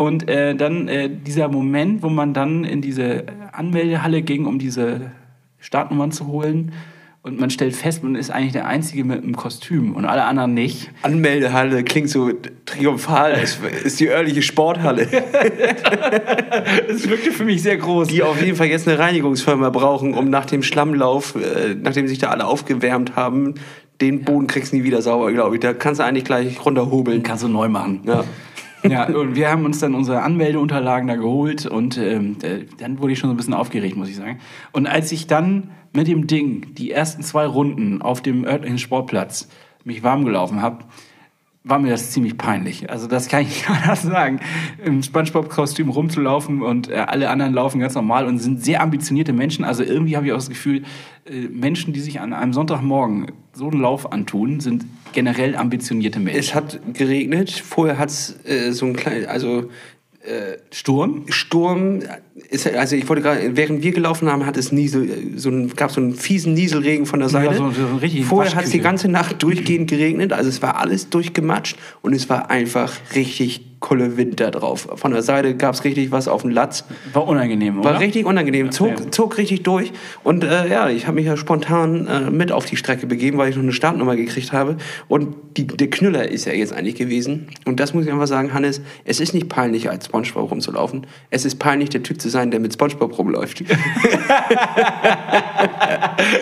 Und 0.00 0.30
äh, 0.30 0.54
dann 0.54 0.88
äh, 0.88 1.10
dieser 1.10 1.48
Moment, 1.48 2.02
wo 2.02 2.08
man 2.08 2.32
dann 2.32 2.64
in 2.64 2.80
diese 2.80 3.24
Anmeldehalle 3.52 4.22
ging, 4.22 4.46
um 4.46 4.58
diese 4.58 5.10
Startnummern 5.58 6.10
zu 6.10 6.26
holen. 6.26 6.72
Und 7.20 7.38
man 7.38 7.50
stellt 7.50 7.76
fest, 7.76 8.02
man 8.02 8.14
ist 8.14 8.30
eigentlich 8.30 8.54
der 8.54 8.66
Einzige 8.66 9.04
mit 9.04 9.22
einem 9.22 9.36
Kostüm 9.36 9.94
und 9.94 10.06
alle 10.06 10.24
anderen 10.24 10.54
nicht. 10.54 10.90
Anmeldehalle 11.02 11.84
klingt 11.84 12.08
so 12.08 12.30
triumphal. 12.64 13.32
Es 13.32 13.58
ist 13.84 14.00
die 14.00 14.08
örtliche 14.08 14.40
Sporthalle, 14.40 15.06
Das 16.88 17.06
wirkte 17.06 17.30
für 17.30 17.44
mich 17.44 17.60
sehr 17.62 17.76
groß. 17.76 18.08
die 18.08 18.22
auf 18.22 18.42
jeden 18.42 18.56
Fall 18.56 18.68
jetzt 18.68 18.88
eine 18.88 18.98
Reinigungsfirma 18.98 19.68
brauchen, 19.68 20.14
um 20.14 20.30
nach 20.30 20.46
dem 20.46 20.62
Schlammlauf, 20.62 21.34
äh, 21.34 21.74
nachdem 21.74 22.08
sich 22.08 22.16
da 22.16 22.28
alle 22.30 22.46
aufgewärmt 22.46 23.16
haben, 23.16 23.56
den 24.00 24.24
Boden 24.24 24.46
kriegst 24.46 24.72
du 24.72 24.76
nie 24.76 24.84
wieder 24.84 25.02
sauber, 25.02 25.30
glaube 25.30 25.56
ich. 25.56 25.60
Da 25.60 25.74
kannst 25.74 26.00
du 26.00 26.04
eigentlich 26.04 26.24
gleich 26.24 26.64
runterhobeln. 26.64 27.22
Kannst 27.22 27.44
du 27.44 27.48
neu 27.48 27.68
machen. 27.68 28.00
Ja. 28.06 28.24
Ja, 28.82 29.06
und 29.06 29.34
wir 29.36 29.50
haben 29.50 29.64
uns 29.64 29.78
dann 29.78 29.94
unsere 29.94 30.22
Anmeldeunterlagen 30.22 31.08
da 31.08 31.16
geholt 31.16 31.66
und 31.66 31.98
ähm, 31.98 32.36
äh, 32.42 32.64
dann 32.78 32.98
wurde 32.98 33.12
ich 33.12 33.18
schon 33.18 33.28
so 33.28 33.34
ein 33.34 33.36
bisschen 33.36 33.54
aufgeregt, 33.54 33.96
muss 33.96 34.08
ich 34.08 34.16
sagen. 34.16 34.38
Und 34.72 34.86
als 34.86 35.12
ich 35.12 35.26
dann 35.26 35.70
mit 35.92 36.06
dem 36.06 36.26
Ding 36.26 36.74
die 36.74 36.90
ersten 36.90 37.22
zwei 37.22 37.46
Runden 37.46 38.00
auf 38.00 38.22
dem 38.22 38.44
örtlichen 38.44 38.78
Sportplatz 38.78 39.48
mich 39.84 40.02
warm 40.02 40.24
gelaufen 40.24 40.62
habe, 40.62 40.84
war 41.62 41.78
mir 41.78 41.90
das 41.90 42.10
ziemlich 42.10 42.38
peinlich. 42.38 42.90
Also 42.90 43.06
das 43.06 43.28
kann 43.28 43.42
ich 43.42 43.48
nicht 43.68 43.70
anders 43.70 44.02
sagen. 44.02 44.40
Im 44.84 45.02
Spongebob-Kostüm 45.02 45.90
rumzulaufen 45.90 46.62
und 46.62 46.88
äh, 46.88 46.94
alle 46.94 47.28
anderen 47.28 47.52
laufen 47.52 47.80
ganz 47.80 47.94
normal 47.94 48.26
und 48.26 48.38
sind 48.38 48.64
sehr 48.64 48.80
ambitionierte 48.80 49.32
Menschen. 49.32 49.64
Also 49.64 49.82
irgendwie 49.82 50.16
habe 50.16 50.26
ich 50.26 50.32
auch 50.32 50.36
das 50.36 50.48
Gefühl, 50.48 50.84
äh, 51.26 51.48
Menschen, 51.48 51.92
die 51.92 52.00
sich 52.00 52.20
an 52.20 52.32
einem 52.32 52.52
Sonntagmorgen 52.52 53.32
so 53.52 53.68
einen 53.68 53.80
Lauf 53.80 54.10
antun, 54.10 54.60
sind 54.60 54.86
generell 55.12 55.54
ambitionierte 55.54 56.18
Menschen. 56.18 56.40
Es 56.40 56.54
hat 56.54 56.80
geregnet. 56.94 57.50
Vorher 57.50 57.98
hat 57.98 58.08
es 58.08 58.38
äh, 58.46 58.72
so 58.72 58.86
ein 58.86 58.96
klein, 58.96 59.26
also 59.26 59.68
Sturm? 60.70 61.24
Sturm. 61.30 62.00
Ist, 62.50 62.66
also 62.66 62.96
ich 62.96 63.08
wollte 63.08 63.22
gerade, 63.22 63.56
während 63.56 63.82
wir 63.82 63.92
gelaufen 63.92 64.28
haben, 64.30 64.44
hat 64.44 64.56
es 64.56 64.70
Niesel, 64.72 65.32
so 65.36 65.48
ein, 65.50 65.68
gab 65.76 65.90
so 65.92 66.00
einen 66.00 66.14
fiesen 66.14 66.54
Nieselregen 66.54 67.06
von 67.06 67.20
der 67.20 67.28
Seite. 67.28 67.54
so- 67.56 67.70
so 67.70 67.96
richtigen 67.96 68.24
Vorher 68.24 68.54
hat 68.54 68.64
es 68.64 68.70
die 68.70 68.80
ganze 68.80 69.08
Nacht 69.08 69.42
durchgehend 69.42 69.88
geregnet, 69.88 70.32
also 70.32 70.48
es 70.48 70.60
war 70.62 70.76
alles 70.78 71.08
durchgematscht 71.10 71.76
und 72.02 72.12
es 72.14 72.28
war 72.28 72.50
einfach 72.50 72.92
richtig 73.14 73.62
Kolle 73.80 74.16
Winter 74.18 74.50
drauf. 74.50 74.88
Von 74.96 75.12
der 75.12 75.22
Seite 75.22 75.54
gab 75.56 75.74
es 75.74 75.84
richtig 75.84 76.10
was 76.12 76.28
auf 76.28 76.42
dem 76.42 76.50
Latz. 76.50 76.84
War 77.14 77.26
unangenehm, 77.26 77.80
oder? 77.80 77.94
War 77.94 78.00
richtig 78.00 78.26
unangenehm, 78.26 78.70
zog, 78.72 79.12
zog 79.14 79.38
richtig 79.38 79.62
durch. 79.62 79.92
Und 80.22 80.44
äh, 80.44 80.68
ja, 80.68 80.90
ich 80.90 81.06
habe 81.06 81.14
mich 81.16 81.24
ja 81.26 81.36
spontan 81.38 82.06
äh, 82.06 82.30
mit 82.30 82.52
auf 82.52 82.66
die 82.66 82.76
Strecke 82.76 83.06
begeben, 83.06 83.38
weil 83.38 83.48
ich 83.48 83.56
noch 83.56 83.62
eine 83.62 83.72
Startnummer 83.72 84.16
gekriegt 84.16 84.52
habe. 84.52 84.76
Und 85.08 85.34
die, 85.56 85.66
der 85.66 85.88
Knüller 85.88 86.28
ist 86.28 86.44
ja 86.44 86.52
jetzt 86.52 86.72
eigentlich 86.74 86.96
gewesen. 86.96 87.48
Und 87.64 87.80
das 87.80 87.94
muss 87.94 88.04
ich 88.04 88.12
einfach 88.12 88.26
sagen, 88.26 88.52
Hannes, 88.52 88.82
es 89.04 89.18
ist 89.18 89.32
nicht 89.34 89.48
peinlich, 89.48 89.88
als 89.88 90.06
Spongebob 90.06 90.50
rumzulaufen. 90.50 91.06
Es 91.30 91.44
ist 91.46 91.58
peinlich, 91.58 91.88
der 91.88 92.02
Typ 92.02 92.20
zu 92.20 92.28
sein, 92.28 92.50
der 92.50 92.60
mit 92.60 92.74
Spongebob 92.74 93.18
rumläuft. 93.18 93.64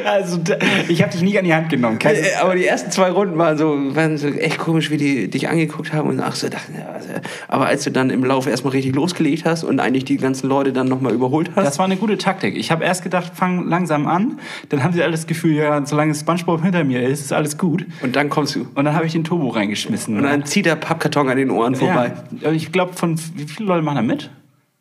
Also, 0.04 0.38
da- 0.38 0.56
ich 0.88 1.02
habe 1.02 1.12
dich 1.12 1.22
nicht 1.22 1.38
an 1.38 1.44
die 1.44 1.54
Hand 1.54 1.68
genommen. 1.68 1.98
Keine, 1.98 2.18
Äh, 2.18 2.34
Aber 2.40 2.54
die 2.54 2.66
ersten 2.66 2.90
zwei 2.90 3.10
Runden 3.10 3.38
waren 3.38 3.56
so, 3.56 3.76
waren 3.94 4.16
so 4.18 4.28
echt 4.28 4.58
komisch, 4.58 4.90
wie 4.90 4.96
die 4.96 5.28
dich 5.28 5.48
angeguckt 5.48 5.92
haben 5.92 6.08
und 6.08 6.20
ach 6.20 6.34
so 6.34 6.48
dachten, 6.48 6.74
ja, 6.78 6.86
also, 6.92 7.08
aber 7.48 7.66
als 7.66 7.84
du 7.84 7.90
dann 7.90 8.10
im 8.10 8.24
Laufe 8.24 8.50
erstmal 8.50 8.72
richtig 8.72 8.94
losgelegt 8.94 9.44
hast 9.44 9.64
und 9.64 9.80
eigentlich 9.80 10.04
die 10.04 10.16
ganzen 10.16 10.48
Leute 10.48 10.72
dann 10.72 10.88
nochmal 10.88 11.12
überholt 11.12 11.50
hast, 11.56 11.66
das 11.66 11.78
war 11.78 11.86
eine 11.86 11.96
gute 11.96 12.18
Taktik. 12.18 12.56
Ich 12.56 12.70
habe 12.70 12.84
erst 12.84 13.02
gedacht, 13.02 13.32
fang 13.34 13.68
langsam 13.68 14.06
an. 14.06 14.38
Dann 14.68 14.82
haben 14.82 14.92
sie 14.92 15.02
alle 15.02 15.12
das 15.12 15.26
Gefühl, 15.26 15.54
ja, 15.54 15.84
solange 15.86 16.14
Spongebob 16.14 16.62
hinter 16.62 16.84
mir 16.84 17.02
ist, 17.02 17.20
ist 17.20 17.32
alles 17.32 17.58
gut. 17.58 17.86
und 18.02 18.16
dann 18.16 18.28
kommst 18.28 18.54
du. 18.54 18.66
Und 18.74 18.84
dann 18.84 18.94
habe 18.94 19.06
ich 19.06 19.12
den 19.12 19.24
Turbo 19.24 19.48
reingeschmissen. 19.48 20.16
Und 20.16 20.22
dann 20.22 20.44
zieht 20.44 20.66
der 20.66 20.76
Pappkarton 20.76 21.28
an 21.28 21.36
den 21.36 21.50
Ohren 21.50 21.74
vorbei. 21.74 22.12
Ja, 22.40 22.52
ich 22.52 22.72
glaube, 22.72 22.92
von 22.94 23.18
wie 23.36 23.44
viele 23.44 23.68
Leute 23.68 23.82
machen 23.82 23.96
da 23.96 24.02
mit? 24.02 24.30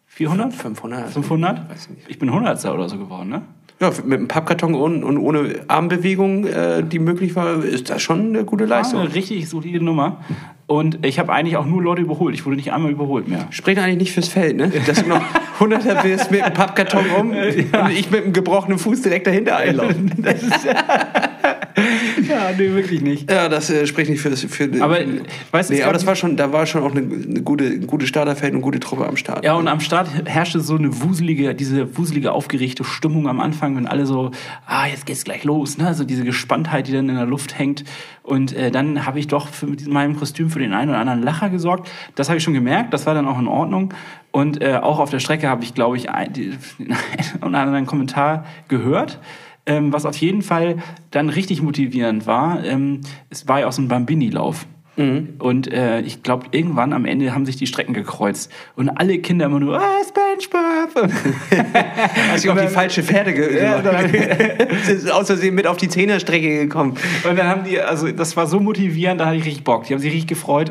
400? 0.08 0.54
500. 0.54 1.10
500? 1.12 1.70
Weiß 1.70 1.90
nicht. 1.90 2.10
Ich 2.10 2.18
bin 2.18 2.30
100 2.30 2.64
oder 2.66 2.90
so 2.90 2.98
geworden, 2.98 3.30
ne? 3.30 3.42
Ja, 3.80 3.92
mit 4.04 4.18
einem 4.18 4.28
Pappkarton 4.28 4.74
und, 4.74 5.04
und 5.04 5.20
ohne 5.20 5.60
Armbewegung, 5.68 6.48
äh, 6.48 6.84
die 6.84 6.98
möglich 6.98 7.36
war, 7.36 7.64
ist 7.64 7.92
das 7.92 8.02
schon 8.02 8.30
eine 8.30 8.44
gute 8.44 8.66
Leistung. 8.66 9.02
eine 9.02 9.14
richtig 9.14 9.48
solide 9.48 9.84
Nummer. 9.84 10.24
Und 10.68 11.06
ich 11.06 11.18
habe 11.18 11.32
eigentlich 11.32 11.56
auch 11.56 11.66
nur 11.66 11.82
Leute 11.82 12.02
überholt. 12.02 12.36
Ich 12.36 12.46
wurde 12.46 12.58
nicht 12.58 12.74
einmal 12.74 12.92
überholt 12.92 13.30
mehr. 13.30 13.48
Spricht 13.52 13.80
eigentlich 13.80 14.00
nicht 14.00 14.12
fürs 14.12 14.28
Feld, 14.28 14.58
ne? 14.58 14.70
Dass 14.86 15.02
du 15.02 15.08
noch 15.08 15.22
Hunderter 15.62 16.04
bist 16.04 16.30
mit 16.30 16.42
einem 16.42 16.54
Pappkarton 16.54 17.06
um 17.18 17.30
und 17.30 17.90
ich 17.92 18.12
mit 18.12 18.24
einem 18.26 18.34
gebrochenen 18.34 18.78
Fuß 18.78 19.02
direkt 19.02 19.28
dahinter 19.28 19.56
einlaufen. 19.56 20.12
Das 20.28 20.44
ist 20.44 20.66
ja, 22.28 22.52
nee, 22.58 22.72
wirklich 22.72 23.02
nicht. 23.02 23.30
Ja, 23.30 23.50
das 23.50 23.70
äh, 23.70 23.86
spricht 23.86 24.10
nicht 24.10 24.20
fürs. 24.20 24.42
Für, 24.44 24.70
Aber, 24.82 24.98
für, 24.98 25.22
weißt 25.52 25.70
du, 25.70 25.76
nee, 25.76 25.84
aber 25.84 25.94
das 25.94 26.06
war 26.06 26.16
schon, 26.16 26.36
da 26.36 26.52
war 26.52 26.66
schon 26.66 26.82
auch 26.84 26.92
eine, 26.92 27.02
eine 27.02 27.42
gute, 27.42 27.66
ein 27.66 27.88
gutes 27.88 28.10
Starterfeld 28.10 28.54
und 28.54 28.58
eine 28.58 28.64
gute 28.64 28.80
Truppe 28.80 29.08
am 29.08 29.16
Start. 29.16 29.46
Ja, 29.46 29.54
und 29.54 29.68
am 29.68 29.80
Start 29.80 30.10
herrschte 30.26 30.60
so 30.60 30.76
eine 30.76 31.02
wuselige, 31.02 31.54
diese 31.54 31.98
wuselige, 31.98 32.32
aufgeregte 32.32 32.84
Stimmung 32.84 33.28
am 33.28 33.40
Anfang, 33.40 33.76
wenn 33.76 33.86
alle 33.86 34.06
so, 34.06 34.32
ah, 34.66 34.88
jetzt 34.88 35.06
geht's 35.06 35.24
gleich 35.24 35.44
los, 35.44 35.78
ne? 35.78 35.94
So 35.94 36.04
diese 36.04 36.24
Gespanntheit, 36.24 36.88
die 36.88 36.94
dann 36.94 37.10
in 37.10 37.16
der 37.16 37.26
Luft 37.26 37.58
hängt. 37.58 37.84
Und 38.24 38.54
äh, 38.54 38.72
dann 38.72 39.06
habe 39.06 39.20
ich 39.20 39.28
doch 39.28 39.48
für, 39.48 39.68
mit 39.68 39.88
meinem 39.88 40.18
Kostüm 40.18 40.50
für 40.50 40.57
den 40.58 40.74
einen 40.74 40.90
oder 40.90 41.00
anderen 41.00 41.24
Lacher 41.24 41.50
gesorgt. 41.50 41.90
Das 42.16 42.30
habe 42.30 42.38
ich 42.38 42.44
schon 42.44 42.54
gemerkt, 42.54 42.94
das 42.94 43.06
war 43.06 43.14
dann 43.14 43.28
auch 43.28 43.40
in 43.40 43.48
Ordnung. 43.48 43.94
Und 44.32 44.62
äh, 44.62 44.76
auch 44.76 45.00
auf 45.00 45.10
der 45.10 45.20
Strecke 45.20 45.50
habe 45.50 45.64
ich, 45.64 45.74
glaube 45.74 45.98
ich, 45.98 46.10
ein, 46.10 46.34
den 46.34 46.58
einen 46.80 47.44
oder 47.44 47.60
anderen 47.60 47.86
Kommentar 47.86 48.46
gehört. 48.68 49.20
Ähm, 49.66 49.92
was 49.92 50.06
auf 50.06 50.16
jeden 50.18 50.42
Fall 50.42 50.78
dann 51.12 51.30
richtig 51.30 51.62
motivierend 51.62 52.26
war, 52.26 52.64
ähm, 52.64 53.02
es 53.30 53.48
war 53.48 53.60
ja 53.60 53.68
auch 53.68 53.74
so 53.74 53.82
ein 53.82 53.90
Bambini-Lauf. 53.90 54.66
Und 55.38 55.72
äh, 55.72 56.02
ich 56.02 56.24
glaube, 56.24 56.48
irgendwann 56.52 56.92
am 56.92 57.06
Ende 57.06 57.34
haben 57.34 57.46
sich 57.46 57.56
die 57.56 57.68
Strecken 57.68 57.94
gekreuzt. 57.94 58.52
Und 58.76 58.90
alle 58.90 59.20
Kinder 59.20 59.46
immer 59.46 59.60
nur, 59.60 59.80
ah, 59.80 60.02
SpongeBob! 60.04 61.12
Hast 62.32 62.46
du 62.46 62.52
auf 62.52 62.60
die 62.60 62.68
falsche 62.68 63.04
Pferde 63.04 63.34
ge 63.34 63.62
Ja, 63.62 63.80
aus 65.14 65.28
Versehen 65.28 65.54
mit 65.54 65.68
auf 65.68 65.78
die 65.78 65.88
Zehnerstrecke 65.88 66.66
gekommen. 66.66 66.98
Und 67.30 67.38
dann 67.38 67.48
haben 67.48 67.64
die, 67.64 67.80
also 67.80 68.12
das 68.12 68.36
war 68.36 68.48
so 68.48 68.60
motivierend, 68.60 69.22
da 69.22 69.28
hatte 69.28 69.38
ich 69.38 69.46
richtig 69.46 69.64
Bock. 69.64 69.84
Die 69.86 69.94
haben 69.94 70.02
sich 70.02 70.12
richtig 70.12 70.30
gefreut 70.30 70.70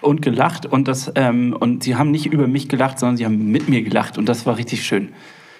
und 0.00 0.22
gelacht. 0.22 0.66
Und, 0.66 0.86
das, 0.86 1.10
ähm, 1.16 1.56
und 1.58 1.82
sie 1.82 1.96
haben 1.96 2.12
nicht 2.12 2.26
über 2.26 2.46
mich 2.46 2.68
gelacht, 2.68 3.00
sondern 3.00 3.16
sie 3.16 3.24
haben 3.24 3.50
mit 3.50 3.68
mir 3.68 3.82
gelacht. 3.82 4.16
Und 4.16 4.28
das 4.28 4.46
war 4.46 4.58
richtig 4.58 4.84
schön. 4.86 5.08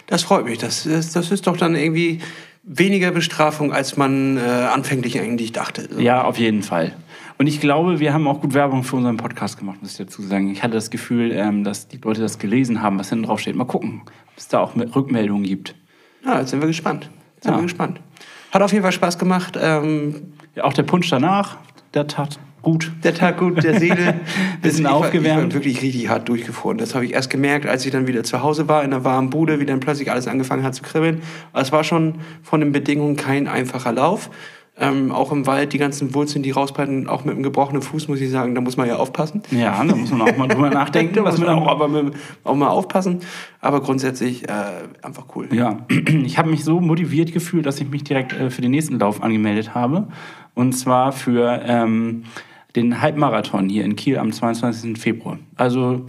Das 0.06 0.22
freut 0.22 0.44
mich. 0.44 0.58
Das, 0.58 0.84
das, 0.84 1.12
das 1.12 1.32
ist 1.32 1.48
doch 1.48 1.56
dann 1.56 1.74
irgendwie 1.74 2.20
weniger 2.62 3.10
Bestrafung, 3.10 3.72
als 3.72 3.96
man 3.96 4.36
äh, 4.36 4.40
anfänglich 4.40 5.18
eigentlich 5.20 5.52
dachte. 5.52 5.88
Ja, 5.98 6.24
auf 6.24 6.38
jeden 6.38 6.62
Fall. 6.62 6.94
Und 7.38 7.46
ich 7.46 7.60
glaube, 7.60 8.00
wir 8.00 8.14
haben 8.14 8.26
auch 8.28 8.40
gut 8.40 8.54
Werbung 8.54 8.82
für 8.82 8.96
unseren 8.96 9.18
Podcast 9.18 9.58
gemacht, 9.58 9.78
muss 9.82 9.92
ich 9.92 9.98
dazu 9.98 10.22
sagen. 10.22 10.50
Ich 10.50 10.62
hatte 10.62 10.72
das 10.74 10.90
Gefühl, 10.90 11.32
ähm, 11.32 11.64
dass 11.64 11.86
die 11.88 11.98
Leute 11.98 12.22
das 12.22 12.38
gelesen 12.38 12.80
haben, 12.82 12.98
was 12.98 13.10
hinten 13.10 13.24
drauf 13.26 13.40
steht. 13.40 13.56
Mal 13.56 13.66
gucken, 13.66 14.02
ob 14.04 14.10
es 14.38 14.48
da 14.48 14.60
auch 14.60 14.74
Rückmeldungen 14.74 15.44
gibt. 15.44 15.74
Ja, 16.24 16.40
jetzt 16.40 16.50
sind 16.50 16.60
wir 16.60 16.66
gespannt. 16.66 17.10
Jetzt 17.34 17.44
sind 17.44 17.52
Ja. 17.52 17.58
wir 17.58 17.62
gespannt. 17.64 18.00
Hat 18.52 18.62
auf 18.62 18.72
jeden 18.72 18.82
Fall 18.82 18.92
Spaß 18.92 19.18
gemacht. 19.18 19.58
Ähm, 19.60 20.32
Ja, 20.54 20.64
auch 20.64 20.72
der 20.72 20.84
Punsch 20.84 21.10
danach, 21.10 21.58
der 21.92 22.06
tat 22.06 22.38
gut. 22.62 22.90
der 23.04 23.12
Tag 23.12 23.36
gut, 23.38 23.62
der 23.62 23.78
Seele. 23.78 24.20
Bisschen 24.62 24.84
war, 24.86 24.92
Ich 24.92 24.96
aufgewärmt. 25.04 25.52
war 25.52 25.52
wirklich 25.60 25.82
richtig 25.82 26.08
hart 26.08 26.30
durchgefroren. 26.30 26.78
Das 26.78 26.94
habe 26.94 27.04
ich 27.04 27.12
erst 27.12 27.28
gemerkt, 27.28 27.66
als 27.66 27.84
ich 27.84 27.92
dann 27.92 28.06
wieder 28.06 28.24
zu 28.24 28.42
Hause 28.42 28.66
war, 28.66 28.82
in 28.82 28.90
der 28.92 29.04
warmen 29.04 29.28
Bude, 29.28 29.60
wie 29.60 29.66
dann 29.66 29.80
plötzlich 29.80 30.10
alles 30.10 30.26
angefangen 30.26 30.62
hat 30.64 30.74
zu 30.74 30.82
kribbeln. 30.82 31.20
Es 31.52 31.70
war 31.72 31.84
schon 31.84 32.14
von 32.42 32.60
den 32.60 32.72
Bedingungen 32.72 33.16
kein 33.16 33.46
einfacher 33.46 33.92
Lauf. 33.92 34.30
Ähm, 34.78 35.10
auch 35.10 35.32
im 35.32 35.46
Wald, 35.46 35.72
die 35.72 35.78
ganzen 35.78 36.14
Wurzeln, 36.14 36.42
die 36.42 36.50
rausbreiten, 36.50 37.08
auch 37.08 37.24
mit 37.24 37.34
einem 37.34 37.42
gebrochenen 37.42 37.80
Fuß, 37.80 38.08
muss 38.08 38.20
ich 38.20 38.30
sagen, 38.30 38.54
da 38.54 38.60
muss 38.60 38.76
man 38.76 38.86
ja 38.86 38.96
aufpassen. 38.96 39.42
Ja, 39.50 39.82
da 39.82 39.96
muss 39.96 40.10
man 40.10 40.20
auch 40.20 40.36
mal 40.36 40.48
drüber 40.48 40.68
nachdenken, 40.74 41.14
Da 41.14 41.24
was 41.24 41.38
muss 41.38 41.46
man 41.46 41.58
auch. 41.58 41.66
aber 41.68 41.88
mit, 41.88 42.12
auch 42.44 42.54
mal 42.54 42.68
aufpassen. 42.68 43.20
Aber 43.62 43.80
grundsätzlich 43.80 44.46
äh, 44.46 44.52
einfach 45.00 45.24
cool. 45.34 45.48
Ja, 45.50 45.78
ich 46.24 46.36
habe 46.36 46.50
mich 46.50 46.62
so 46.62 46.80
motiviert 46.80 47.32
gefühlt, 47.32 47.64
dass 47.64 47.80
ich 47.80 47.88
mich 47.88 48.04
direkt 48.04 48.34
äh, 48.34 48.50
für 48.50 48.60
den 48.60 48.70
nächsten 48.70 48.98
Lauf 48.98 49.22
angemeldet 49.22 49.74
habe. 49.74 50.08
Und 50.54 50.74
zwar 50.74 51.12
für 51.12 51.62
ähm, 51.64 52.24
den 52.76 53.00
Halbmarathon 53.00 53.70
hier 53.70 53.84
in 53.84 53.96
Kiel 53.96 54.18
am 54.18 54.30
22. 54.30 54.98
Februar. 54.98 55.38
Also 55.56 56.04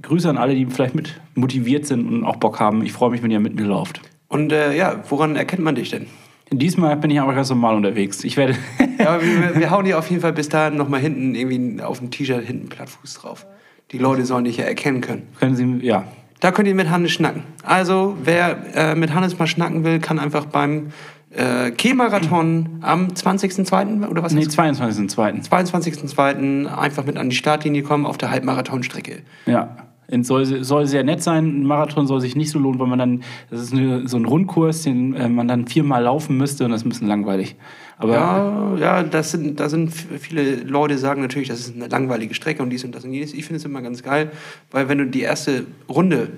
Grüße 0.00 0.30
an 0.30 0.38
alle, 0.38 0.54
die 0.54 0.64
vielleicht 0.64 0.94
mit 0.94 1.20
motiviert 1.34 1.84
sind 1.84 2.08
und 2.08 2.24
auch 2.24 2.36
Bock 2.36 2.58
haben. 2.58 2.82
Ich 2.82 2.92
freue 2.92 3.10
mich, 3.10 3.22
wenn 3.22 3.30
ihr 3.30 3.40
mit 3.40 3.54
mir 3.54 3.66
lauft. 3.66 4.00
Und 4.28 4.50
äh, 4.52 4.74
ja, 4.74 5.02
woran 5.10 5.36
erkennt 5.36 5.62
man 5.62 5.74
dich 5.74 5.90
denn? 5.90 6.06
Diesmal 6.50 6.96
bin 6.96 7.10
ich 7.10 7.20
aber 7.20 7.34
ganz 7.34 7.50
normal 7.50 7.76
unterwegs. 7.76 8.24
Ich 8.24 8.36
werde. 8.36 8.56
ja, 8.98 9.20
wir, 9.20 9.54
wir 9.60 9.70
hauen 9.70 9.84
dir 9.84 9.98
auf 9.98 10.08
jeden 10.10 10.22
Fall 10.22 10.32
bis 10.32 10.48
dahin 10.48 10.76
nochmal 10.76 11.00
hinten 11.00 11.34
irgendwie 11.34 11.82
auf 11.82 11.98
dem 11.98 12.10
T-Shirt 12.10 12.44
hinten 12.44 12.68
Plattfuß 12.68 13.14
drauf. 13.14 13.46
Die 13.92 13.98
Leute 13.98 14.24
sollen 14.24 14.44
dich 14.44 14.58
ja 14.58 14.64
erkennen 14.64 15.00
können. 15.00 15.28
Können 15.38 15.56
Sie, 15.56 15.86
ja. 15.86 16.04
Da 16.40 16.52
könnt 16.52 16.68
ihr 16.68 16.74
mit 16.74 16.90
Hannes 16.90 17.10
schnacken. 17.10 17.42
Also, 17.62 18.16
wer 18.22 18.56
äh, 18.74 18.94
mit 18.94 19.12
Hannes 19.12 19.38
mal 19.38 19.46
schnacken 19.46 19.84
will, 19.84 19.98
kann 19.98 20.18
einfach 20.18 20.44
beim 20.46 20.92
äh, 21.30 21.70
Kehl-Marathon 21.70 22.78
am 22.82 23.08
20.02. 23.08 24.06
oder 24.08 24.22
was? 24.22 24.32
Nee, 24.32 24.42
22.02. 24.42 25.48
22.02. 25.48 26.66
einfach 26.66 27.04
mit 27.04 27.16
an 27.16 27.30
die 27.30 27.36
Startlinie 27.36 27.82
kommen 27.82 28.06
auf 28.06 28.18
der 28.18 28.30
Halbmarathonstrecke. 28.30 29.22
Ja. 29.46 29.87
Es 30.10 30.26
soll, 30.26 30.64
soll 30.64 30.86
sehr 30.86 31.04
nett 31.04 31.22
sein. 31.22 31.60
Ein 31.60 31.66
Marathon 31.66 32.06
soll 32.06 32.20
sich 32.20 32.34
nicht 32.34 32.50
so 32.50 32.58
lohnen, 32.58 32.80
weil 32.80 32.86
man 32.86 32.98
dann, 32.98 33.22
das 33.50 33.60
ist 33.60 33.74
eine, 33.74 34.08
so 34.08 34.16
ein 34.16 34.24
Rundkurs, 34.24 34.82
den 34.82 35.14
äh, 35.14 35.28
man 35.28 35.48
dann 35.48 35.66
viermal 35.66 36.02
laufen 36.02 36.36
müsste 36.36 36.64
und 36.64 36.70
das 36.70 36.80
ist 36.80 36.86
ein 36.86 36.88
bisschen 36.88 37.08
langweilig. 37.08 37.56
Aber 37.98 38.14
ja, 38.14 38.76
ja, 38.76 39.02
das 39.02 39.32
sind, 39.32 39.60
da 39.60 39.68
sind 39.68 39.92
viele 39.92 40.56
Leute 40.56 40.96
sagen 40.96 41.20
natürlich, 41.20 41.48
das 41.48 41.60
ist 41.60 41.74
eine 41.74 41.88
langweilige 41.88 42.32
Strecke 42.32 42.62
und 42.62 42.70
dies 42.70 42.84
und 42.84 42.94
das 42.94 43.04
und 43.04 43.12
jenes. 43.12 43.34
Ich 43.34 43.44
finde 43.44 43.56
es 43.56 43.64
immer 43.64 43.82
ganz 43.82 44.02
geil, 44.02 44.30
weil 44.70 44.88
wenn 44.88 44.98
du 44.98 45.06
die 45.06 45.20
erste 45.20 45.66
Runde 45.88 46.28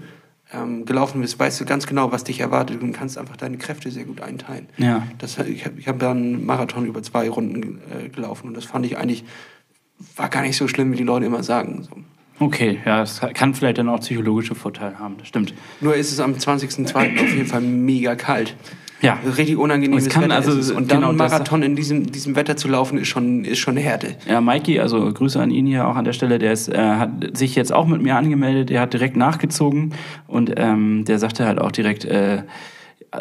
ähm, 0.52 0.84
gelaufen 0.84 1.20
bist, 1.20 1.38
weißt 1.38 1.60
du 1.60 1.64
ganz 1.64 1.86
genau, 1.86 2.10
was 2.12 2.24
dich 2.24 2.40
erwartet 2.40 2.82
und 2.82 2.92
kannst 2.92 3.18
einfach 3.18 3.36
deine 3.36 3.58
Kräfte 3.58 3.90
sehr 3.90 4.04
gut 4.04 4.20
einteilen. 4.20 4.66
Ja. 4.78 5.06
Das, 5.18 5.38
ich 5.38 5.64
habe 5.64 5.78
ich 5.78 5.86
hab 5.86 5.98
dann 5.98 6.16
einen 6.16 6.46
Marathon 6.46 6.86
über 6.86 7.02
zwei 7.02 7.28
Runden 7.28 7.78
äh, 7.90 8.08
gelaufen 8.08 8.48
und 8.48 8.56
das 8.56 8.64
fand 8.64 8.86
ich 8.86 8.98
eigentlich, 8.98 9.24
war 10.16 10.28
gar 10.28 10.42
nicht 10.42 10.56
so 10.56 10.66
schlimm, 10.66 10.92
wie 10.92 10.96
die 10.96 11.04
Leute 11.04 11.26
immer 11.26 11.42
sagen. 11.42 11.82
So. 11.82 11.96
Okay, 12.40 12.80
ja, 12.86 12.98
das 13.00 13.20
kann 13.34 13.54
vielleicht 13.54 13.78
dann 13.78 13.88
auch 13.88 14.00
psychologische 14.00 14.54
Vorteile 14.54 14.98
haben, 14.98 15.16
das 15.18 15.28
stimmt. 15.28 15.54
Nur 15.80 15.94
ist 15.94 16.10
es 16.10 16.18
am 16.20 16.32
20.02. 16.34 17.20
auf 17.20 17.34
jeden 17.34 17.46
Fall 17.46 17.60
mega 17.60 18.14
kalt. 18.16 18.56
Ja. 19.02 19.18
Richtig 19.36 19.56
unangenehmes 19.56 20.06
Es 20.06 20.12
kann 20.12 20.24
Wetter 20.24 20.34
also- 20.34 20.50
ist 20.52 20.56
es. 20.56 20.70
Und 20.72 20.90
dann 20.90 20.98
genau 20.98 21.08
einen 21.10 21.18
das- 21.18 21.32
Marathon 21.32 21.62
in 21.62 21.76
diesem, 21.76 22.10
diesem 22.10 22.36
Wetter 22.36 22.56
zu 22.56 22.68
laufen, 22.68 22.98
ist 22.98 23.08
schon, 23.08 23.44
ist 23.44 23.58
schon 23.58 23.72
eine 23.76 23.80
Härte. 23.80 24.16
Ja, 24.28 24.40
Mikey, 24.40 24.80
also 24.80 25.10
Grüße 25.12 25.40
an 25.40 25.50
ihn 25.50 25.66
hier 25.66 25.86
auch 25.86 25.96
an 25.96 26.04
der 26.04 26.12
Stelle, 26.12 26.38
der 26.38 26.52
ist, 26.52 26.68
äh, 26.68 26.76
hat 26.78 27.36
sich 27.36 27.54
jetzt 27.54 27.72
auch 27.72 27.86
mit 27.86 28.02
mir 28.02 28.16
angemeldet, 28.16 28.68
der 28.70 28.80
hat 28.82 28.92
direkt 28.92 29.16
nachgezogen 29.16 29.94
und 30.26 30.52
ähm, 30.56 31.04
der 31.06 31.18
sagte 31.18 31.46
halt 31.46 31.58
auch 31.60 31.72
direkt, 31.72 32.04
äh, 32.04 32.42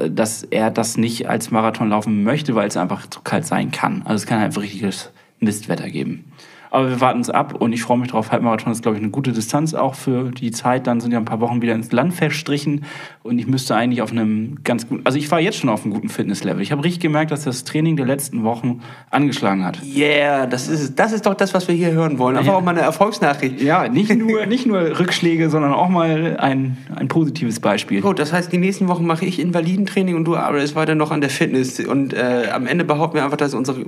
dass 0.10 0.44
er 0.44 0.70
das 0.70 0.98
nicht 0.98 1.28
als 1.30 1.50
Marathon 1.50 1.90
laufen 1.90 2.24
möchte, 2.24 2.56
weil 2.56 2.68
es 2.68 2.78
einfach 2.78 3.08
zu 3.08 3.22
kalt 3.22 3.46
sein 3.46 3.72
kann. 3.72 4.02
Also 4.06 4.16
es 4.24 4.26
kann 4.28 4.40
einfach 4.40 4.62
richtiges 4.62 5.12
Mistwetter 5.40 5.90
geben. 5.90 6.26
Aber 6.72 6.90
wir 6.90 7.02
warten 7.02 7.20
es 7.22 7.30
ab 7.32 7.56
und 7.56 7.74
ich 7.74 7.82
freue 7.82 7.98
mich 7.98 8.10
drauf. 8.10 8.32
Halbmarathon 8.32 8.72
ist, 8.72 8.84
glaube 8.84 8.98
ich, 8.98 9.04
eine 9.04 9.12
gute 9.12 9.32
Distanz 9.32 9.74
auch 9.74 9.96
für 9.96 10.30
die 10.32 10.52
Zeit. 10.52 10.86
Dann 10.86 11.02
sind 11.02 11.12
ja 11.12 11.18
ein 11.18 11.26
paar 11.26 11.40
Wochen 11.40 11.62
wieder 11.64 11.74
ins 11.74 11.92
Land 11.92 12.14
verstrichen 12.14 12.84
und 13.24 13.40
ich 13.40 13.48
müsste 13.48 13.76
eigentlich 13.76 14.02
auf 14.04 14.12
einem 14.12 14.60
ganz 14.64 14.88
guten, 14.88 15.02
also 15.06 15.18
ich 15.18 15.32
war 15.32 15.40
jetzt 15.40 15.58
schon 15.58 15.70
auf 15.70 15.84
einem 15.84 15.94
guten 15.94 16.10
Fitnesslevel. 16.10 16.62
Ich 16.62 16.72
habe 16.72 16.84
richtig 16.84 17.02
gemerkt, 17.02 17.32
dass 17.32 17.44
das 17.44 17.64
Training 17.64 17.96
der 17.96 18.06
letzten 18.06 18.44
Wochen 18.44 18.82
angeschlagen 19.10 19.66
hat. 19.66 19.80
Yeah, 19.84 20.46
das 20.46 20.68
ist, 20.68 20.98
das 21.00 21.12
ist 21.12 21.26
doch 21.26 21.34
das, 21.34 21.54
was 21.56 21.68
wir 21.68 21.74
hier 21.76 21.92
hören 21.92 22.20
wollen. 22.20 22.38
Einfach 22.38 22.52
Ja. 22.54 22.58
auch 22.60 22.64
mal 22.64 22.72
eine 22.72 22.82
Erfolgsnachricht. 22.82 23.62
Ja, 23.62 23.88
nicht 23.88 24.14
nur, 24.16 24.46
nicht 24.46 24.68
nur 24.68 25.00
Rückschläge, 25.00 25.50
sondern 25.50 25.74
auch 25.74 25.90
mal 25.90 26.38
ein, 26.40 26.78
ein 26.96 27.08
positives 27.08 27.60
Beispiel. 27.60 28.02
Gut, 28.02 28.20
das 28.20 28.32
heißt, 28.32 28.52
die 28.52 28.58
nächsten 28.60 28.88
Wochen 28.88 29.06
mache 29.08 29.26
ich 29.26 29.40
Invalidentraining 29.40 30.16
und 30.16 30.26
du 30.26 30.36
arbeitest 30.36 30.76
weiter 30.76 30.94
noch 30.96 31.10
an 31.12 31.22
der 31.22 31.30
Fitness. 31.32 31.80
Und 31.80 32.14
äh, 32.14 32.50
am 32.54 32.68
Ende 32.68 32.86
behaupten 32.86 33.16
wir 33.18 33.24
einfach, 33.24 33.38
dass 33.38 33.54
unsere 33.56 33.84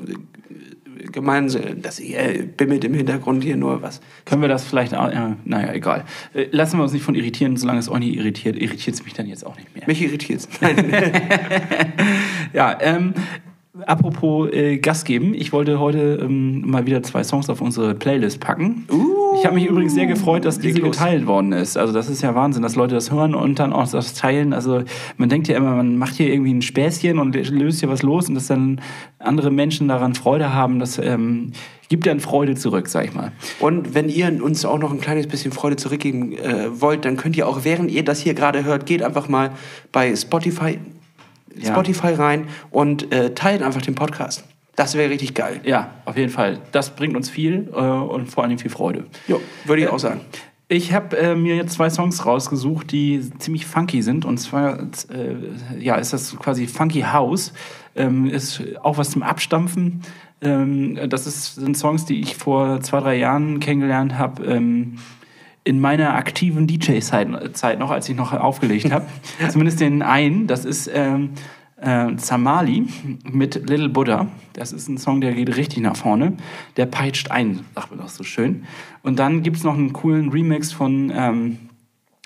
äh, 1.11 1.13
gemeinsame, 1.13 1.75
dass 1.75 1.99
ihr 1.99 2.17
äh, 2.19 2.43
bimmelt 2.43 2.83
im 2.83 2.93
Hintergrund 2.93 3.43
hier 3.43 3.55
nur 3.57 3.81
was. 3.81 4.01
Können 4.25 4.41
wir 4.41 4.49
das 4.49 4.63
vielleicht, 4.63 4.95
auch- 4.95 5.11
ja, 5.11 5.35
naja, 5.45 5.73
egal. 5.73 6.05
Äh, 6.33 6.47
Lassen 6.51 6.77
wir 6.77 6.83
uns 6.83 6.93
nicht 6.93 7.03
von 7.03 7.15
irritieren, 7.15 7.57
solange 7.57 7.79
es 7.79 7.89
euch 7.89 7.99
nicht 7.99 8.15
irritiert, 8.17 8.55
irritiert 8.55 8.95
es 8.95 9.03
mich 9.03 9.13
dann 9.13 9.27
jetzt 9.27 9.45
auch 9.45 9.55
nicht 9.57 9.73
mehr. 9.75 9.83
Mich 9.87 10.01
irritiert's. 10.01 10.47
Nein. 10.61 10.91
Ja, 12.53 12.77
ähm, 12.81 13.13
apropos 13.87 14.51
äh, 14.51 14.77
Gas 14.77 15.03
geben, 15.03 15.33
ich 15.33 15.53
wollte 15.53 15.79
heute 15.79 16.19
ähm, 16.21 16.69
mal 16.69 16.85
wieder 16.85 17.03
zwei 17.03 17.23
Songs 17.23 17.49
auf 17.49 17.61
unsere 17.61 17.95
Playlist 17.95 18.39
packen. 18.39 18.87
ich 19.39 19.45
habe 19.45 19.55
mich 19.55 19.65
übrigens 19.65 19.93
sehr 19.93 20.07
gefreut, 20.07 20.45
dass 20.45 20.59
diese 20.59 20.79
los. 20.79 20.97
geteilt 20.97 21.25
worden 21.25 21.51
ist. 21.51 21.77
Also 21.77 21.93
das 21.93 22.09
ist 22.09 22.21
ja 22.21 22.35
Wahnsinn, 22.35 22.61
dass 22.61 22.75
Leute 22.75 22.95
das 22.95 23.11
hören 23.11 23.35
und 23.35 23.59
dann 23.59 23.73
auch 23.73 23.89
das 23.89 24.13
teilen. 24.13 24.53
Also 24.53 24.83
man 25.17 25.29
denkt 25.29 25.47
ja 25.47 25.57
immer, 25.57 25.75
man 25.75 25.97
macht 25.97 26.15
hier 26.15 26.31
irgendwie 26.31 26.53
ein 26.53 26.61
Späßchen 26.61 27.19
und 27.19 27.35
löst 27.49 27.79
hier 27.79 27.89
was 27.89 28.01
los 28.03 28.29
und 28.29 28.35
dass 28.35 28.47
dann 28.47 28.81
andere 29.19 29.51
Menschen 29.51 29.87
daran 29.87 30.15
Freude 30.15 30.53
haben, 30.53 30.79
das 30.79 30.97
ähm, 30.97 31.51
gibt 31.89 32.07
dann 32.07 32.21
Freude 32.21 32.55
zurück, 32.55 32.87
sag 32.87 33.05
ich 33.05 33.13
mal. 33.13 33.33
Und 33.59 33.93
wenn 33.93 34.07
ihr 34.07 34.43
uns 34.43 34.63
auch 34.63 34.79
noch 34.79 34.91
ein 34.91 35.01
kleines 35.01 35.27
bisschen 35.27 35.51
Freude 35.51 35.75
zurückgeben 35.75 36.33
äh, 36.33 36.81
wollt, 36.81 37.03
dann 37.03 37.17
könnt 37.17 37.35
ihr 37.35 37.47
auch, 37.47 37.63
während 37.63 37.91
ihr 37.91 38.05
das 38.05 38.21
hier 38.21 38.33
gerade 38.33 38.63
hört, 38.63 38.85
geht 38.85 39.03
einfach 39.03 39.27
mal 39.27 39.51
bei 39.91 40.15
Spotify, 40.15 40.79
Ja. 41.55 41.71
Spotify 41.71 42.13
rein 42.13 42.47
und 42.69 43.11
äh, 43.11 43.33
teilt 43.33 43.61
einfach 43.63 43.81
den 43.81 43.95
Podcast. 43.95 44.43
Das 44.75 44.95
wäre 44.95 45.09
richtig 45.09 45.33
geil. 45.33 45.59
Ja, 45.63 45.91
auf 46.05 46.17
jeden 46.17 46.31
Fall. 46.31 46.59
Das 46.71 46.91
bringt 46.91 47.15
uns 47.15 47.29
viel 47.29 47.69
äh, 47.73 47.77
und 47.77 48.27
vor 48.27 48.43
allem 48.43 48.57
viel 48.57 48.71
Freude. 48.71 49.05
Jo, 49.27 49.41
würde 49.65 49.83
ich 49.83 49.87
auch 49.89 49.99
sagen. 49.99 50.21
Ich 50.67 50.93
habe 50.93 51.17
äh, 51.17 51.35
mir 51.35 51.57
jetzt 51.57 51.73
zwei 51.73 51.89
Songs 51.89 52.25
rausgesucht, 52.25 52.93
die 52.93 53.29
ziemlich 53.39 53.65
funky 53.65 54.01
sind. 54.01 54.23
Und 54.23 54.37
zwar 54.37 54.79
äh, 54.79 55.35
ja, 55.77 55.95
ist 55.95 56.13
das 56.13 56.37
quasi 56.37 56.65
Funky 56.65 57.01
House. 57.01 57.51
Ähm, 57.93 58.27
ist 58.27 58.63
auch 58.81 58.97
was 58.97 59.11
zum 59.11 59.21
Abstampfen. 59.21 60.01
Ähm, 60.41 60.97
das 61.09 61.27
ist, 61.27 61.55
sind 61.55 61.77
Songs, 61.77 62.05
die 62.05 62.21
ich 62.21 62.37
vor 62.37 62.79
zwei, 62.79 63.01
drei 63.01 63.15
Jahren 63.17 63.59
kennengelernt 63.59 64.17
habe. 64.17 64.45
Ähm, 64.45 64.97
in 65.63 65.79
meiner 65.79 66.15
aktiven 66.15 66.67
DJ-Zeit 66.67 67.55
Zeit 67.55 67.79
noch, 67.79 67.91
als 67.91 68.09
ich 68.09 68.15
noch 68.15 68.33
aufgelegt 68.33 68.91
habe. 68.91 69.05
Zumindest 69.49 69.79
den 69.79 70.01
einen. 70.01 70.47
Das 70.47 70.65
ist 70.65 70.89
ähm, 70.93 71.31
äh, 71.77 72.15
Zamali 72.15 72.87
mit 73.23 73.69
Little 73.69 73.89
Buddha. 73.89 74.27
Das 74.53 74.73
ist 74.73 74.87
ein 74.87 74.97
Song, 74.97 75.21
der 75.21 75.33
geht 75.33 75.55
richtig 75.55 75.79
nach 75.79 75.95
vorne. 75.95 76.33
Der 76.77 76.85
peitscht 76.85 77.31
ein, 77.31 77.61
sagt 77.75 77.91
man 77.91 77.99
doch 77.99 78.09
so 78.09 78.23
schön. 78.23 78.65
Und 79.03 79.19
dann 79.19 79.43
gibt's 79.43 79.63
noch 79.63 79.75
einen 79.75 79.93
coolen 79.93 80.29
Remix 80.29 80.71
von 80.71 81.11
ähm, 81.15 81.57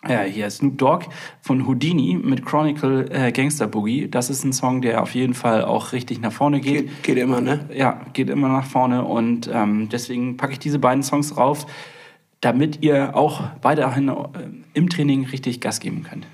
ja, 0.07 0.21
hier 0.21 0.49
Snoop 0.49 0.77
Dogg 0.77 1.05
von 1.41 1.67
Houdini 1.67 2.19
mit 2.21 2.45
Chronicle 2.45 3.09
äh, 3.11 3.31
Gangster 3.31 3.67
Boogie. 3.67 4.07
Das 4.07 4.29
ist 4.29 4.43
ein 4.43 4.53
Song, 4.53 4.81
der 4.81 5.01
auf 5.01 5.15
jeden 5.15 5.33
Fall 5.33 5.63
auch 5.63 5.93
richtig 5.93 6.21
nach 6.21 6.31
vorne 6.31 6.59
geht. 6.59 6.87
Geht, 6.87 7.03
geht 7.03 7.17
immer, 7.17 7.41
ne? 7.41 7.67
Ja, 7.73 8.01
geht 8.13 8.29
immer 8.29 8.49
nach 8.49 8.65
vorne 8.65 9.03
und 9.03 9.49
ähm, 9.51 9.89
deswegen 9.89 10.37
packe 10.37 10.53
ich 10.53 10.59
diese 10.59 10.79
beiden 10.79 11.03
Songs 11.03 11.33
drauf, 11.33 11.65
damit 12.41 12.83
ihr 12.83 13.15
auch 13.15 13.43
weiterhin 13.61 14.09
äh, 14.09 14.13
im 14.73 14.89
Training 14.89 15.25
richtig 15.25 15.61
Gas 15.61 15.79
geben 15.79 16.03
könnt. 16.03 16.27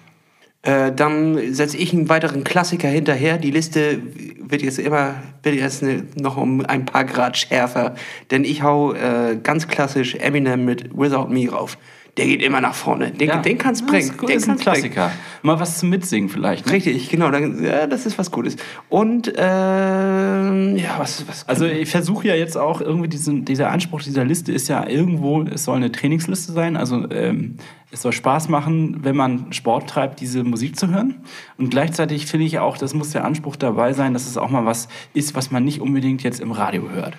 Äh, 0.64 0.92
dann 0.92 1.54
setze 1.54 1.78
ich 1.78 1.92
einen 1.92 2.08
weiteren 2.08 2.44
Klassiker 2.44 2.88
hinterher. 2.88 3.38
Die 3.38 3.50
Liste 3.50 4.00
wird 4.40 4.62
jetzt 4.62 4.78
immer 4.78 5.16
wird 5.42 5.56
jetzt 5.56 5.82
ne, 5.82 6.04
noch 6.16 6.38
um 6.38 6.64
ein 6.64 6.86
paar 6.86 7.06
Grad 7.06 7.36
schärfer, 7.38 7.96
denn 8.30 8.44
ich 8.44 8.62
hau 8.62 8.94
äh, 8.94 9.40
ganz 9.42 9.68
klassisch 9.68 10.16
Eminem 10.16 10.66
mit 10.66 10.96
Without 10.96 11.30
Me 11.30 11.50
rauf. 11.50 11.78
Der 12.18 12.26
geht 12.26 12.42
immer 12.42 12.60
nach 12.60 12.76
vorne. 12.76 13.12
Den, 13.12 13.42
den 13.42 13.58
kannst 13.58 13.82
Ja, 13.82 13.88
bringen. 13.88 14.10
ist 14.10 14.18
gut, 14.18 14.30
den 14.30 14.38
ist 14.38 14.44
ein 14.44 14.58
kannst 14.58 14.66
bringen. 14.66 14.92
Klassiker. 14.92 15.12
Mal 15.44 15.60
was 15.62 15.80
zum 15.80 15.90
Mitsingen 15.90 16.30
vielleicht. 16.30 16.66
Ne? 16.66 16.74
Richtig, 16.74 17.10
genau. 17.10 17.32
Dann, 17.32 17.64
ja, 17.64 17.88
das 17.88 18.06
ist 18.06 18.18
was 18.18 18.32
Gutes. 18.32 18.58
Und 18.90 19.32
ähm, 19.38 20.76
ja, 20.76 20.96
was 20.98 21.26
was 21.28 21.48
Also 21.48 21.66
ich 21.66 21.90
versuche 21.90 22.28
ja 22.28 22.36
jetzt 22.36 22.58
auch 22.58 22.82
irgendwie 22.82 23.08
diesen, 23.08 23.46
dieser 23.46 23.72
Anspruch 23.72 24.02
dieser 24.02 24.26
Liste 24.26 24.52
ist 24.52 24.68
ja 24.68 24.86
irgendwo, 24.88 25.44
es 25.44 25.64
soll 25.64 25.78
eine 25.78 25.92
Trainingsliste 25.92 26.52
sein. 26.52 26.76
Also 26.76 27.10
ähm, 27.12 27.56
es 27.92 28.02
soll 28.02 28.12
Spaß 28.12 28.50
machen, 28.50 29.00
wenn 29.04 29.16
man 29.16 29.54
Sport 29.54 29.90
treibt, 29.90 30.20
diese 30.20 30.44
Musik 30.44 30.78
zu 30.78 30.90
hören. 30.90 31.16
Und 31.58 31.70
gleichzeitig 31.70 32.26
finde 32.26 32.46
ich 32.46 32.60
auch, 32.60 32.78
das 32.78 32.94
muss 32.94 33.12
der 33.12 33.24
Anspruch 33.24 33.56
dabei 33.56 33.94
sein, 33.94 34.14
dass 34.14 34.28
es 34.28 34.38
auch 34.38 34.50
mal 34.50 34.66
was 34.66 34.90
ist, 35.14 35.34
was 35.36 35.50
man 35.52 35.64
nicht 35.64 35.80
unbedingt 35.80 36.24
jetzt 36.24 36.42
im 36.42 36.52
Radio 36.52 36.90
hört. 36.90 37.16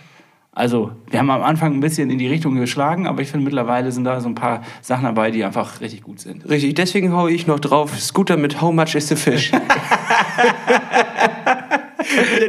Also 0.54 0.92
wir 1.08 1.18
haben 1.18 1.30
am 1.30 1.42
Anfang 1.42 1.72
ein 1.72 1.80
bisschen 1.80 2.10
in 2.10 2.18
die 2.18 2.26
Richtung 2.26 2.56
geschlagen, 2.56 3.06
aber 3.06 3.22
ich 3.22 3.30
finde 3.30 3.44
mittlerweile 3.44 3.90
sind 3.90 4.04
da 4.04 4.20
so 4.20 4.28
ein 4.28 4.34
paar 4.34 4.62
Sachen 4.82 5.04
dabei, 5.04 5.30
die 5.30 5.42
einfach 5.44 5.80
richtig 5.80 6.02
gut 6.02 6.20
sind. 6.20 6.46
Richtig, 6.46 6.74
deswegen 6.74 7.14
hau 7.14 7.26
ich 7.26 7.46
noch 7.46 7.58
drauf 7.58 7.98
Scooter 7.98 8.36
mit 8.36 8.60
How 8.60 8.70
Much 8.70 8.94
is 8.94 9.08
the 9.08 9.16
Fish. 9.16 9.50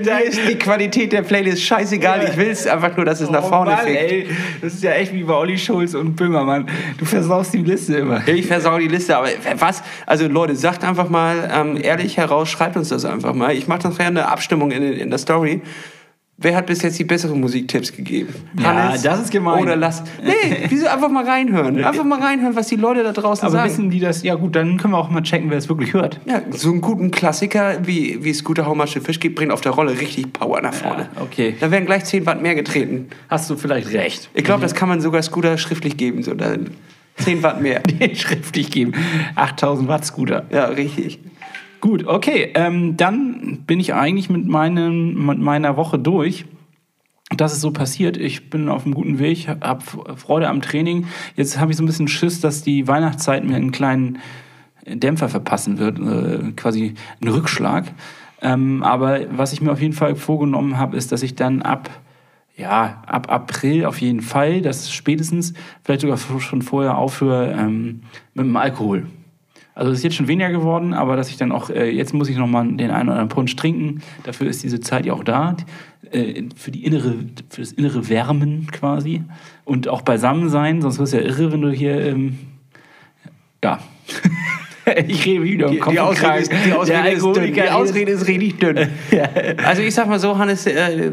da 0.03 0.17
ist 0.17 0.37
die 0.49 0.55
Qualität 0.55 1.13
der 1.13 1.21
Playlist 1.21 1.63
scheißegal. 1.63 2.27
Ich 2.29 2.35
will 2.35 2.49
es 2.49 2.67
einfach 2.67 2.93
nur, 2.97 3.05
dass 3.05 3.21
es 3.21 3.29
nach 3.29 3.47
vorne 3.47 3.77
fickt. 3.77 3.97
Oh 3.97 4.13
ey, 4.13 4.27
das 4.61 4.73
ist 4.73 4.83
ja 4.83 4.91
echt 4.91 5.13
wie 5.13 5.23
bei 5.23 5.35
Olli 5.35 5.57
Schulz 5.57 5.93
und 5.93 6.17
Böhmermann. 6.17 6.67
Du 6.97 7.05
versaust 7.05 7.53
die 7.53 7.63
Liste 7.63 7.95
immer. 7.95 8.27
Ich 8.27 8.47
versau 8.47 8.79
die 8.79 8.89
Liste, 8.89 9.15
aber 9.15 9.29
was? 9.59 9.81
Also 10.05 10.27
Leute, 10.27 10.57
sagt 10.57 10.83
einfach 10.83 11.07
mal 11.07 11.49
ähm, 11.53 11.77
ehrlich 11.81 12.17
heraus, 12.17 12.49
schreibt 12.49 12.75
uns 12.75 12.89
das 12.89 13.05
einfach 13.05 13.33
mal. 13.33 13.55
Ich 13.55 13.69
mache 13.69 13.87
nachher 13.87 14.07
eine 14.07 14.27
Abstimmung 14.27 14.71
in, 14.71 14.83
in 14.83 15.09
der 15.09 15.19
Story. 15.19 15.61
Wer 16.37 16.55
hat 16.55 16.65
bis 16.65 16.81
jetzt 16.81 16.97
die 16.97 17.03
besseren 17.03 17.39
Musiktipps 17.39 17.95
gegeben? 17.95 18.33
Ja, 18.59 18.97
das 18.97 19.21
ist 19.21 19.31
gemein. 19.31 19.61
Oder 19.63 19.75
lass. 19.75 20.03
Nee, 20.23 20.65
wieso 20.69 20.87
einfach 20.87 21.09
mal 21.09 21.23
reinhören? 21.23 21.83
Einfach 21.83 22.03
mal 22.03 22.19
reinhören, 22.19 22.55
was 22.55 22.67
die 22.67 22.75
Leute 22.75 23.03
da 23.03 23.11
draußen 23.11 23.45
Aber 23.45 23.51
sagen. 23.57 23.69
wissen 23.69 23.89
die 23.91 23.99
das? 23.99 24.23
Ja 24.23 24.33
gut, 24.33 24.55
dann 24.55 24.77
können 24.77 24.93
wir 24.93 24.97
auch 24.97 25.11
mal 25.11 25.21
checken, 25.21 25.51
wer 25.51 25.57
es 25.59 25.69
wirklich 25.69 25.93
hört. 25.93 26.19
ja, 26.25 26.41
so 26.49 26.71
einen 26.71 26.81
guten 26.81 27.11
Klassiker 27.11 27.77
wie, 27.85 28.23
wie 28.23 28.33
Scooter 28.33 28.65
Haumasche 28.65 28.99
Fisch 28.99 29.19
gibt, 29.19 29.35
bringt 29.35 29.51
auf 29.51 29.61
der 29.61 29.73
Rolle 29.73 29.99
richtig 29.99 30.33
Power 30.33 30.59
nach 30.61 30.73
vorne. 30.73 31.07
Ja, 31.15 31.21
okay. 31.21 31.55
Da 31.59 31.69
werden 31.69 31.85
gleich 31.85 32.05
10 32.05 32.25
Watt 32.25 32.41
mehr 32.41 32.55
getreten. 32.55 33.09
Hast 33.29 33.47
du 33.51 33.55
vielleicht 33.55 33.93
recht. 33.93 34.29
Ich 34.33 34.43
glaube, 34.43 34.63
das 34.63 34.73
kann 34.73 34.89
man 34.89 35.01
sogar 35.01 35.21
Scooter 35.21 35.59
schriftlich 35.59 35.97
geben. 35.97 36.23
So, 36.23 36.33
da 36.33 36.55
10 37.17 37.43
Watt 37.43 37.61
mehr. 37.61 37.79
Den 37.81 38.15
schriftlich 38.15 38.71
geben. 38.71 38.93
8000 39.35 39.87
Watt 39.87 40.03
Scooter. 40.03 40.45
Ja, 40.51 40.65
richtig. 40.65 41.19
Gut, 41.83 42.07
okay. 42.07 42.49
Ähm, 42.55 42.95
dann 42.95 43.65
bin 43.67 43.81
ich 43.81 43.93
eigentlich 43.93 44.29
mit, 44.29 44.47
meinem, 44.47 45.25
mit 45.25 45.37
meiner 45.37 45.75
Woche 45.75 45.99
durch. 45.99 46.45
Das 47.35 47.51
ist 47.51 47.59
so 47.59 47.71
passiert. 47.71 48.15
Ich 48.15 48.49
bin 48.49 48.69
auf 48.69 48.85
einem 48.85 48.93
guten 48.93 49.19
Weg, 49.19 49.49
habe 49.49 49.83
Freude 50.15 50.47
am 50.47 50.61
Training. 50.61 51.07
Jetzt 51.35 51.59
habe 51.59 51.71
ich 51.71 51.77
so 51.77 51.83
ein 51.83 51.85
bisschen 51.85 52.07
Schiss, 52.07 52.39
dass 52.39 52.63
die 52.63 52.87
Weihnachtszeit 52.87 53.43
mir 53.43 53.57
einen 53.57 53.73
kleinen 53.73 54.19
Dämpfer 54.87 55.27
verpassen 55.27 55.77
wird, 55.77 55.99
äh, 55.99 56.53
quasi 56.53 56.93
einen 57.21 57.33
Rückschlag. 57.33 57.91
Ähm, 58.41 58.81
aber 58.81 59.19
was 59.37 59.51
ich 59.51 59.59
mir 59.59 59.73
auf 59.73 59.81
jeden 59.81 59.93
Fall 59.93 60.15
vorgenommen 60.15 60.77
habe, 60.77 60.95
ist, 60.95 61.11
dass 61.11 61.21
ich 61.21 61.35
dann 61.35 61.61
ab 61.61 61.89
ja, 62.55 63.03
ab 63.07 63.29
April 63.29 63.83
auf 63.87 63.99
jeden 63.99 64.21
Fall, 64.21 64.61
das 64.61 64.89
spätestens, 64.89 65.53
vielleicht 65.83 65.99
sogar 65.99 66.17
schon 66.17 66.61
vorher 66.61 66.97
aufhöre 66.97 67.51
ähm, 67.51 68.03
mit 68.35 68.45
dem 68.45 68.55
Alkohol. 68.55 69.07
Also 69.75 69.91
es 69.91 69.99
ist 69.99 70.03
jetzt 70.03 70.15
schon 70.15 70.27
weniger 70.27 70.51
geworden, 70.51 70.93
aber 70.93 71.15
dass 71.15 71.29
ich 71.29 71.37
dann 71.37 71.51
auch, 71.51 71.69
äh, 71.69 71.89
jetzt 71.89 72.13
muss 72.13 72.29
ich 72.29 72.37
nochmal 72.37 72.67
den 72.67 72.91
einen 72.91 73.09
oder 73.09 73.17
anderen 73.19 73.29
Punsch 73.29 73.55
trinken. 73.55 74.01
Dafür 74.23 74.47
ist 74.47 74.63
diese 74.63 74.79
Zeit 74.79 75.05
ja 75.05 75.13
auch 75.13 75.23
da, 75.23 75.57
äh, 76.11 76.43
für, 76.55 76.69
die 76.69 76.85
innere, 76.85 77.15
für 77.49 77.61
das 77.61 77.71
innere 77.71 78.07
Wärmen 78.09 78.67
quasi. 78.71 79.23
Und 79.65 79.87
auch 79.87 80.03
beisammen 80.03 80.49
sein, 80.49 80.81
sonst 80.81 80.99
wirst 80.99 81.13
du 81.13 81.17
ja 81.17 81.23
irre, 81.23 81.51
wenn 81.51 81.61
du 81.61 81.71
hier, 81.71 81.99
ähm, 82.05 82.37
ja. 83.63 83.79
ich 85.07 85.25
rede 85.25 85.43
wieder 85.43 85.67
im 85.67 85.73
Die, 85.73 85.79
Kopf 85.79 85.93
die, 85.93 85.99
und 85.99 86.05
Ausrede, 86.05 86.39
ist, 86.39 86.51
die, 86.65 86.73
Ausrede, 86.73 87.09
ist 87.09 87.23
dünn. 87.23 87.53
Die 87.53 87.61
Ausrede 87.69 88.11
ist 88.11 88.27
richtig 88.27 88.59
dünn. 88.59 88.87
Also 89.65 89.81
ich 89.81 89.93
sag 89.95 90.07
mal 90.07 90.19
so, 90.19 90.37
Hannes, 90.37 90.67
äh, 90.67 91.11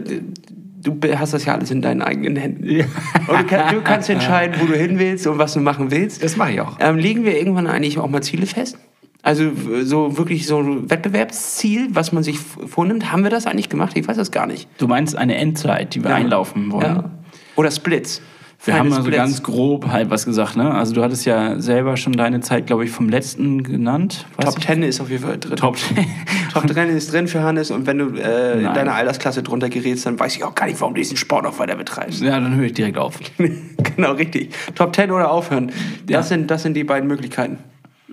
du 0.83 0.99
hast 1.19 1.35
das 1.35 1.45
ja 1.45 1.55
alles 1.55 1.71
in 1.71 1.83
deinen 1.83 2.03
eigenen 2.03 2.37
Händen. 2.37 2.69
Ja. 2.69 2.85
Und 3.29 3.41
du, 3.41 3.45
kann, 3.45 3.75
du 3.75 3.81
kannst 3.83 4.09
entscheiden, 4.09 4.61
wo 4.61 4.67
du 4.67 4.75
hin 4.75 4.99
willst 4.99 5.27
und 5.27 5.39
was 5.39 5.55
du 5.55 5.61
machen 5.61 5.91
willst. 5.91 6.23
Das 6.23 6.37
mache 6.37 6.53
ich 6.53 6.61
auch. 6.61 6.77
Ähm, 6.81 6.97
legen 6.97 7.25
wir 7.25 7.37
irgendwann 7.37 7.67
eigentlich 7.67 7.99
auch 7.99 8.09
mal 8.09 8.23
Ziele 8.23 8.47
fest? 8.47 8.79
Also 9.23 9.51
so 9.83 10.17
wirklich 10.17 10.47
so 10.47 10.61
ein 10.61 10.91
Wettbewerbsziel, 10.91 11.89
was 11.91 12.13
man 12.13 12.23
sich 12.23 12.39
vornimmt, 12.39 13.13
haben 13.13 13.23
wir 13.23 13.31
das 13.31 13.47
eigentlich 13.47 13.69
gemacht? 13.69 13.97
Ich 13.97 14.09
weiß 14.09 14.17
das 14.17 14.31
gar 14.31 14.47
nicht. 14.47 14.67
Du 14.79 14.89
meinst 14.89 15.15
eine 15.15 15.37
Endzeit, 15.37 15.95
die 15.95 16.03
wir 16.03 16.15
einlaufen 16.15 16.73
wollen? 16.73 16.97
Ja. 16.97 17.11
Oder 17.57 17.71
Splits. 17.71 18.23
Wir 18.65 18.75
haben 18.79 18.89
also 18.93 19.03
Splits. 19.03 19.17
ganz 19.17 19.43
grob 19.43 19.89
halt 19.89 20.11
was 20.11 20.27
gesagt, 20.27 20.55
ne? 20.57 20.71
Also 20.75 20.93
du 20.93 21.03
hattest 21.03 21.25
ja 21.25 21.59
selber 21.61 21.97
schon 21.97 22.13
deine 22.13 22.41
Zeit, 22.41 22.67
glaube 22.67 22.85
ich, 22.85 22.91
vom 22.91 23.09
letzten 23.09 23.63
genannt. 23.63 24.27
Top 24.39 24.59
ich? 24.59 24.67
10 24.67 24.83
ist 24.83 25.01
auf 25.01 25.09
jeden 25.09 25.23
Fall 25.25 25.39
drin. 25.39 25.57
Top 25.57 25.77
Top 26.53 26.69
10 26.71 26.89
ist 26.91 27.11
drin 27.13 27.27
für 27.27 27.43
Hannes 27.43 27.71
und 27.71 27.87
wenn 27.87 27.99
du 27.99 28.09
äh, 28.21 28.59
in 28.59 28.75
deiner 28.75 28.95
Altersklasse 28.95 29.43
drunter 29.43 29.71
gerätst, 29.71 30.05
dann 30.05 30.21
weiß 30.21 30.37
ich 30.37 30.45
auch 30.45 30.55
gar 30.55 30.67
nicht, 30.67 30.79
warum 30.81 30.95
du 30.95 31.01
diesen 31.01 31.17
Sport 31.17 31.45
noch 31.45 31.59
weiter 31.59 31.77
betreibst. 31.77 32.21
Ja, 32.21 32.39
dann 32.39 32.55
höre 32.55 32.65
ich 32.67 32.75
direkt 32.75 32.99
auf. 32.99 33.19
genau, 33.97 34.13
richtig. 34.13 34.51
Top 34.75 34.95
10 34.95 35.11
oder 35.11 35.31
aufhören. 35.31 35.73
Das, 36.07 36.13
Ja. 36.15 36.23
sind, 36.23 36.51
das 36.51 36.63
sind 36.63 36.75
die 36.75 36.85
beiden 36.85 37.09
Möglichkeiten. 37.09 37.59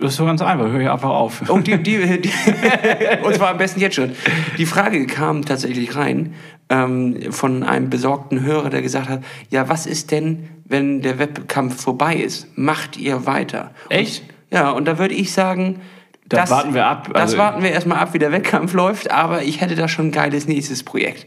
Das 0.00 0.12
ist 0.12 0.16
so 0.16 0.24
ganz 0.24 0.40
einfach, 0.42 0.66
höre 0.66 0.80
ich 0.80 0.88
einfach 0.90 1.10
auf. 1.10 1.42
Oh, 1.48 1.58
die, 1.58 1.76
die, 1.82 2.20
die, 2.20 2.30
und 3.22 3.34
zwar 3.34 3.50
am 3.50 3.58
besten 3.58 3.80
jetzt 3.80 3.96
schon. 3.96 4.12
Die 4.56 4.66
Frage 4.66 5.06
kam 5.06 5.44
tatsächlich 5.44 5.96
rein 5.96 6.34
ähm, 6.68 7.32
von 7.32 7.64
einem 7.64 7.90
besorgten 7.90 8.42
Hörer, 8.42 8.70
der 8.70 8.82
gesagt 8.82 9.08
hat, 9.08 9.24
ja, 9.50 9.68
was 9.68 9.86
ist 9.86 10.10
denn, 10.12 10.48
wenn 10.66 11.02
der 11.02 11.18
Wettkampf 11.18 11.82
vorbei 11.82 12.14
ist? 12.16 12.46
Macht 12.56 12.96
ihr 12.96 13.26
weiter? 13.26 13.72
Echt? 13.88 14.22
Und, 14.22 14.56
ja, 14.56 14.70
und 14.70 14.84
da 14.86 14.98
würde 14.98 15.14
ich 15.14 15.32
sagen, 15.32 15.80
Da 16.28 16.48
warten 16.48 16.74
wir 16.74 16.86
ab. 16.86 17.08
Das 17.12 17.22
Also- 17.22 17.38
warten 17.38 17.62
wir 17.62 17.70
erstmal 17.70 17.98
ab, 17.98 18.14
wie 18.14 18.18
der 18.18 18.30
Wettkampf 18.30 18.74
läuft, 18.74 19.10
aber 19.10 19.42
ich 19.42 19.60
hätte 19.60 19.74
da 19.74 19.88
schon 19.88 20.08
ein 20.08 20.12
geiles 20.12 20.46
nächstes 20.46 20.84
Projekt. 20.84 21.26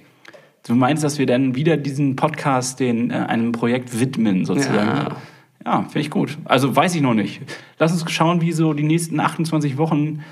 Du 0.65 0.75
meinst, 0.75 1.03
dass 1.03 1.17
wir 1.17 1.25
dann 1.25 1.55
wieder 1.55 1.75
diesen 1.75 2.15
Podcast 2.15 2.79
den, 2.79 3.09
äh, 3.11 3.15
einem 3.15 3.51
Projekt 3.51 3.99
widmen, 3.99 4.45
sozusagen? 4.45 4.87
Ja. 4.87 5.15
Ja, 5.65 5.83
finde 5.83 5.99
ich 5.99 6.09
gut. 6.09 6.37
Also 6.45 6.75
weiß 6.75 6.95
ich 6.95 7.01
noch 7.01 7.13
nicht. 7.13 7.41
Lass 7.77 7.91
uns 7.91 8.09
schauen, 8.11 8.41
wie 8.41 8.51
so 8.51 8.73
die 8.73 8.83
nächsten 8.83 9.19
28 9.19 9.77
Wochen 9.77 10.23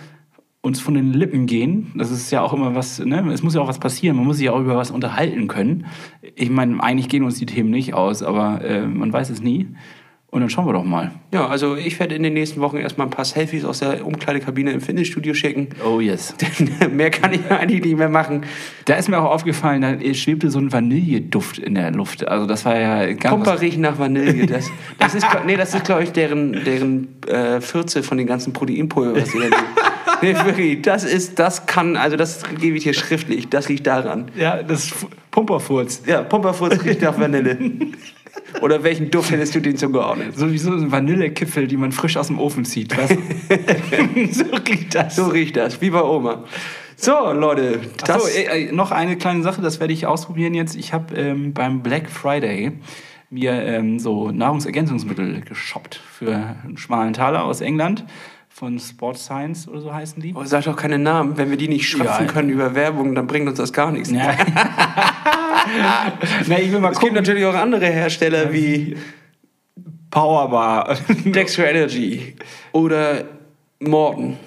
uns 0.61 0.82
von 0.82 0.93
den 0.93 1.13
Lippen 1.13 1.45
gehen. 1.45 1.91
Das 1.95 2.11
ist 2.11 2.32
ja 2.32 2.41
auch 2.41 2.51
immer 2.51 2.75
was, 2.75 2.99
ne? 2.99 3.32
Es 3.32 3.43
muss 3.43 3.55
ja 3.55 3.61
auch 3.61 3.67
was 3.67 3.80
passieren. 3.80 4.17
Man 4.17 4.25
muss 4.25 4.38
sich 4.38 4.47
ja 4.47 4.51
auch 4.51 4.59
über 4.59 4.75
was 4.75 4.91
unterhalten 4.91 5.47
können. 5.47 5.86
Ich 6.36 6.49
meine, 6.49 6.82
eigentlich 6.84 7.07
gehen 7.07 7.23
uns 7.23 7.39
die 7.39 7.45
Themen 7.45 7.69
nicht 7.69 7.93
aus, 7.93 8.23
aber 8.23 8.61
äh, 8.61 8.86
man 8.86 9.13
weiß 9.13 9.30
es 9.30 9.41
nie. 9.41 9.67
Und 10.32 10.41
dann 10.41 10.49
schauen 10.51 10.67
wir 10.67 10.73
doch 10.73 10.84
mal. 10.84 11.09
Ja, 11.34 11.47
also 11.47 11.75
ich 11.75 11.99
werde 11.99 12.13
in 12.13 12.21
den 12.21 12.34
nächsten 12.34 12.61
Wochen 12.61 12.77
erstmal 12.77 13.07
ein 13.07 13.09
paar 13.09 13.25
Selfies 13.25 13.65
aus 13.65 13.80
der 13.80 14.05
Umkleidekabine 14.05 14.71
im 14.71 14.80
Fitnessstudio 14.80 15.34
schicken. 15.34 15.69
Oh 15.84 15.99
yes. 15.99 16.36
Denn 16.80 16.95
mehr 16.95 17.09
kann 17.09 17.34
ich 17.34 17.49
eigentlich 17.49 17.84
nicht 17.84 17.97
mehr 17.97 18.09
machen. 18.09 18.43
Da 18.86 18.93
ist 18.93 19.09
mir 19.09 19.17
auch 19.19 19.32
aufgefallen, 19.32 19.82
da 19.82 20.13
schwebte 20.13 20.51
so 20.51 20.59
ein 20.59 20.71
Vanilleduft 20.71 21.57
in 21.57 21.73
der 21.73 21.89
Luft. 21.91 22.27
Also 22.27 22.45
das 22.45 22.63
war 22.63 22.80
ja 22.80 23.07
ganz... 23.13 23.23
Pumper 23.34 23.59
riechen 23.59 23.82
nach 23.82 23.97
Vanille. 23.97 24.45
Das, 24.45 24.69
das 24.99 25.15
ist, 25.15 25.25
nee, 25.47 25.57
das 25.57 25.73
ist, 25.73 25.84
glaube 25.86 26.03
ich, 26.03 26.11
deren, 26.11 26.63
deren 26.63 27.07
äh, 27.27 27.59
Fürze 27.59 28.03
von 28.03 28.19
den 28.19 28.27
ganzen 28.27 28.53
Proteinpulver, 28.53 29.19
was 29.19 29.32
sie 29.32 29.39
da. 29.39 29.45
Nee, 30.21 30.36
wirklich, 30.43 30.82
das 30.82 31.05
ist, 31.05 31.39
das 31.39 31.65
kann, 31.65 31.95
also 31.95 32.17
das 32.17 32.43
gebe 32.59 32.75
ich 32.75 32.84
dir 32.84 32.93
schriftlich, 32.93 33.47
das 33.47 33.69
liegt 33.69 33.88
daran. 33.88 34.25
Ja, 34.36 34.61
das 34.61 34.88
F- 34.91 35.07
Pumperfurz. 35.32 36.01
Ja, 36.07 36.23
Pumperfurz 36.23 36.84
riecht 36.84 37.01
nach 37.03 37.17
Vanille. 37.17 37.57
Oder 38.61 38.83
welchen 38.83 39.11
Duft 39.11 39.31
hättest 39.31 39.55
du 39.55 39.59
den 39.59 39.77
zugeordnet? 39.77 40.37
So 40.37 40.51
wie 40.51 40.57
so 40.57 40.71
ein 40.71 40.91
Vanillekipfel, 40.91 41.67
die 41.67 41.77
man 41.77 41.91
frisch 41.91 42.17
aus 42.17 42.27
dem 42.27 42.39
Ofen 42.39 42.65
zieht. 42.65 42.97
Weißt 42.97 43.11
du? 43.15 44.33
so 44.33 44.43
riecht 44.67 44.95
das. 44.95 45.15
So 45.15 45.27
riecht 45.27 45.55
das, 45.57 45.81
wie 45.81 45.89
bei 45.89 46.01
Oma. 46.03 46.43
So, 46.95 47.31
Leute, 47.31 47.79
das, 48.05 48.27
äh, 48.35 48.65
äh, 48.67 48.71
noch 48.73 48.91
eine 48.91 49.15
kleine 49.17 49.41
Sache, 49.41 49.61
das 49.61 49.79
werde 49.79 49.93
ich 49.93 50.05
ausprobieren 50.05 50.53
jetzt. 50.53 50.75
Ich 50.75 50.91
habe 50.93 51.15
ähm, 51.15 51.53
beim 51.53 51.81
Black 51.81 52.09
Friday 52.09 52.73
mir 53.29 53.53
ähm, 53.53 53.99
so 53.99 54.31
Nahrungsergänzungsmittel 54.31 55.41
geshoppt 55.41 55.95
für 55.95 56.35
einen 56.35 56.77
schmalen 56.77 57.13
Taler 57.13 57.45
aus 57.45 57.61
England 57.61 58.03
von 58.49 58.79
Sport 58.79 59.17
Science 59.17 59.67
oder 59.69 59.79
so 59.79 59.93
heißen 59.93 60.21
die. 60.21 60.33
oh, 60.35 60.43
sag 60.43 60.65
doch 60.65 60.75
keine 60.75 60.99
Namen, 60.99 61.37
wenn 61.37 61.49
wir 61.49 61.55
die 61.57 61.69
nicht 61.69 61.87
schöpfen 61.87 62.25
Ja. 62.25 62.31
können 62.31 62.49
über 62.49 62.75
Werbung, 62.75 63.15
dann 63.15 63.27
bringt 63.27 63.47
uns 63.47 63.57
das 63.59 63.71
gar 63.71 63.91
nichts. 63.91 64.11
Ja. 64.11 64.33
Na, 66.47 66.60
ich 66.60 66.72
will 66.72 66.80
mal 66.80 66.91
Es 66.91 66.99
gibt 66.99 67.12
gucken. 67.12 67.16
natürlich 67.16 67.45
auch 67.45 67.55
andere 67.55 67.86
Hersteller 67.88 68.51
wie 68.53 68.95
Powerbar. 70.12 70.97
Dextro 71.26 71.64
Energy 71.64 72.36
oder 72.72 73.26
Morton. 73.80 74.38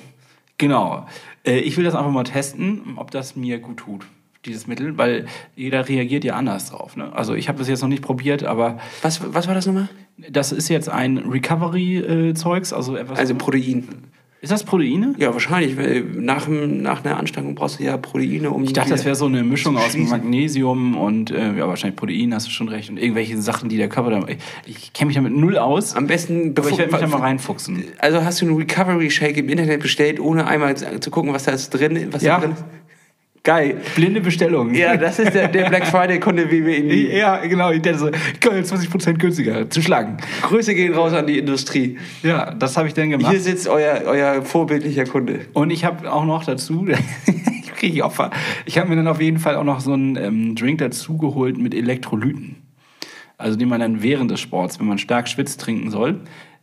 Genau. 0.59 1.07
Äh, 1.45 1.59
Ich 1.61 1.77
will 1.77 1.85
das 1.85 1.95
einfach 1.95 2.11
mal 2.11 2.25
testen, 2.25 2.95
ob 2.97 3.11
das 3.11 3.37
mir 3.37 3.59
gut 3.59 3.79
tut, 3.79 4.07
dieses 4.45 4.67
Mittel, 4.67 4.99
weil 4.99 5.27
jeder 5.57 5.89
reagiert 5.89 6.25
ja 6.25 6.35
anders 6.35 6.71
drauf. 6.71 6.97
Ne? 6.97 7.13
Also 7.15 7.35
ich 7.35 7.49
habe 7.49 7.59
das 7.59 7.69
jetzt 7.69 7.83
noch 7.83 7.89
nicht 7.89 8.03
probiert, 8.03 8.45
aber 8.45 8.79
Was, 9.03 9.21
was 9.35 9.47
war 9.47 9.55
das 9.55 9.67
nochmal? 9.67 9.89
das 10.29 10.53
ist 10.53 10.69
jetzt 10.69 10.89
ein 10.89 11.19
Recovery-Zeugs, 11.19 12.73
also 12.73 12.97
etwas. 12.97 13.19
Also 13.19 13.35
Protein. 13.35 13.89
Ist 14.43 14.51
das 14.53 14.64
Proteine? 14.64 15.14
Ja, 15.18 15.32
wahrscheinlich, 15.32 15.76
weil 15.76 16.03
nach, 16.03 16.49
nach 16.49 17.05
einer 17.05 17.16
Anstrengung 17.16 17.55
brauchst 17.55 17.78
du 17.78 17.84
ja 17.84 17.97
Proteine, 17.97 18.51
um. 18.51 18.64
Ich 18.64 18.72
dachte, 18.72 18.90
das 18.90 19.05
wäre 19.05 19.14
so 19.14 19.26
eine 19.26 19.43
Mischung 19.45 19.76
aus. 19.78 19.97
Magnesium 19.97 20.97
und 20.99 21.30
äh, 21.30 21.57
ja, 21.57 21.68
wahrscheinlich 21.68 21.97
Protein, 21.97 22.34
hast 22.34 22.49
du 22.49 22.51
schon 22.51 22.68
recht. 22.68 22.90
Und 22.90 22.99
irgendwelche 22.99 23.40
Sachen, 23.40 23.68
die 23.68 23.76
der 23.76 23.88
Körper 23.88 24.11
da. 24.11 24.26
Ich, 24.66 24.76
ich 24.76 24.93
kenne 24.93 25.07
mich 25.09 25.16
damit 25.16 25.32
null 25.34 25.57
aus, 25.57 25.95
Am 25.95 26.07
besten, 26.09 26.55
aber 26.59 26.68
ich 26.68 26.76
werde 26.78 26.90
mich 26.93 27.01
da 27.01 27.07
mal 27.07 27.12
bevor- 27.16 27.20
reinfuchsen. 27.22 27.84
Also 27.99 28.24
hast 28.24 28.40
du 28.43 28.47
einen 28.47 28.57
Recovery 28.57 29.11
Shake 29.11 29.36
im 29.38 29.49
Internet 29.49 29.80
bestellt, 29.80 30.20
ohne 30.20 30.47
einmal 30.47 30.76
zu 30.76 31.11
gucken, 31.11 31.32
was 31.32 31.45
da 31.45 31.55
drin, 31.57 32.09
was 32.11 32.22
Ja. 32.22 32.34
da 32.36 32.40
drin 32.47 32.53
ist? 32.53 32.64
Geil. 33.45 33.80
Blinde 33.97 34.20
Bestellung. 34.20 34.72
Ja, 34.72 34.97
das 34.97 35.18
ist 35.18 35.34
der, 35.34 35.49
der 35.49 35.68
Black 35.68 35.88
Friday 35.88 36.20
Kunde, 36.20 36.49
wie 36.49 36.64
wir 36.64 36.78
ihn. 36.78 37.11
Ja, 37.11 37.38
genau. 37.45 37.72
Ich 37.72 37.82
dachte 37.82 37.99
so, 37.99 38.11
geil, 38.40 38.62
20% 38.62 39.14
günstiger 39.14 39.68
zu 39.68 39.82
schlagen. 39.82 40.18
Grüße 40.43 40.76
gehen 40.76 40.95
raus 40.95 41.12
an 41.12 41.26
die 41.26 41.38
Industrie. 41.38 41.99
Ja, 42.22 42.55
das 42.55 42.76
habe 42.76 42.86
ich 42.86 42.95
dann 42.95 43.11
gemacht. 43.11 43.32
Hier 43.32 43.40
sitzt 43.40 43.66
euer, 43.66 44.03
euer 44.07 44.43
vorbildlicher 44.43 45.05
Kunde. 45.07 45.40
Und 45.55 45.70
ich 45.70 45.84
habe 45.84 46.12
auch 46.12 46.24
noch 46.24 46.45
dazu, 46.45 46.86
ich 47.26 47.74
kriege 47.74 48.05
Opfer, 48.05 48.30
ich 48.64 48.78
habe 48.78 48.88
mir 48.88 48.97
dann 48.97 49.09
auf 49.09 49.20
jeden 49.20 49.38
Fall 49.38 49.57
auch 49.57 49.64
noch 49.64 49.80
so 49.80 49.93
einen 49.93 50.14
ähm, 50.14 50.55
Drink 50.55 50.78
dazu 50.78 51.16
geholt 51.16 51.59
mit 51.59 51.74
Elektrolyten. 51.74 52.62
Also 53.38 53.59
den 53.59 53.68
man 53.68 53.80
dann 53.80 54.05
während 54.05 54.30
des 54.30 54.38
Sports, 54.38 54.78
wenn 54.78 54.86
man 54.86 54.99
stark 54.99 55.28
schwitzt, 55.28 55.61
trinken 55.61 55.90
soll. 55.90 56.20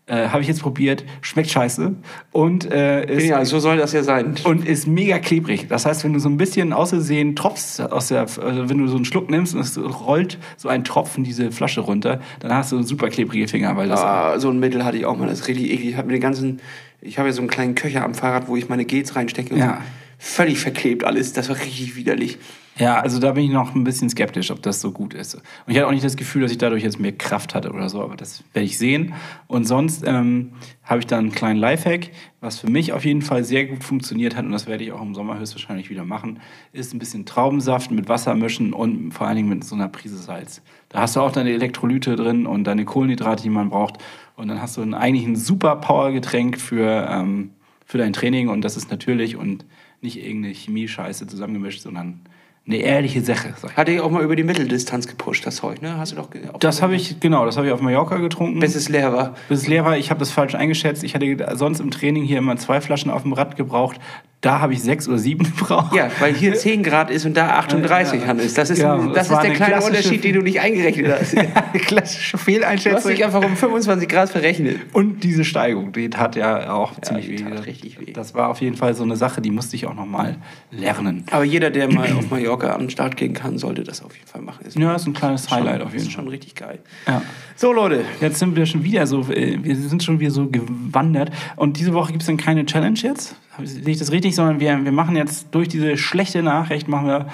Äh, 0.10 0.30
habe 0.30 0.42
ich 0.42 0.48
jetzt 0.48 0.62
probiert, 0.64 1.06
schmeckt 1.22 1.52
scheiße 1.52 1.94
und, 2.32 2.72
äh, 2.72 3.06
ist, 3.06 3.26
Ja, 3.28 3.46
so 3.46 3.60
soll 3.60 3.78
das 3.78 3.94
ja 3.94 4.02
sein. 4.02 4.34
und 4.44 4.68
ist 4.68 4.88
mega 4.88 5.20
klebrig. 5.20 5.68
Das 5.70 5.86
heißt, 5.86 6.04
wenn 6.04 6.14
du 6.14 6.20
so 6.20 6.28
ein 6.30 6.38
bisschen 6.38 6.74
außersehen 6.74 7.36
tropfst, 7.36 7.80
aus 7.80 8.08
der, 8.08 8.22
also 8.22 8.68
wenn 8.70 8.80
du 8.80 8.88
so 8.88 8.96
einen 8.96 9.06
Schluck 9.06 9.30
nimmst 9.30 9.54
und 9.54 9.62
es 9.62 9.78
rollt 9.78 10.40
so 10.58 10.68
ein 10.68 10.84
Tropfen 10.84 11.24
diese 11.24 11.52
Flasche 11.52 11.82
runter, 11.82 12.22
dann 12.40 12.52
hast 12.56 12.72
du 12.72 12.82
super 12.82 13.10
klebrige 13.10 13.48
Finger, 13.48 13.78
weil 13.78 13.88
das 13.88 14.00
Ah, 14.02 14.40
so 14.40 14.50
ein 14.50 14.60
Mittel 14.60 14.84
hatte 14.84 14.98
ich 14.98 15.06
auch 15.06 15.16
mal, 15.16 15.28
das 15.28 15.42
ist 15.42 15.48
richtig 15.48 15.70
eklig. 15.72 15.90
Ich 15.92 15.96
habe 15.98 16.08
mir 16.08 16.14
den 16.14 16.22
ganzen, 16.22 16.60
ich 17.02 17.20
habe 17.20 17.30
ja 17.30 17.34
so 17.34 17.42
einen 17.42 17.50
kleinen 17.52 17.76
Köcher 17.76 18.04
am 18.04 18.16
Fahrrad, 18.16 18.48
wo 18.48 18.56
ich 18.56 18.68
meine 18.68 18.86
Gels 18.86 19.16
reinstecke. 19.16 19.54
Und 19.54 19.60
Ja. 19.60 19.82
völlig 20.18 20.58
verklebt 20.60 21.04
alles. 21.04 21.34
Das 21.34 21.50
war 21.50 21.56
richtig 21.56 21.96
widerlich. 21.96 22.40
Ja, 22.80 23.02
also 23.02 23.20
da 23.20 23.34
bin 23.34 23.44
ich 23.44 23.52
noch 23.52 23.76
ein 23.76 23.84
bisschen 23.84 24.10
skeptisch, 24.10 24.52
ob 24.52 24.62
das 24.62 24.80
so 24.80 24.94
gut 24.94 25.14
ist. 25.14 25.36
Und 25.36 25.44
ich 25.68 25.76
hatte 25.76 25.88
auch 25.88 25.92
nicht 25.92 26.06
das 26.06 26.16
Gefühl, 26.16 26.44
dass 26.44 26.52
ich 26.52 26.60
dadurch 26.60 26.82
jetzt 26.82 26.98
mehr 26.98 27.12
Kraft 27.12 27.54
hatte 27.54 27.74
oder 27.74 27.90
so, 27.90 28.02
aber 28.02 28.16
das 28.16 28.42
werde 28.54 28.66
ich 28.66 28.78
sehen. 28.78 29.14
Und 29.48 29.66
sonst 29.66 30.08
ähm, 30.08 30.54
habe 30.86 31.02
ich 31.02 31.06
dann 31.06 31.20
einen 31.26 31.32
kleinen 31.34 31.60
Lifehack, 31.60 32.12
was 32.40 32.60
für 32.60 32.70
mich 32.70 32.94
auf 32.94 33.04
jeden 33.04 33.22
Fall 33.22 33.44
sehr 33.44 33.66
gut 33.66 33.84
funktioniert 33.84 34.38
hat 34.38 34.46
und 34.46 34.54
das 34.54 34.66
werde 34.66 34.86
ich 34.86 34.94
auch 34.94 35.02
im 35.02 35.14
Sommer 35.14 35.38
höchstwahrscheinlich 35.38 35.90
wieder 35.90 36.06
machen, 36.06 36.40
ist 36.72 36.94
ein 36.94 37.00
bisschen 37.00 37.26
Traubensaft 37.26 37.92
mit 37.92 38.08
Wasser 38.08 38.34
mischen 38.34 38.72
und 38.72 39.12
vor 39.12 39.28
allen 39.28 39.36
Dingen 39.36 39.50
mit 39.50 39.66
so 39.66 39.76
einer 39.76 39.90
Prise 39.90 40.18
Salz. 40.18 40.62
Da 40.88 41.02
hast 41.02 41.18
du 41.18 41.20
auch 41.20 41.34
deine 41.34 41.52
Elektrolyte 41.52 42.16
drin 42.16 42.46
und 42.46 42.64
deine 42.64 42.86
Kohlenhydrate, 42.86 43.44
die 43.44 43.50
man 43.50 43.72
braucht. 43.72 43.98
Und 44.38 44.48
dann 44.48 44.62
hast 44.62 44.78
du 44.78 44.82
ein, 44.82 44.94
eigentlich 44.94 45.28
ein 45.28 45.36
super 45.36 45.76
Powergetränk 45.76 46.58
für, 46.58 47.10
ähm, 47.12 47.52
für 47.86 47.98
dein 47.98 48.14
Training 48.14 48.48
und 48.48 48.62
das 48.62 48.78
ist 48.78 48.90
natürlich 48.90 49.36
und 49.36 49.66
nicht 50.00 50.18
irgendeine 50.18 50.54
Chemie-Scheiße 50.54 51.28
zusammengemischt, 51.28 51.82
sondern 51.82 52.22
eine 52.70 52.78
ehrliche 52.78 53.22
Sache. 53.22 53.56
Hatte 53.76 53.92
ich 53.92 54.00
auch 54.00 54.12
mal 54.12 54.24
über 54.24 54.36
die 54.36 54.44
Mitteldistanz 54.44 55.08
gepusht, 55.08 55.46
das 55.46 55.56
Zeug, 55.56 55.82
ne? 55.82 55.98
Hast 55.98 56.12
du 56.12 56.16
doch 56.16 56.30
Das 56.60 56.84
habe 56.84 56.96
ich, 56.96 57.20
genau, 57.20 57.46
das 57.46 57.58
habe 57.58 57.66
ich 57.66 57.74
auf 57.74 57.82
Mallorca 57.82 58.18
getrunken. 58.18 58.60
Bis 58.60 58.76
es 58.76 58.90
leer 58.90 59.12
war. 59.12 59.34
Bis 59.48 59.62
es 59.62 59.68
leer 59.68 59.86
war, 59.86 59.98
ich 59.98 60.12
habe 60.12 60.20
das 60.20 60.30
falsch 60.30 60.54
eingeschätzt. 60.54 61.04
Ich 61.04 61.16
hatte 61.16 61.56
sonst 61.56 61.80
im 61.80 61.90
Training 61.90 62.24
hier 62.26 62.38
immer 62.38 62.58
zwei 62.58 62.80
Flaschen 62.80 63.10
auf 63.10 63.24
dem 63.24 63.34
Rad 63.34 63.56
gebraucht. 63.56 64.00
Da 64.42 64.62
habe 64.62 64.72
ich 64.72 64.82
sechs 64.82 65.06
oder 65.10 65.18
sieben 65.18 65.44
gebraucht. 65.58 65.94
Ja, 65.94 66.10
weil 66.20 66.34
hier 66.34 66.54
10 66.54 66.82
Grad 66.82 67.12
ist 67.12 67.26
und 67.26 67.36
da 67.36 67.50
38 67.58 68.22
Ja. 68.22 68.28
Hannes. 68.28 68.54
Das 68.54 68.70
ist, 68.70 68.80
Ja, 68.80 68.96
das 68.98 69.24
ist 69.28 69.32
der 69.32 69.40
eine 69.40 69.54
kleine 69.54 69.84
Unterschied, 69.84 70.24
den 70.24 70.36
du 70.36 70.42
nicht 70.42 70.62
eingerechnet 70.62 71.12
hast. 71.20 71.36
Klassische 71.86 72.32
Du 72.32 72.38
hast 72.38 72.46
Fehleinschätzung. 72.46 73.12
dich 73.12 73.26
einfach 73.26 73.44
um 73.44 73.58
25 73.58 74.08
Grad 74.08 74.30
verrechnet. 74.30 74.78
Und 74.94 75.26
diese 75.26 75.44
Steigung, 75.44 75.92
die 75.92 76.10
tat 76.10 76.38
ja 76.38 76.72
auch 76.72 77.00
ziemlich 77.02 77.28
weh. 77.30 77.44
richtig 77.66 78.00
weh. 78.00 78.14
Das 78.14 78.34
war 78.34 78.48
auf 78.48 78.62
jeden 78.62 78.78
Fall 78.78 78.94
so 78.96 79.04
eine 79.04 79.18
Sache, 79.18 79.42
die 79.42 79.52
musste 79.52 79.76
ich 79.76 79.86
auch 79.88 79.94
nochmal 79.94 80.38
lernen. 80.72 81.26
Aber 81.32 81.44
jeder, 81.44 81.70
der 81.70 81.92
mal 81.92 82.10
auf 82.14 82.30
Mallorca 82.30 82.72
an 82.74 82.82
den 82.82 82.90
Start 82.90 83.18
gehen 83.18 83.34
kann, 83.34 83.58
sollte 83.58 83.84
das 83.84 84.02
auf 84.02 84.16
jeden 84.16 84.28
Fall 84.28 84.42
machen. 84.42 84.66
Ist 84.66 84.78
Ja, 84.80 84.96
ist 84.96 85.06
ein 85.06 85.14
kleines 85.14 85.52
Highlight 85.52 85.82
auf 85.82 85.88
jeden 85.92 85.98
ist 85.98 86.04
Fall. 86.14 86.24
schon 86.24 86.28
richtig 86.30 86.56
geil. 86.56 86.80
Ja. 87.08 87.22
So, 87.58 87.74
Leute. 87.74 88.06
Jetzt 88.22 88.40
sind 88.40 88.56
wir 88.56 88.66
schon 88.66 88.84
wieder 88.86 89.06
so, 89.06 89.22
äh, 89.30 89.58
wir 89.62 89.76
sind 89.76 90.02
schon 90.02 90.22
wieder 90.22 90.32
so 90.32 90.48
gewandert. 90.48 91.30
Und 91.58 91.78
diese 91.78 91.94
Woche 91.94 92.12
gibt 92.14 92.22
es 92.22 92.28
dann 92.28 92.38
keine 92.38 92.66
Challenge 92.66 92.98
jetzt. 93.02 93.36
Sehe 93.64 93.90
ich 93.90 94.00
das 94.00 94.12
richtig? 94.12 94.36
Sondern 94.36 94.60
wir, 94.60 94.84
wir 94.84 94.92
machen 94.92 95.16
jetzt 95.16 95.48
durch 95.52 95.68
diese 95.68 95.98
schlechte 95.98 96.44
Nachricht, 96.44 96.88
machen 96.88 97.08
wir 97.08 97.28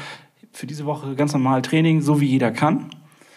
für 0.51 0.67
diese 0.67 0.85
Woche 0.85 1.15
ganz 1.15 1.33
normal 1.33 1.61
Training, 1.61 2.01
so 2.01 2.21
wie 2.21 2.25
jeder 2.25 2.51
kann. 2.51 2.89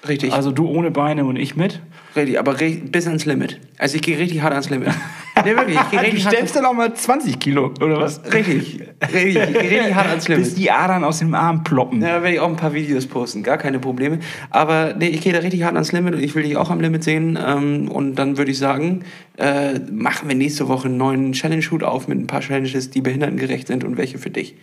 Richtig. 0.07 0.33
Also 0.33 0.53
du 0.53 0.69
ohne 0.69 0.91
Beine 0.91 1.25
und 1.25 1.37
ich 1.37 1.57
mit. 1.57 1.81
richtig, 2.15 2.39
aber 2.39 2.55
bis 2.55 3.07
ans 3.07 3.25
Limit. 3.25 3.59
Also 3.79 3.97
ich 3.97 4.03
gehe 4.03 4.17
richtig 4.17 4.43
hart 4.43 4.53
ans 4.53 4.71
Limit. 4.71 4.91
nee, 5.45 5.57
wirklich, 5.57 5.77
ich 5.77 5.91
gehe 5.91 6.01
richtig 6.01 6.27
hart. 6.27 6.57
dann 6.57 6.67
auch 6.67 6.73
mal 6.73 6.95
20 6.95 7.41
Kilo, 7.41 7.73
oder 7.81 8.01
was? 8.01 8.23
Richtig, 8.33 8.81
richtig, 9.13 9.37
ich 9.37 9.59
gehe 9.59 9.71
richtig 9.71 9.95
hart 9.95 10.09
ans 10.09 10.29
Limit. 10.29 10.45
Bis 10.45 10.55
die 10.55 10.71
Adern 10.71 11.03
aus 11.03 11.19
dem 11.19 11.35
Arm 11.35 11.65
ploppen. 11.65 12.01
Ja, 12.01 12.09
da 12.09 12.23
werde 12.23 12.35
ich 12.35 12.41
auch 12.41 12.49
ein 12.49 12.57
paar 12.57 12.75
Videos 12.75 13.07
posten, 13.07 13.43
gar 13.43 13.59
keine 13.59 13.81
Probleme. 13.81 14.21
Aber 14.51 14.95
nee, 14.97 15.09
ich 15.09 15.21
gehe 15.21 15.33
da 15.33 15.41
richtig 15.41 15.65
hart 15.65 15.75
ans 15.75 15.91
Limit 15.91 16.15
und 16.15 16.23
ich 16.23 16.35
will 16.37 16.45
dich 16.45 16.57
auch 16.57 16.71
am 16.71 16.81
Limit 16.81 17.03
sehen. 17.03 17.37
Ähm, 17.45 17.91
und 17.91 18.15
dann 18.15 18.39
würde 18.39 18.53
ich 18.53 18.59
sagen, 18.59 19.05
äh, 19.37 19.81
machen 19.91 20.29
wir 20.29 20.37
nächste 20.37 20.69
Woche 20.69 20.87
einen 20.87 20.97
neuen 20.97 21.33
Challenge-Shoot 21.33 21.83
auf 21.83 22.07
mit 22.07 22.19
ein 22.19 22.29
paar 22.29 22.41
Challenges, 22.41 22.91
die 22.91 23.01
behindertengerecht 23.01 23.67
sind 23.67 23.83
und 23.83 23.97
welche 23.97 24.19
für 24.19 24.31
dich. 24.31 24.55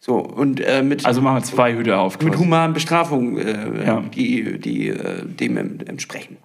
So, 0.00 0.16
und 0.18 0.60
äh, 0.60 0.82
mit, 0.82 1.06
Also 1.06 1.22
machen 1.22 1.36
wir 1.36 1.42
zwei 1.42 1.74
Hüte 1.74 1.96
auf. 1.98 2.18
mit 2.20 2.32
quasi. 2.32 2.44
humanen 2.44 2.74
Bestrafungen, 2.74 3.38
äh, 3.38 3.86
Ja. 3.86 4.00
die, 4.14 4.58
die 4.60 4.88
äh, 4.88 5.24
dem 5.24 5.56
em- 5.56 5.78
entsprechen. 5.86 6.36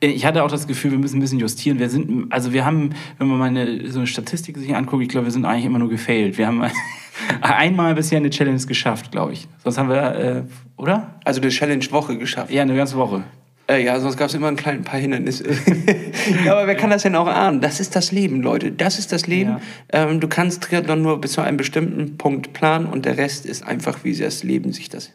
Ich 0.00 0.26
hatte 0.26 0.42
auch 0.44 0.50
das 0.50 0.66
Gefühl, 0.66 0.90
wir 0.92 0.98
müssen 0.98 1.16
ein 1.16 1.20
bisschen 1.20 1.38
justieren. 1.40 1.78
Wir 1.78 1.88
sind, 1.88 2.32
also 2.32 2.52
wir 2.52 2.64
haben, 2.64 2.90
wenn 3.18 3.26
man 3.28 3.38
mal 3.38 3.44
eine, 3.46 3.90
so 3.90 3.98
eine 4.00 4.06
Statistik 4.06 4.56
sich 4.58 4.74
anguckt, 4.76 5.02
ich 5.02 5.08
glaube, 5.08 5.26
wir 5.26 5.32
sind 5.32 5.44
eigentlich 5.44 5.64
immer 5.64 5.78
nur 5.78 5.88
gefailt. 5.88 6.36
Wir 6.38 6.46
haben 6.46 6.62
einmal 7.40 7.94
bisher 7.94 8.18
eine 8.18 8.30
Challenge 8.30 8.60
geschafft, 8.66 9.10
glaube 9.12 9.32
ich. 9.32 9.48
Sonst 9.64 9.78
haben 9.78 9.88
wir, 9.88 10.14
äh, 10.14 10.42
oder? 10.76 11.14
Also 11.24 11.40
eine 11.40 11.50
Challenge-Woche 11.50 12.18
geschafft. 12.18 12.50
Ja, 12.52 12.62
eine 12.62 12.76
ganze 12.76 12.96
Woche. 12.96 13.24
Äh, 13.68 13.84
ja, 13.84 13.98
sonst 13.98 14.16
gab 14.16 14.28
es 14.28 14.34
immer 14.34 14.48
ein 14.48 14.56
klein 14.56 14.82
paar 14.82 15.00
Hindernisse. 15.00 15.44
ja, 16.44 16.52
aber 16.52 16.66
wer 16.66 16.76
kann 16.76 16.90
das 16.90 17.02
denn 17.02 17.16
auch 17.16 17.26
ahnen? 17.26 17.60
Das 17.60 17.80
ist 17.80 17.96
das 17.96 18.12
Leben, 18.12 18.40
Leute. 18.40 18.70
Das 18.70 18.98
ist 18.98 19.10
das 19.12 19.26
Leben. 19.26 19.56
Ähm, 19.92 20.20
du 20.20 20.28
kannst 20.28 20.62
Triathlon 20.62 21.02
nur 21.02 21.20
bis 21.20 21.32
zu 21.32 21.40
einem 21.40 21.56
bestimmten 21.56 22.16
Punkt 22.16 22.52
planen 22.52 22.86
und 22.86 23.04
der 23.04 23.16
Rest 23.16 23.44
ist 23.44 23.66
einfach, 23.66 24.04
wie 24.04 24.14
das 24.14 24.44
Leben 24.44 24.72
sich 24.72 24.88
das 24.88 25.10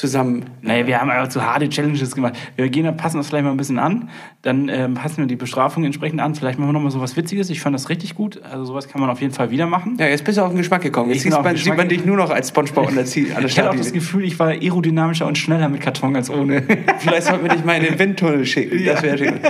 zusammen. 0.00 0.46
Naja, 0.62 0.86
wir 0.86 1.00
haben 1.00 1.10
einfach 1.10 1.30
so 1.30 1.42
harte 1.42 1.68
Challenges 1.68 2.14
gemacht. 2.14 2.34
Wir 2.56 2.68
gehen, 2.68 2.96
passen 2.96 3.18
das 3.18 3.28
vielleicht 3.28 3.44
mal 3.44 3.50
ein 3.50 3.56
bisschen 3.56 3.78
an. 3.78 4.08
Dann 4.42 4.68
ähm, 4.68 4.94
passen 4.94 5.18
wir 5.18 5.26
die 5.26 5.36
Bestrafung 5.36 5.84
entsprechend 5.84 6.20
an. 6.20 6.34
Vielleicht 6.34 6.58
machen 6.58 6.70
wir 6.70 6.72
nochmal 6.72 6.90
so 6.90 7.00
was 7.00 7.16
Witziges. 7.16 7.50
Ich 7.50 7.60
fand 7.60 7.74
das 7.74 7.90
richtig 7.90 8.14
gut. 8.14 8.40
Also 8.42 8.64
sowas 8.64 8.88
kann 8.88 9.00
man 9.00 9.10
auf 9.10 9.20
jeden 9.20 9.34
Fall 9.34 9.50
wieder 9.50 9.66
machen. 9.66 9.96
Ja, 10.00 10.06
jetzt 10.06 10.24
bist 10.24 10.38
du 10.38 10.42
auf 10.42 10.48
den 10.48 10.56
Geschmack 10.56 10.82
gekommen. 10.82 11.10
Jetzt 11.10 11.22
sieht 11.22 11.32
man, 11.32 11.56
sieht 11.56 11.76
man 11.76 11.88
dich 11.88 12.04
nur 12.04 12.16
noch 12.16 12.30
als 12.30 12.48
Spongebob 12.48 12.88
an 12.88 12.94
der, 12.94 13.04
Ich 13.04 13.58
hatte 13.58 13.70
auch 13.70 13.76
das. 13.76 13.92
Gefühl, 13.92 14.24
ich 14.24 14.38
war 14.38 14.48
aerodynamischer 14.48 15.26
und 15.26 15.36
schneller 15.36 15.68
mit 15.68 15.82
Karton 15.82 16.16
als 16.16 16.30
ohne. 16.30 16.62
Vielleicht 16.98 17.24
sollten 17.24 17.44
wir 17.44 17.50
dich 17.50 17.64
mal 17.64 17.76
in 17.76 17.84
den 17.84 17.98
Windtunnel 17.98 18.46
schicken. 18.46 18.84
Das 18.84 19.02
wäre 19.02 19.18
schön. 19.18 19.40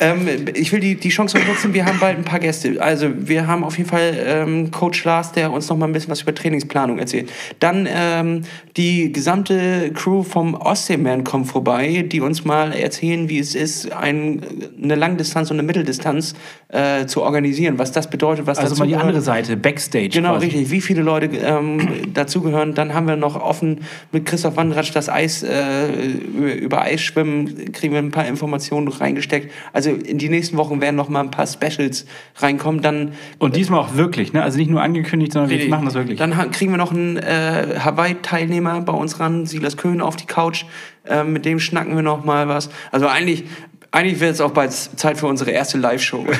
Ähm, 0.00 0.28
ich 0.54 0.72
will 0.72 0.80
die, 0.80 0.94
die 0.94 1.08
Chance 1.08 1.38
nutzen, 1.46 1.74
wir 1.74 1.84
haben 1.84 1.98
bald 1.98 2.16
ein 2.16 2.24
paar 2.24 2.38
Gäste. 2.38 2.80
Also 2.80 3.10
wir 3.16 3.46
haben 3.46 3.64
auf 3.64 3.76
jeden 3.78 3.90
Fall 3.90 4.16
ähm, 4.24 4.70
Coach 4.70 5.04
Lars, 5.04 5.32
der 5.32 5.50
uns 5.52 5.68
noch 5.68 5.76
mal 5.76 5.86
ein 5.86 5.92
bisschen 5.92 6.10
was 6.10 6.22
über 6.22 6.34
Trainingsplanung 6.34 6.98
erzählt. 6.98 7.30
Dann 7.58 7.88
ähm, 7.90 8.42
die 8.76 9.12
gesamte 9.12 9.90
Crew 9.98 10.22
vom 10.22 10.54
Ostseeman 10.54 11.24
kommt 11.24 11.48
vorbei, 11.48 12.04
die 12.06 12.20
uns 12.20 12.44
mal 12.44 12.72
erzählen, 12.72 13.28
wie 13.28 13.40
es 13.40 13.56
ist, 13.56 13.90
ein, 13.92 14.42
eine 14.80 14.94
Langdistanz 14.94 15.50
und 15.50 15.56
eine 15.56 15.66
Mitteldistanz 15.66 16.34
äh, 16.68 17.06
zu 17.06 17.22
organisieren. 17.22 17.78
Was 17.78 17.90
das 17.90 18.08
bedeutet, 18.08 18.46
was 18.46 18.58
Also 18.58 18.70
dazu 18.70 18.82
mal 18.82 18.86
die 18.86 18.94
andere 18.94 19.20
Seite, 19.20 19.56
Backstage. 19.56 20.10
Genau, 20.10 20.34
quasi. 20.34 20.46
richtig. 20.46 20.70
Wie 20.70 20.80
viele 20.80 21.02
Leute 21.02 21.26
ähm, 21.36 22.12
dazugehören. 22.14 22.74
Dann 22.74 22.94
haben 22.94 23.08
wir 23.08 23.16
noch 23.16 23.42
offen 23.42 23.80
mit 24.12 24.24
Christoph 24.24 24.56
Wandratsch 24.56 24.92
das 24.94 25.08
Eis, 25.08 25.42
äh, 25.42 25.88
über, 26.28 26.82
Eisschwimmen 26.82 27.72
kriegen 27.72 27.92
wir 27.92 27.98
ein 27.98 28.12
paar 28.12 28.28
Informationen 28.28 28.86
reingesteckt. 28.86 29.50
Also 29.72 29.90
in 29.90 30.18
die 30.18 30.28
nächsten 30.28 30.56
Wochen 30.58 30.80
werden 30.80 30.94
noch 30.94 31.08
mal 31.08 31.22
ein 31.22 31.32
paar 31.32 31.48
Specials 31.48 32.06
reinkommen. 32.36 32.82
Dann 32.82 33.14
Und 33.40 33.56
diesmal 33.56 33.80
auch 33.80 33.96
wirklich, 33.96 34.32
ne? 34.32 34.44
Also 34.44 34.58
nicht 34.58 34.70
nur 34.70 34.80
angekündigt, 34.80 35.32
sondern 35.32 35.50
wir 35.50 35.68
machen 35.68 35.86
das 35.86 35.94
wirklich. 35.94 36.20
Dann 36.20 36.52
kriegen 36.52 36.70
wir 36.70 36.78
noch 36.78 36.92
einen 36.92 37.16
äh, 37.16 37.80
Hawaii-Teilnehmer 37.80 38.82
bei 38.82 38.92
uns 38.92 39.18
ran, 39.18 39.44
Silas 39.44 39.76
Köhn 39.78 40.02
auf 40.02 40.16
die 40.16 40.26
Couch. 40.26 40.64
Ähm, 41.06 41.32
mit 41.32 41.46
dem 41.46 41.58
schnacken 41.58 41.96
wir 41.96 42.02
noch 42.02 42.24
mal 42.24 42.48
was. 42.48 42.68
Also 42.92 43.06
eigentlich, 43.06 43.44
eigentlich 43.90 44.20
wird 44.20 44.32
es 44.32 44.42
auch 44.42 44.50
bald 44.50 44.72
Zeit 44.72 45.16
für 45.16 45.26
unsere 45.26 45.50
erste 45.52 45.78
Live-Show. 45.78 46.26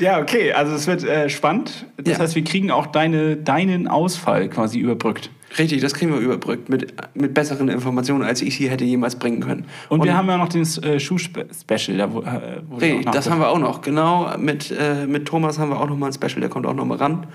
Ja, 0.00 0.20
okay, 0.20 0.52
also 0.52 0.74
es 0.74 0.86
wird 0.86 1.04
äh, 1.04 1.28
spannend. 1.28 1.86
Das 1.96 2.14
Ja. 2.14 2.18
heißt, 2.20 2.34
wir 2.34 2.44
kriegen 2.44 2.70
auch 2.70 2.86
deine, 2.86 3.36
deinen 3.36 3.88
Ausfall 3.88 4.48
quasi 4.48 4.78
überbrückt. 4.78 5.30
Richtig, 5.58 5.80
das 5.80 5.94
kriegen 5.94 6.12
wir 6.12 6.20
überbrückt 6.20 6.68
mit, 6.68 6.92
mit 7.14 7.32
besseren 7.34 7.68
Informationen, 7.68 8.24
als 8.24 8.42
ich 8.42 8.56
sie 8.56 8.68
hätte 8.68 8.84
jemals 8.84 9.16
bringen 9.16 9.40
können. 9.40 9.66
Und, 9.88 10.04
wir 10.04 10.16
haben 10.16 10.28
ja 10.28 10.36
noch 10.36 10.48
den 10.48 10.62
äh, 10.62 10.98
Schuh-Special. 10.98 11.96
Da, 11.96 12.12
wo, 12.12 12.20
äh, 12.22 12.62
wo 12.68 12.76
Richtig, 12.76 13.10
das 13.12 13.30
haben 13.30 13.40
wir 13.40 13.48
auch 13.48 13.58
noch. 13.58 13.80
Genau, 13.82 14.30
mit, 14.38 14.70
äh, 14.70 15.06
mit 15.06 15.26
Thomas 15.26 15.58
haben 15.58 15.70
wir 15.70 15.80
auch 15.80 15.88
noch 15.88 15.96
mal 15.96 16.06
ein 16.06 16.12
Special, 16.12 16.40
der 16.40 16.48
kommt 16.48 16.66
auch 16.66 16.74
noch 16.74 16.84
mal 16.84 16.98
ran. 16.98 17.26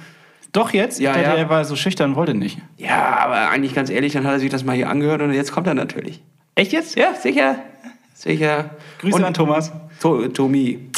Doch 0.52 0.74
jetzt? 0.74 1.00
Ja, 1.00 1.12
ich 1.12 1.24
dachte, 1.24 1.38
ja. 1.38 1.44
er 1.44 1.50
war 1.50 1.64
so 1.64 1.76
schüchtern, 1.76 2.16
wollte 2.16 2.34
nicht. 2.34 2.58
Ja, 2.78 3.18
aber 3.20 3.50
eigentlich 3.50 3.74
ganz 3.74 3.90
ehrlich, 3.90 4.14
dann 4.14 4.26
hat 4.26 4.34
er 4.34 4.40
sich 4.40 4.50
das 4.50 4.66
mal 4.66 4.76
hier 4.76 4.90
angehört 4.90 5.22
und 5.22 5.34
jetzt 5.34 5.52
kommt 5.52 5.68
er 5.68 5.74
natürlich. 5.74 6.22
Echt 6.56 6.74
jetzt? 6.74 6.98
Ja, 6.98 7.14
sicher. 7.14 7.56
Sicher. 8.14 8.72
Grüße 9.00 9.16
und 9.16 9.24
an 9.24 9.34
Thomas. 9.34 9.72
To 10.02 10.28
Tomi. 10.28 10.90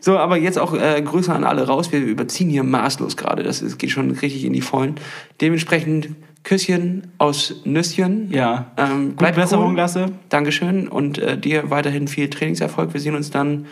So, 0.00 0.16
aber 0.16 0.38
jetzt 0.38 0.58
auch 0.58 0.72
äh, 0.72 1.00
Grüße 1.02 1.32
an 1.32 1.44
alle 1.44 1.66
raus. 1.66 1.92
Wir 1.92 2.00
überziehen 2.00 2.48
hier 2.48 2.62
maßlos 2.62 3.16
gerade. 3.16 3.42
Das 3.42 3.60
ist, 3.60 3.78
geht 3.78 3.90
schon 3.90 4.10
richtig 4.10 4.44
in 4.44 4.54
die 4.54 4.62
Vollen. 4.62 4.94
Dementsprechend 5.40 6.08
Küsschen 6.42 7.12
aus 7.18 7.56
Nüsschen. 7.64 8.32
Ja. 8.32 8.72
Ähm, 8.78 9.10
Gute 9.10 9.16
bleib 9.16 9.34
Besserung, 9.34 9.70
cool. 9.72 9.76
Lasse. 9.76 10.12
Dankeschön 10.30 10.88
und 10.88 11.18
äh, 11.18 11.36
dir 11.36 11.70
weiterhin 11.70 12.08
viel 12.08 12.30
Trainingserfolg. 12.30 12.94
Wir 12.94 13.00
sehen 13.00 13.14
uns 13.14 13.30
dann 13.30 13.66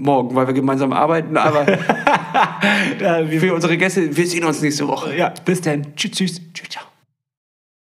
morgen, 0.00 0.34
weil 0.34 0.46
wir 0.46 0.54
gemeinsam 0.54 0.92
arbeiten. 0.92 1.36
Aber 1.36 1.66
für 3.28 3.54
unsere 3.54 3.76
Gäste, 3.76 4.16
wir 4.16 4.26
sehen 4.26 4.44
uns 4.44 4.62
nächste 4.62 4.88
Woche. 4.88 5.16
ja, 5.16 5.32
bis 5.44 5.60
dann. 5.60 5.94
Tschüss, 5.94 6.12
tschüss. 6.12 6.40
Tschüss, 6.52 6.68
ciao. 6.68 6.89